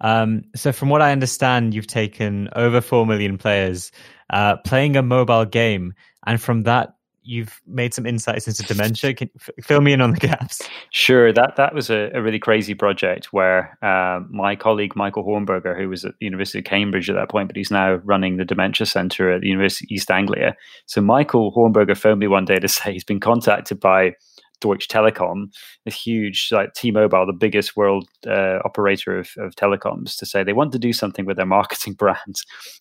Um, 0.00 0.42
so 0.54 0.70
from 0.70 0.90
what 0.90 1.02
I 1.02 1.10
understand, 1.10 1.74
you've 1.74 1.88
taken 1.88 2.50
over 2.54 2.80
4 2.80 3.04
million 3.04 3.36
players 3.36 3.90
uh, 4.30 4.58
playing 4.58 4.94
a 4.94 5.02
mobile 5.02 5.44
game. 5.44 5.94
And 6.24 6.40
from 6.40 6.62
that, 6.62 6.90
you've 7.28 7.60
made 7.66 7.92
some 7.92 8.06
insights 8.06 8.48
into 8.48 8.62
dementia. 8.62 9.12
Can 9.12 9.30
fill 9.62 9.82
me 9.82 9.92
in 9.92 10.00
on 10.00 10.12
the 10.12 10.18
gaps? 10.18 10.62
Sure. 10.90 11.32
That 11.32 11.56
that 11.56 11.74
was 11.74 11.90
a, 11.90 12.10
a 12.14 12.22
really 12.22 12.38
crazy 12.38 12.74
project 12.74 13.32
where 13.32 13.76
uh, 13.82 14.20
my 14.30 14.56
colleague 14.56 14.96
Michael 14.96 15.24
Hornberger, 15.24 15.78
who 15.78 15.90
was 15.90 16.04
at 16.04 16.14
the 16.18 16.24
University 16.24 16.60
of 16.60 16.64
Cambridge 16.64 17.10
at 17.10 17.16
that 17.16 17.28
point, 17.28 17.48
but 17.48 17.56
he's 17.56 17.70
now 17.70 17.96
running 18.04 18.38
the 18.38 18.44
dementia 18.44 18.86
center 18.86 19.30
at 19.30 19.42
the 19.42 19.48
University 19.48 19.86
of 19.86 19.96
East 19.96 20.10
Anglia. 20.10 20.56
So 20.86 21.02
Michael 21.02 21.52
Hornberger 21.52 21.96
phoned 21.96 22.20
me 22.20 22.28
one 22.28 22.46
day 22.46 22.58
to 22.58 22.68
say 22.68 22.92
he's 22.92 23.04
been 23.04 23.20
contacted 23.20 23.78
by 23.78 24.14
Deutsche 24.60 24.88
Telekom, 24.88 25.52
a 25.86 25.90
huge 25.90 26.48
like 26.50 26.72
T-Mobile, 26.74 27.26
the 27.26 27.32
biggest 27.32 27.76
world 27.76 28.08
uh, 28.26 28.58
operator 28.64 29.18
of, 29.18 29.30
of 29.38 29.54
telecoms, 29.54 30.16
to 30.18 30.26
say 30.26 30.42
they 30.42 30.52
want 30.52 30.72
to 30.72 30.78
do 30.78 30.92
something 30.92 31.24
with 31.24 31.36
their 31.36 31.46
marketing 31.46 31.92
brand 31.98 32.36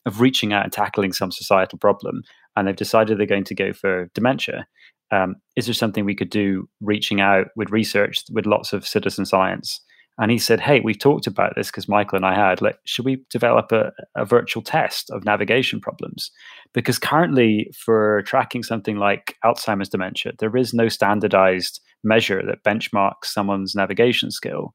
of 0.06 0.22
reaching 0.22 0.54
out 0.54 0.64
and 0.64 0.74
tackling 0.74 1.14
some 1.14 1.32
societal 1.32 1.78
problem, 1.78 2.24
and 2.58 2.68
they've 2.68 2.76
decided 2.76 3.18
they're 3.18 3.28
going 3.28 3.44
to 3.46 3.56
go 3.56 3.72
for 3.72 4.10
dementia. 4.16 4.68
Um, 5.12 5.36
is 5.56 5.68
there 5.68 5.74
something 5.74 6.04
we 6.04 6.16
could 6.16 6.32
do 6.32 6.68
reaching 6.82 7.22
out 7.22 7.48
with 7.56 7.70
research 7.70 8.24
with 8.32 8.48
lots 8.48 8.74
of 8.74 8.86
citizen 8.86 9.26
science? 9.26 9.80
And 10.20 10.32
he 10.32 10.40
said, 10.40 10.60
Hey, 10.60 10.80
we've 10.80 10.98
talked 10.98 11.28
about 11.28 11.54
this 11.56 11.68
because 11.68 11.88
Michael 11.88 12.16
and 12.16 12.26
I 12.26 12.34
had, 12.34 12.60
like, 12.60 12.80
should 12.86 13.06
we 13.06 13.24
develop 13.30 13.72
a, 13.72 13.92
a 14.16 14.26
virtual 14.26 14.64
test 14.64 15.12
of 15.12 15.24
navigation 15.24 15.80
problems? 15.80 16.32
Because 16.74 16.98
currently, 16.98 17.72
for 17.78 18.24
tracking 18.24 18.64
something 18.64 18.98
like 18.98 19.36
Alzheimer's 19.46 19.90
dementia, 19.90 20.34
there 20.40 20.58
is 20.58 20.74
no 20.74 20.90
standardized 20.90 21.80
measure 22.04 22.42
that 22.44 22.64
benchmarks 22.64 23.26
someone's 23.26 23.76
navigation 23.76 24.32
skill. 24.32 24.74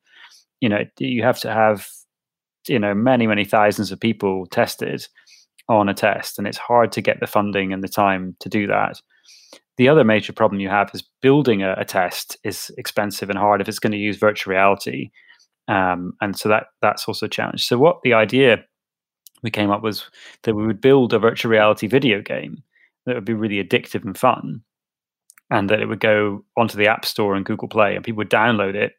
You 0.60 0.68
know, 0.68 0.84
you 0.98 1.24
have 1.24 1.40
to 1.40 1.52
have, 1.52 1.88
you 2.68 2.78
know, 2.78 2.94
many, 2.94 3.26
many 3.26 3.44
thousands 3.44 3.90
of 3.90 3.98
people 3.98 4.46
tested 4.46 5.08
on 5.78 5.88
a 5.88 5.94
test, 5.94 6.38
and 6.38 6.46
it's 6.46 6.58
hard 6.58 6.92
to 6.92 7.02
get 7.02 7.20
the 7.20 7.26
funding 7.26 7.72
and 7.72 7.82
the 7.82 7.88
time 7.88 8.36
to 8.40 8.48
do 8.48 8.66
that. 8.66 9.00
The 9.78 9.88
other 9.88 10.04
major 10.04 10.32
problem 10.32 10.60
you 10.60 10.68
have 10.68 10.90
is 10.94 11.02
building 11.22 11.62
a, 11.62 11.74
a 11.78 11.84
test 11.84 12.36
is 12.44 12.70
expensive 12.76 13.30
and 13.30 13.38
hard 13.38 13.60
if 13.60 13.68
it's 13.68 13.78
going 13.78 13.92
to 13.92 13.98
use 13.98 14.18
virtual 14.18 14.52
reality 14.52 15.10
um, 15.68 16.14
and 16.20 16.36
so 16.36 16.48
that 16.48 16.66
that's 16.80 17.06
also 17.06 17.26
a 17.26 17.30
challenge. 17.30 17.64
So 17.66 17.78
what 17.78 18.02
the 18.02 18.14
idea 18.14 18.64
we 19.42 19.50
came 19.50 19.70
up 19.70 19.82
was 19.82 20.04
that 20.42 20.54
we 20.54 20.66
would 20.66 20.80
build 20.80 21.12
a 21.12 21.18
virtual 21.18 21.50
reality 21.50 21.86
video 21.86 22.20
game 22.20 22.62
that 23.06 23.14
would 23.14 23.24
be 23.24 23.34
really 23.34 23.62
addictive 23.62 24.04
and 24.04 24.16
fun, 24.16 24.62
and 25.50 25.70
that 25.70 25.80
it 25.80 25.86
would 25.86 26.00
go 26.00 26.44
onto 26.56 26.76
the 26.76 26.88
App 26.88 27.04
Store 27.04 27.34
and 27.34 27.46
Google 27.46 27.68
Play, 27.68 27.94
and 27.94 28.04
people 28.04 28.18
would 28.18 28.30
download 28.30 28.74
it, 28.74 28.92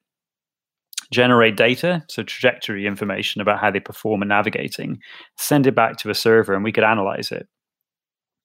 generate 1.14 1.56
data, 1.56 2.04
so 2.10 2.24
trajectory 2.24 2.86
information 2.86 3.42
about 3.42 3.60
how 3.60 3.72
they 3.72 3.80
perform 3.80 4.22
in 4.22 4.28
navigating, 4.28 5.00
send 5.38 5.68
it 5.68 5.76
back 5.76 5.98
to 5.98 6.10
a 6.10 6.16
server, 6.16 6.54
and 6.54 6.64
we 6.64 6.72
could 6.72 6.84
analyze 6.84 7.32
it. 7.32 7.48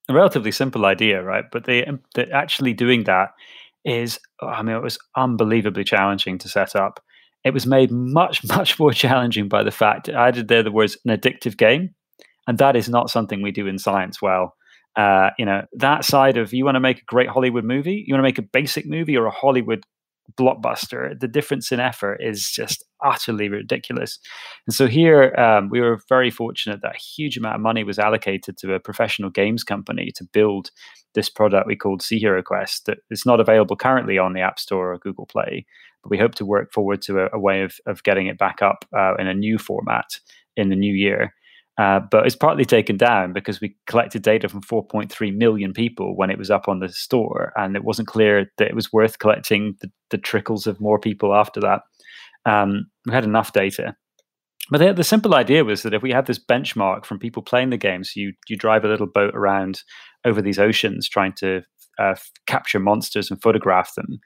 A 0.08 0.14
relatively 0.14 0.52
simple 0.52 0.86
idea, 0.86 1.22
right? 1.22 1.44
But 1.50 1.64
they, 1.64 1.86
they 2.14 2.30
actually 2.30 2.72
doing 2.72 3.04
that 3.04 3.30
is, 3.84 4.18
I 4.40 4.62
mean, 4.62 4.76
it 4.76 4.82
was 4.82 4.98
unbelievably 5.16 5.84
challenging 5.84 6.38
to 6.38 6.48
set 6.48 6.76
up 6.76 7.00
it 7.44 7.54
was 7.54 7.66
made 7.66 7.90
much, 7.90 8.44
much 8.56 8.78
more 8.78 8.92
challenging 8.92 9.48
by 9.48 9.62
the 9.62 9.70
fact 9.70 10.08
I 10.08 10.28
added 10.28 10.48
there 10.48 10.62
the 10.62 10.72
words 10.72 10.96
an 11.04 11.16
addictive 11.16 11.56
game. 11.56 11.94
And 12.46 12.58
that 12.58 12.76
is 12.76 12.88
not 12.88 13.10
something 13.10 13.42
we 13.42 13.52
do 13.52 13.66
in 13.66 13.78
science 13.78 14.22
well. 14.22 14.54
Uh, 14.96 15.30
you 15.38 15.44
know, 15.44 15.62
that 15.74 16.04
side 16.04 16.36
of 16.36 16.52
you 16.52 16.64
want 16.64 16.76
to 16.76 16.80
make 16.80 17.02
a 17.02 17.04
great 17.04 17.28
Hollywood 17.28 17.64
movie, 17.64 18.04
you 18.06 18.14
want 18.14 18.20
to 18.20 18.28
make 18.28 18.38
a 18.38 18.42
basic 18.42 18.86
movie 18.86 19.16
or 19.16 19.26
a 19.26 19.30
Hollywood 19.30 19.84
blockbuster, 20.36 21.18
the 21.18 21.28
difference 21.28 21.72
in 21.72 21.80
effort 21.80 22.18
is 22.20 22.50
just 22.50 22.84
utterly 23.04 23.48
ridiculous. 23.48 24.18
And 24.66 24.74
so 24.74 24.86
here 24.86 25.34
um, 25.36 25.68
we 25.70 25.80
were 25.80 26.00
very 26.08 26.30
fortunate 26.30 26.80
that 26.82 26.96
a 26.96 26.98
huge 26.98 27.36
amount 27.36 27.56
of 27.56 27.60
money 27.60 27.84
was 27.84 27.98
allocated 27.98 28.58
to 28.58 28.74
a 28.74 28.80
professional 28.80 29.30
games 29.30 29.64
company 29.64 30.10
to 30.16 30.24
build 30.24 30.70
this 31.14 31.30
product 31.30 31.66
we 31.66 31.76
called 31.76 32.02
Sea 32.02 32.18
Hero 32.18 32.42
Quest 32.42 32.86
that 32.86 32.98
is 33.10 33.24
not 33.24 33.40
available 33.40 33.76
currently 33.76 34.18
on 34.18 34.32
the 34.32 34.40
App 34.40 34.58
Store 34.58 34.92
or 34.92 34.98
Google 34.98 35.26
Play. 35.26 35.64
But 36.02 36.10
we 36.10 36.18
hope 36.18 36.34
to 36.36 36.46
work 36.46 36.72
forward 36.72 37.02
to 37.02 37.20
a, 37.20 37.28
a 37.32 37.38
way 37.38 37.62
of, 37.62 37.76
of 37.86 38.02
getting 38.02 38.26
it 38.26 38.38
back 38.38 38.62
up 38.62 38.84
uh, 38.96 39.14
in 39.18 39.26
a 39.26 39.34
new 39.34 39.58
format 39.58 40.18
in 40.56 40.68
the 40.68 40.76
new 40.76 40.92
year. 40.92 41.32
Uh, 41.78 42.00
but 42.10 42.26
it's 42.26 42.34
partly 42.34 42.64
taken 42.64 42.96
down 42.96 43.32
because 43.32 43.60
we 43.60 43.76
collected 43.86 44.20
data 44.22 44.48
from 44.48 44.60
4.3 44.60 45.36
million 45.36 45.72
people 45.72 46.16
when 46.16 46.28
it 46.28 46.38
was 46.38 46.50
up 46.50 46.66
on 46.66 46.80
the 46.80 46.88
store, 46.88 47.52
and 47.56 47.76
it 47.76 47.84
wasn't 47.84 48.08
clear 48.08 48.50
that 48.58 48.68
it 48.68 48.74
was 48.74 48.92
worth 48.92 49.20
collecting 49.20 49.76
the, 49.80 49.90
the 50.10 50.18
trickles 50.18 50.66
of 50.66 50.80
more 50.80 50.98
people 50.98 51.34
after 51.34 51.60
that. 51.60 51.82
Um, 52.44 52.86
we 53.06 53.14
had 53.14 53.24
enough 53.24 53.52
data. 53.52 53.94
But 54.70 54.78
the, 54.78 54.92
the, 54.92 55.04
simple 55.04 55.34
idea 55.34 55.64
was 55.64 55.82
that 55.82 55.94
if 55.94 56.02
we 56.02 56.10
had 56.10 56.26
this 56.26 56.38
benchmark 56.38 57.06
from 57.06 57.18
people 57.18 57.42
playing 57.42 57.70
the 57.70 57.76
game, 57.76 58.04
so 58.04 58.12
you, 58.16 58.32
you 58.48 58.56
drive 58.56 58.84
a 58.84 58.88
little 58.88 59.06
boat 59.06 59.34
around 59.34 59.82
over 60.24 60.42
these 60.42 60.58
oceans 60.58 61.08
trying 61.08 61.32
to 61.34 61.62
uh, 61.98 62.14
capture 62.46 62.78
monsters 62.78 63.30
and 63.30 63.40
photograph 63.40 63.94
them 63.94 64.18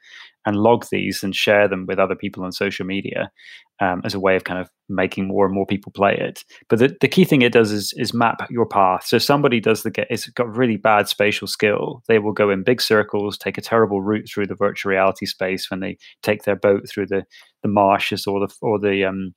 and 0.45 0.57
log 0.57 0.85
these 0.91 1.23
and 1.23 1.35
share 1.35 1.67
them 1.67 1.85
with 1.87 1.99
other 1.99 2.15
people 2.15 2.43
on 2.43 2.51
social 2.51 2.85
media 2.85 3.31
um, 3.79 4.01
as 4.03 4.13
a 4.13 4.19
way 4.19 4.35
of 4.35 4.43
kind 4.43 4.59
of 4.59 4.69
making 4.89 5.27
more 5.27 5.45
and 5.45 5.55
more 5.55 5.65
people 5.65 5.91
play 5.91 6.15
it. 6.15 6.43
But 6.69 6.79
the, 6.79 6.95
the 7.01 7.07
key 7.07 7.25
thing 7.25 7.41
it 7.41 7.53
does 7.53 7.71
is 7.71 7.93
is 7.97 8.13
map 8.13 8.45
your 8.49 8.65
path. 8.65 9.05
So 9.05 9.17
somebody 9.17 9.59
does 9.59 9.83
the 9.83 9.91
get 9.91 10.07
it's 10.09 10.27
got 10.29 10.55
really 10.55 10.77
bad 10.77 11.07
spatial 11.07 11.47
skill. 11.47 12.03
They 12.07 12.19
will 12.19 12.33
go 12.33 12.49
in 12.49 12.63
big 12.63 12.81
circles, 12.81 13.37
take 13.37 13.57
a 13.57 13.61
terrible 13.61 14.01
route 14.01 14.27
through 14.29 14.47
the 14.47 14.55
virtual 14.55 14.91
reality 14.91 15.25
space 15.25 15.69
when 15.69 15.79
they 15.79 15.97
take 16.21 16.43
their 16.43 16.55
boat 16.55 16.89
through 16.89 17.07
the 17.07 17.23
the 17.61 17.69
marshes 17.69 18.27
or 18.27 18.39
the 18.39 18.53
or 18.61 18.79
the 18.79 19.05
um, 19.05 19.33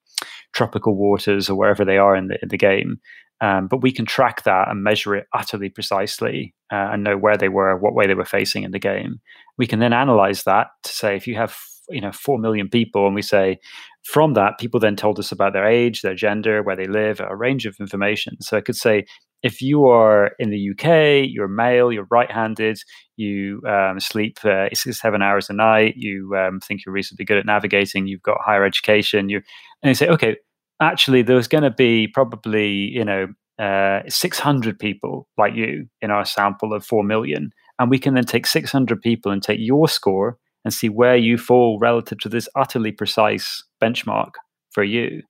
tropical 0.53 0.97
waters 0.97 1.49
or 1.49 1.57
wherever 1.57 1.85
they 1.85 1.99
are 1.99 2.17
in 2.17 2.29
the 2.29 2.39
in 2.43 2.49
the 2.49 2.59
game. 2.59 2.97
Um, 3.41 3.69
but 3.69 3.83
we 3.83 3.93
can 3.93 4.07
track 4.07 4.45
that 4.45 4.69
and 4.69 4.83
measure 4.83 5.15
it 5.15 5.27
utterly 5.35 5.69
precisely 5.69 6.55
uh, 6.73 6.91
and 6.93 7.05
know 7.05 7.17
where 7.17 7.37
they 7.37 7.49
were, 7.49 7.77
what 7.77 7.95
way 7.95 8.07
they 8.07 8.15
were 8.15 8.25
facing 8.25 8.63
in 8.63 8.73
the 8.73 8.79
game. 8.79 9.21
We 9.59 9.67
can 9.67 9.79
then 9.79 9.93
analyze 9.93 10.45
that 10.45 10.69
to 10.85 10.93
say 10.93 11.17
if 11.17 11.27
you 11.27 11.37
have 11.37 11.57
you 11.89 12.01
know 12.01 12.13
four 12.13 12.39
million 12.39 12.69
people, 12.69 13.07
and 13.07 13.15
we 13.15 13.23
say 13.23 13.59
from 14.05 14.35
that 14.35 14.59
people 14.59 14.81
then 14.81 14.97
told 14.97 15.19
us 15.19 15.33
about 15.33 15.53
their 15.53 15.67
age, 15.67 16.03
their 16.03 16.15
gender, 16.15 16.63
where 16.63 16.77
they 16.77 16.87
live, 16.87 17.21
a 17.21 17.37
range 17.37 17.67
of 17.67 17.77
information. 17.81 18.41
So 18.41 18.57
I 18.57 18.61
could 18.61 18.77
say 18.77 19.05
if 19.43 19.61
you 19.61 19.87
are 19.87 20.33
in 20.39 20.51
the 20.51 20.71
UK, 20.71 21.29
you're 21.31 21.49
male, 21.49 21.93
you're 21.93 22.07
right-handed, 22.11 22.79
you 23.17 23.61
um, 23.69 24.01
sleep 24.01 24.39
uh, 24.45 24.69
seven 24.75 25.23
hours 25.23 25.49
a 25.51 25.53
night, 25.53 25.95
you 25.97 26.35
um, 26.37 26.59
think 26.61 26.85
you're 26.85 26.93
reasonably 26.93 27.25
good 27.25 27.39
at 27.39 27.47
navigating, 27.47 28.07
you've 28.07 28.23
got 28.23 28.39
higher 28.41 28.65
education, 28.65 29.29
you 29.29 29.41
and 29.83 29.91
you 29.91 29.95
say 29.95 30.09
okay 30.09 30.37
actually 30.81 31.23
there's 31.23 31.49
going 31.49 31.65
to 31.65 31.71
be 31.71 32.09
probably 32.09 32.71
you 32.71 33.05
know 33.05 33.27
uh, 33.59 34.01
600 34.09 34.79
people 34.79 35.29
like 35.39 35.55
you 35.55 35.87
in 36.01 36.11
our 36.11 36.25
sample 36.25 36.73
of 36.73 36.85
4 36.85 37.05
million. 37.05 37.51
And 37.79 37.91
we 37.91 37.99
can 37.99 38.15
then 38.15 38.25
take 38.25 38.47
600 38.47 39.01
people 39.01 39.33
and 39.33 39.43
take 39.43 39.59
your 39.61 39.89
score 39.89 40.39
and 40.65 40.73
see 40.73 40.89
where 40.89 41.17
you 41.17 41.39
fall 41.39 41.79
relative 41.81 42.19
to 42.19 42.29
this 42.29 42.49
utterly 42.57 42.93
precise 42.93 43.63
benchmark 43.83 44.31
for 44.73 44.83
you. 44.83 45.23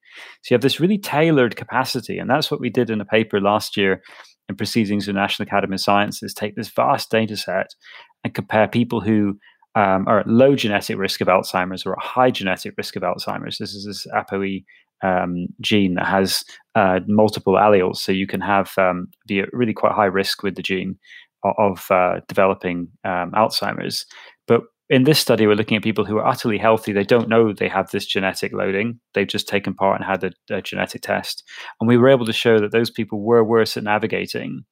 So 0.42 0.52
you 0.52 0.54
have 0.54 0.62
this 0.62 0.80
really 0.80 0.98
tailored 0.98 1.56
capacity 1.56 2.18
and 2.18 2.28
that's 2.28 2.50
what 2.50 2.60
we 2.60 2.70
did 2.70 2.90
in 2.90 3.00
a 3.00 3.04
paper 3.04 3.40
last 3.40 3.76
year 3.76 4.02
in 4.48 4.56
proceedings 4.56 5.06
of 5.06 5.14
the 5.14 5.20
national 5.20 5.46
academy 5.46 5.74
of 5.74 5.80
sciences. 5.80 6.34
Take 6.34 6.56
this 6.56 6.70
vast 6.70 7.10
data 7.10 7.36
set 7.36 7.74
and 8.24 8.34
compare 8.34 8.66
people 8.66 9.00
who 9.00 9.38
um, 9.76 10.08
are 10.08 10.20
at 10.20 10.26
low 10.26 10.56
genetic 10.56 10.96
risk 10.96 11.20
of 11.20 11.28
Alzheimer's 11.28 11.84
or 11.84 11.92
at 11.92 12.02
high 12.02 12.30
genetic 12.30 12.74
risk 12.78 12.96
of 12.96 13.02
Alzheimer's. 13.02 13.58
This 13.58 13.74
is 13.74 13.84
this 13.84 14.06
ApoE 14.14 14.64
um, 15.02 15.46
gene 15.60 15.94
that 15.94 16.06
has 16.06 16.44
uh, 16.74 17.00
multiple 17.06 17.54
alleles, 17.54 17.96
so 17.96 18.12
you 18.12 18.26
can 18.26 18.40
have 18.40 18.72
um, 18.78 19.08
be 19.26 19.40
at 19.40 19.52
really 19.52 19.74
quite 19.74 19.92
high 19.92 20.04
risk 20.06 20.42
with 20.42 20.56
the 20.56 20.62
gene 20.62 20.98
of, 21.58 21.86
uh, 21.90 22.20
developing 22.28 22.88
um, 23.04 23.30
Alzheimer's. 23.32 24.06
But 24.46 24.62
in 24.88 25.04
this 25.04 25.18
study, 25.18 25.46
we're 25.46 25.54
looking 25.54 25.76
at 25.76 25.82
people 25.82 26.04
who 26.04 26.18
are 26.18 26.26
utterly 26.26 26.58
healthy. 26.58 26.92
They 26.92 27.04
don't 27.04 27.28
know 27.28 27.52
they 27.52 27.68
have 27.68 27.90
this 27.90 28.06
genetic 28.06 28.52
loading. 28.52 29.00
They've 29.14 29.26
just 29.26 29.48
taken 29.48 29.74
part 29.74 30.00
and 30.00 30.04
had 30.04 30.24
a, 30.24 30.54
a 30.54 30.62
genetic 30.62 31.02
test. 31.02 31.42
And 31.80 31.88
we 31.88 31.96
were 31.96 32.08
able 32.08 32.26
to 32.26 32.32
show 32.32 32.60
that 32.60 32.72
those 32.72 32.90
people 32.90 33.20
were 33.20 33.44
worse 33.44 33.76
at 33.76 33.84
navigating 33.84 34.64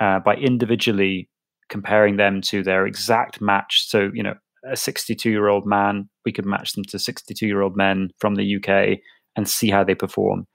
uh, 0.00 0.20
by 0.20 0.36
individually 0.36 1.28
comparing 1.68 2.16
them 2.16 2.40
to 2.40 2.62
their 2.62 2.86
exact 2.86 3.40
match. 3.40 3.88
So, 3.88 4.10
you 4.14 4.22
know, 4.22 4.34
a 4.64 4.76
62 4.76 5.28
year 5.28 5.48
old 5.48 5.66
man, 5.66 6.08
we 6.24 6.32
could 6.32 6.46
match 6.46 6.72
them 6.72 6.84
to 6.84 6.98
62 6.98 7.46
year 7.46 7.62
old 7.62 7.76
men 7.76 8.10
from 8.18 8.36
the 8.36 8.56
UK 8.56 8.98
and 9.38 9.48
see 9.48 9.70
how 9.70 9.84
they 9.84 9.94
perform. 9.94 10.46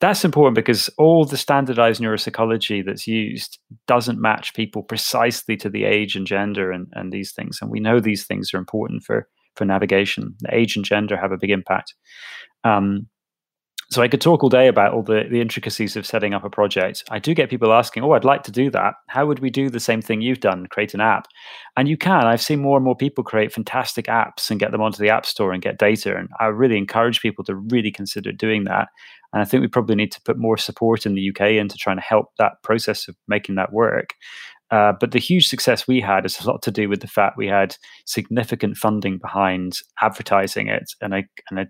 That's 0.00 0.24
important 0.24 0.56
because 0.56 0.90
all 0.98 1.24
the 1.24 1.36
standardized 1.36 2.00
neuropsychology 2.00 2.84
that's 2.84 3.06
used 3.06 3.58
doesn't 3.86 4.20
match 4.20 4.54
people 4.54 4.82
precisely 4.82 5.56
to 5.58 5.68
the 5.68 5.84
age 5.84 6.16
and 6.16 6.26
gender 6.26 6.72
and, 6.72 6.88
and 6.94 7.12
these 7.12 7.32
things. 7.32 7.58
And 7.60 7.70
we 7.70 7.80
know 7.80 8.00
these 8.00 8.26
things 8.26 8.52
are 8.52 8.58
important 8.58 9.04
for, 9.04 9.28
for 9.54 9.64
navigation. 9.66 10.34
The 10.40 10.54
age 10.54 10.74
and 10.74 10.84
gender 10.84 11.16
have 11.16 11.32
a 11.32 11.38
big 11.38 11.50
impact. 11.50 11.94
Um, 12.64 13.06
so 13.90 14.02
I 14.02 14.08
could 14.08 14.20
talk 14.20 14.42
all 14.42 14.48
day 14.48 14.68
about 14.68 14.92
all 14.92 15.02
the, 15.02 15.24
the 15.30 15.40
intricacies 15.40 15.96
of 15.96 16.06
setting 16.06 16.34
up 16.34 16.44
a 16.44 16.50
project. 16.50 17.04
I 17.10 17.18
do 17.18 17.34
get 17.34 17.50
people 17.50 17.72
asking, 17.72 18.02
"Oh, 18.02 18.12
I'd 18.12 18.24
like 18.24 18.42
to 18.44 18.52
do 18.52 18.70
that. 18.70 18.94
How 19.08 19.26
would 19.26 19.40
we 19.40 19.50
do 19.50 19.68
the 19.70 19.80
same 19.80 20.00
thing 20.00 20.20
you've 20.20 20.40
done? 20.40 20.66
Create 20.66 20.94
an 20.94 21.00
app?" 21.00 21.26
And 21.76 21.88
you 21.88 21.96
can. 21.96 22.26
I've 22.26 22.42
seen 22.42 22.60
more 22.60 22.76
and 22.76 22.84
more 22.84 22.96
people 22.96 23.24
create 23.24 23.52
fantastic 23.52 24.06
apps 24.06 24.50
and 24.50 24.60
get 24.60 24.72
them 24.72 24.80
onto 24.80 24.98
the 24.98 25.10
App 25.10 25.26
Store 25.26 25.52
and 25.52 25.62
get 25.62 25.78
data. 25.78 26.16
And 26.16 26.28
I 26.40 26.46
really 26.46 26.78
encourage 26.78 27.20
people 27.20 27.44
to 27.44 27.54
really 27.54 27.90
consider 27.90 28.32
doing 28.32 28.64
that. 28.64 28.88
And 29.32 29.42
I 29.42 29.44
think 29.44 29.60
we 29.60 29.68
probably 29.68 29.96
need 29.96 30.12
to 30.12 30.22
put 30.22 30.38
more 30.38 30.56
support 30.56 31.04
in 31.04 31.14
the 31.14 31.30
UK 31.30 31.52
into 31.52 31.76
trying 31.76 31.96
to 31.96 32.02
help 32.02 32.26
that 32.38 32.62
process 32.62 33.08
of 33.08 33.16
making 33.26 33.56
that 33.56 33.72
work. 33.72 34.14
Uh, 34.70 34.92
but 34.98 35.10
the 35.10 35.18
huge 35.18 35.48
success 35.48 35.86
we 35.86 36.00
had 36.00 36.24
is 36.24 36.40
a 36.40 36.48
lot 36.48 36.62
to 36.62 36.70
do 36.70 36.88
with 36.88 37.00
the 37.00 37.06
fact 37.06 37.36
we 37.36 37.46
had 37.46 37.76
significant 38.06 38.76
funding 38.76 39.18
behind 39.18 39.78
advertising 40.00 40.68
it 40.68 40.84
and 41.00 41.14
a, 41.14 41.22
and 41.50 41.60
a 41.60 41.66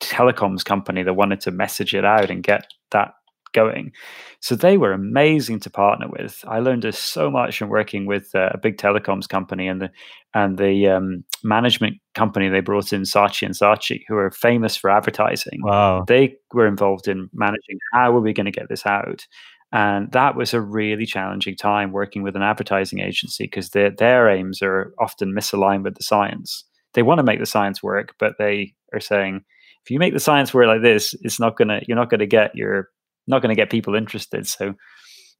telecoms 0.00 0.64
company 0.64 1.02
that 1.02 1.14
wanted 1.14 1.40
to 1.42 1.50
message 1.50 1.94
it 1.94 2.04
out 2.04 2.30
and 2.30 2.42
get 2.42 2.66
that 2.90 3.12
going. 3.52 3.92
So 4.40 4.56
they 4.56 4.76
were 4.76 4.92
amazing 4.92 5.60
to 5.60 5.70
partner 5.70 6.08
with. 6.08 6.44
I 6.48 6.58
learned 6.58 6.92
so 6.94 7.30
much 7.30 7.58
from 7.58 7.68
working 7.68 8.06
with 8.06 8.34
uh, 8.34 8.50
a 8.52 8.58
big 8.58 8.78
telecoms 8.78 9.28
company 9.28 9.68
and 9.68 9.82
the 9.82 9.90
and 10.34 10.58
the 10.58 10.88
um, 10.88 11.24
management 11.44 11.98
company 12.14 12.48
they 12.48 12.60
brought 12.60 12.92
in, 12.92 13.02
Saatchi 13.02 13.44
and 13.44 13.54
Saatchi, 13.54 14.00
who 14.08 14.16
are 14.16 14.30
famous 14.30 14.76
for 14.76 14.90
advertising. 14.90 15.60
Wow! 15.62 16.04
They 16.06 16.36
were 16.52 16.66
involved 16.66 17.06
in 17.06 17.28
managing 17.32 17.78
how 17.92 18.16
are 18.16 18.20
we 18.20 18.32
going 18.32 18.46
to 18.46 18.50
get 18.50 18.68
this 18.68 18.86
out. 18.86 19.26
And 19.74 20.12
that 20.12 20.36
was 20.36 20.52
a 20.52 20.60
really 20.60 21.06
challenging 21.06 21.56
time 21.56 21.92
working 21.92 22.22
with 22.22 22.36
an 22.36 22.42
advertising 22.42 23.00
agency 23.00 23.44
because 23.44 23.70
their 23.70 23.90
their 23.90 24.28
aims 24.28 24.60
are 24.62 24.92
often 25.00 25.32
misaligned 25.32 25.84
with 25.84 25.96
the 25.96 26.02
science. 26.02 26.64
They 26.94 27.02
want 27.02 27.18
to 27.18 27.24
make 27.24 27.40
the 27.40 27.46
science 27.46 27.82
work, 27.82 28.14
but 28.18 28.34
they 28.38 28.74
are 28.92 29.00
saying, 29.00 29.44
if 29.84 29.90
you 29.90 29.98
make 29.98 30.14
the 30.14 30.20
science 30.20 30.54
work 30.54 30.66
like 30.66 30.82
this, 30.82 31.14
it's 31.22 31.40
not 31.40 31.56
gonna 31.56 31.80
you're 31.86 31.96
not 31.96 32.10
gonna 32.10 32.26
get 32.26 32.54
your 32.54 32.88
not 33.26 33.42
gonna 33.42 33.54
get 33.54 33.70
people 33.70 33.94
interested. 33.94 34.46
So 34.46 34.74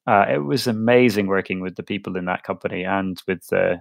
uh, 0.06 0.26
it 0.28 0.38
was 0.38 0.66
amazing 0.66 1.26
working 1.26 1.60
with 1.60 1.76
the 1.76 1.82
people 1.82 2.16
in 2.16 2.24
that 2.24 2.42
company 2.42 2.84
and 2.84 3.22
with 3.28 3.44
uh, 3.52 3.76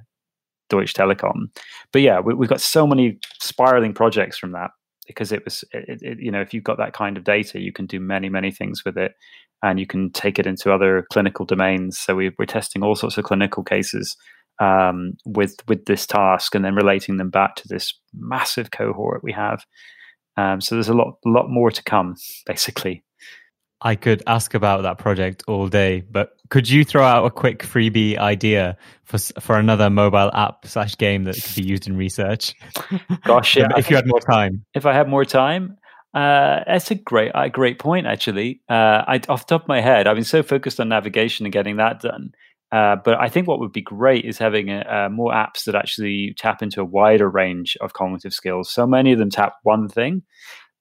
Deutsche 0.70 0.94
Telekom. 0.94 1.48
But 1.92 2.04
yeah, 2.04 2.20
we, 2.20 2.34
have 2.34 2.50
got 2.50 2.62
so 2.62 2.86
many 2.86 3.18
spiraling 3.40 3.94
projects 3.94 4.38
from 4.38 4.52
that 4.52 4.72
because 5.08 5.32
it 5.32 5.44
was 5.44 5.64
it, 5.72 6.02
it, 6.02 6.20
you 6.20 6.32
know 6.32 6.42
if 6.42 6.54
you've 6.54 6.64
got 6.64 6.78
that 6.78 6.94
kind 6.94 7.18
of 7.18 7.24
data, 7.24 7.60
you 7.60 7.74
can 7.74 7.86
do 7.86 8.00
many 8.00 8.30
many 8.30 8.52
things 8.52 8.84
with 8.86 8.98
it, 8.98 9.14
and 9.64 9.80
you 9.80 9.88
can 9.88 10.12
take 10.12 10.40
it 10.40 10.48
into 10.48 10.72
other 10.72 11.06
clinical 11.12 11.46
domains. 11.46 11.98
So 11.98 12.16
we, 12.16 12.32
we're 12.38 12.46
testing 12.46 12.84
all 12.84 12.96
sorts 12.96 13.18
of 13.18 13.26
clinical 13.26 13.64
cases 13.64 14.16
um, 14.60 15.14
with 15.26 15.56
with 15.68 15.86
this 15.86 16.06
task, 16.06 16.56
and 16.56 16.64
then 16.64 16.76
relating 16.76 17.18
them 17.18 17.30
back 17.30 17.56
to 17.56 17.68
this 17.68 17.94
massive 18.14 18.72
cohort 18.72 19.24
we 19.24 19.32
have. 19.32 19.66
Um, 20.38 20.62
so 20.62 20.76
there's 20.76 20.90
a 20.90 20.94
lot, 20.94 21.18
lot 21.26 21.50
more 21.50 21.72
to 21.72 21.84
come, 21.84 22.16
basically. 22.46 23.04
I 23.82 23.96
could 23.96 24.22
ask 24.28 24.54
about 24.54 24.84
that 24.84 25.00
project 25.00 25.44
all 25.48 25.68
day, 25.68 26.02
but 26.02 26.38
could 26.50 26.70
you 26.70 26.84
throw 26.84 27.04
out 27.04 27.26
a 27.26 27.32
quick 27.32 27.60
freebie 27.60 28.18
idea 28.18 28.78
for 29.06 29.18
for 29.40 29.58
another 29.58 29.90
mobile 29.90 30.32
app 30.34 30.68
slash 30.68 30.96
game 30.98 31.24
that 31.24 31.36
could 31.36 31.56
be 31.56 31.64
used 31.64 31.88
in 31.88 31.98
research? 31.98 32.54
Gosh, 33.24 33.58
yeah. 33.58 33.70
if 33.78 33.90
you 33.90 33.96
had 33.96 34.06
more 34.08 34.20
time. 34.20 34.64
If 34.76 34.86
I 34.86 34.94
had 34.94 35.08
more 35.08 35.26
time, 35.26 35.78
uh, 36.14 36.62
that's 36.68 36.92
a 36.92 36.96
great, 36.96 37.32
a 37.34 37.50
great 37.50 37.80
point. 37.80 38.06
Actually, 38.06 38.62
uh, 38.70 39.04
I, 39.08 39.22
off 39.30 39.48
the 39.48 39.56
top 39.56 39.64
of 39.64 39.68
my 39.68 39.82
head, 39.82 40.08
I've 40.08 40.16
been 40.16 40.24
so 40.26 40.44
focused 40.44 40.80
on 40.80 40.90
navigation 40.90 41.48
and 41.48 41.54
getting 41.54 41.78
that 41.78 42.02
done 42.02 42.34
uh, 42.72 42.96
but 43.04 43.20
I 43.20 43.28
think 43.30 43.48
what 43.48 43.60
would 43.60 43.74
be 43.74 43.82
great 43.82 44.26
is 44.26 44.38
having 44.38 44.70
a, 44.70 44.80
uh, 44.82 45.10
more 45.10 45.34
apps 45.34 45.66
that 45.66 45.76
actually 45.76 46.34
tap 46.38 46.62
into 46.62 46.82
a 46.82 46.86
wider 46.86 47.30
range 47.30 47.78
of 47.82 47.94
cognitive 47.94 48.34
skills. 48.34 48.72
So 48.72 48.88
many 48.88 49.12
of 49.12 49.20
them 49.20 49.30
tap 49.30 49.56
one 49.64 49.90
thing, 49.90 50.24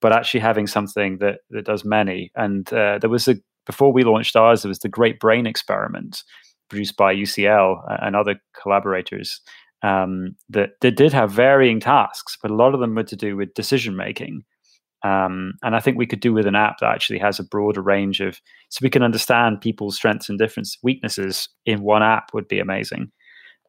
but 0.00 0.12
actually 0.12 0.40
having 0.40 0.66
something 0.66 1.18
that 1.18 1.40
that 1.50 1.64
does 1.64 1.84
many. 1.84 2.30
And 2.36 2.72
uh, 2.72 2.98
there 2.98 3.10
was 3.10 3.28
a 3.28 3.36
before 3.66 3.92
we 3.92 4.04
launched 4.04 4.36
ours, 4.36 4.62
there 4.62 4.68
was 4.68 4.78
the 4.80 4.88
Great 4.88 5.20
Brain 5.20 5.46
Experiment 5.46 6.22
produced 6.68 6.96
by 6.96 7.14
UCL 7.14 7.82
and 8.02 8.16
other 8.16 8.40
collaborators 8.60 9.40
um, 9.82 10.36
that, 10.48 10.70
that 10.80 10.96
did 10.96 11.12
have 11.12 11.30
varying 11.30 11.80
tasks, 11.80 12.36
but 12.40 12.50
a 12.50 12.54
lot 12.54 12.74
of 12.74 12.80
them 12.80 12.94
were 12.94 13.04
to 13.04 13.16
do 13.16 13.36
with 13.36 13.54
decision 13.54 13.96
making. 13.96 14.44
Um, 15.02 15.54
and 15.62 15.74
I 15.74 15.80
think 15.80 15.96
we 15.96 16.06
could 16.06 16.20
do 16.20 16.32
with 16.32 16.46
an 16.46 16.54
app 16.54 16.78
that 16.80 16.92
actually 16.92 17.18
has 17.18 17.38
a 17.38 17.44
broader 17.44 17.80
range 17.80 18.20
of, 18.20 18.40
so 18.68 18.80
we 18.82 18.90
can 18.90 19.02
understand 19.02 19.60
people's 19.60 19.96
strengths 19.96 20.28
and 20.28 20.38
different 20.38 20.68
weaknesses 20.82 21.48
in 21.64 21.82
one 21.82 22.02
app 22.02 22.34
would 22.34 22.48
be 22.48 22.58
amazing. 22.58 23.10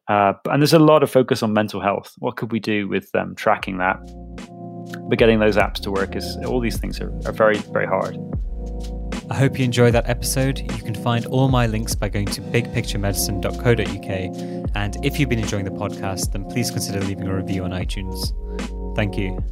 Uh, 0.08 0.32
and 0.46 0.60
there's 0.60 0.72
a 0.72 0.78
lot 0.78 1.02
of 1.02 1.10
focus 1.10 1.42
on 1.42 1.52
mental 1.52 1.80
health. 1.80 2.12
What 2.18 2.36
could 2.36 2.52
we 2.52 2.60
do 2.60 2.88
with 2.88 3.08
um, 3.14 3.34
tracking 3.34 3.78
that? 3.78 3.96
But 5.08 5.18
getting 5.18 5.38
those 5.38 5.56
apps 5.56 5.80
to 5.82 5.90
work 5.90 6.16
is 6.16 6.36
all 6.44 6.60
these 6.60 6.78
things 6.78 7.00
are, 7.00 7.12
are 7.24 7.32
very, 7.32 7.58
very 7.58 7.86
hard. 7.86 8.18
I 9.30 9.34
hope 9.34 9.58
you 9.58 9.64
enjoy 9.64 9.90
that 9.92 10.08
episode. 10.08 10.58
You 10.58 10.82
can 10.82 10.94
find 10.94 11.24
all 11.26 11.48
my 11.48 11.66
links 11.66 11.94
by 11.94 12.10
going 12.10 12.26
to 12.26 12.42
bigpicturemedicine.co.uk. 12.42 14.76
And 14.76 15.04
if 15.04 15.18
you've 15.18 15.28
been 15.28 15.38
enjoying 15.38 15.64
the 15.64 15.70
podcast, 15.70 16.32
then 16.32 16.44
please 16.44 16.70
consider 16.70 17.00
leaving 17.00 17.28
a 17.28 17.34
review 17.34 17.64
on 17.64 17.70
iTunes. 17.70 18.34
Thank 18.96 19.16
you. 19.16 19.42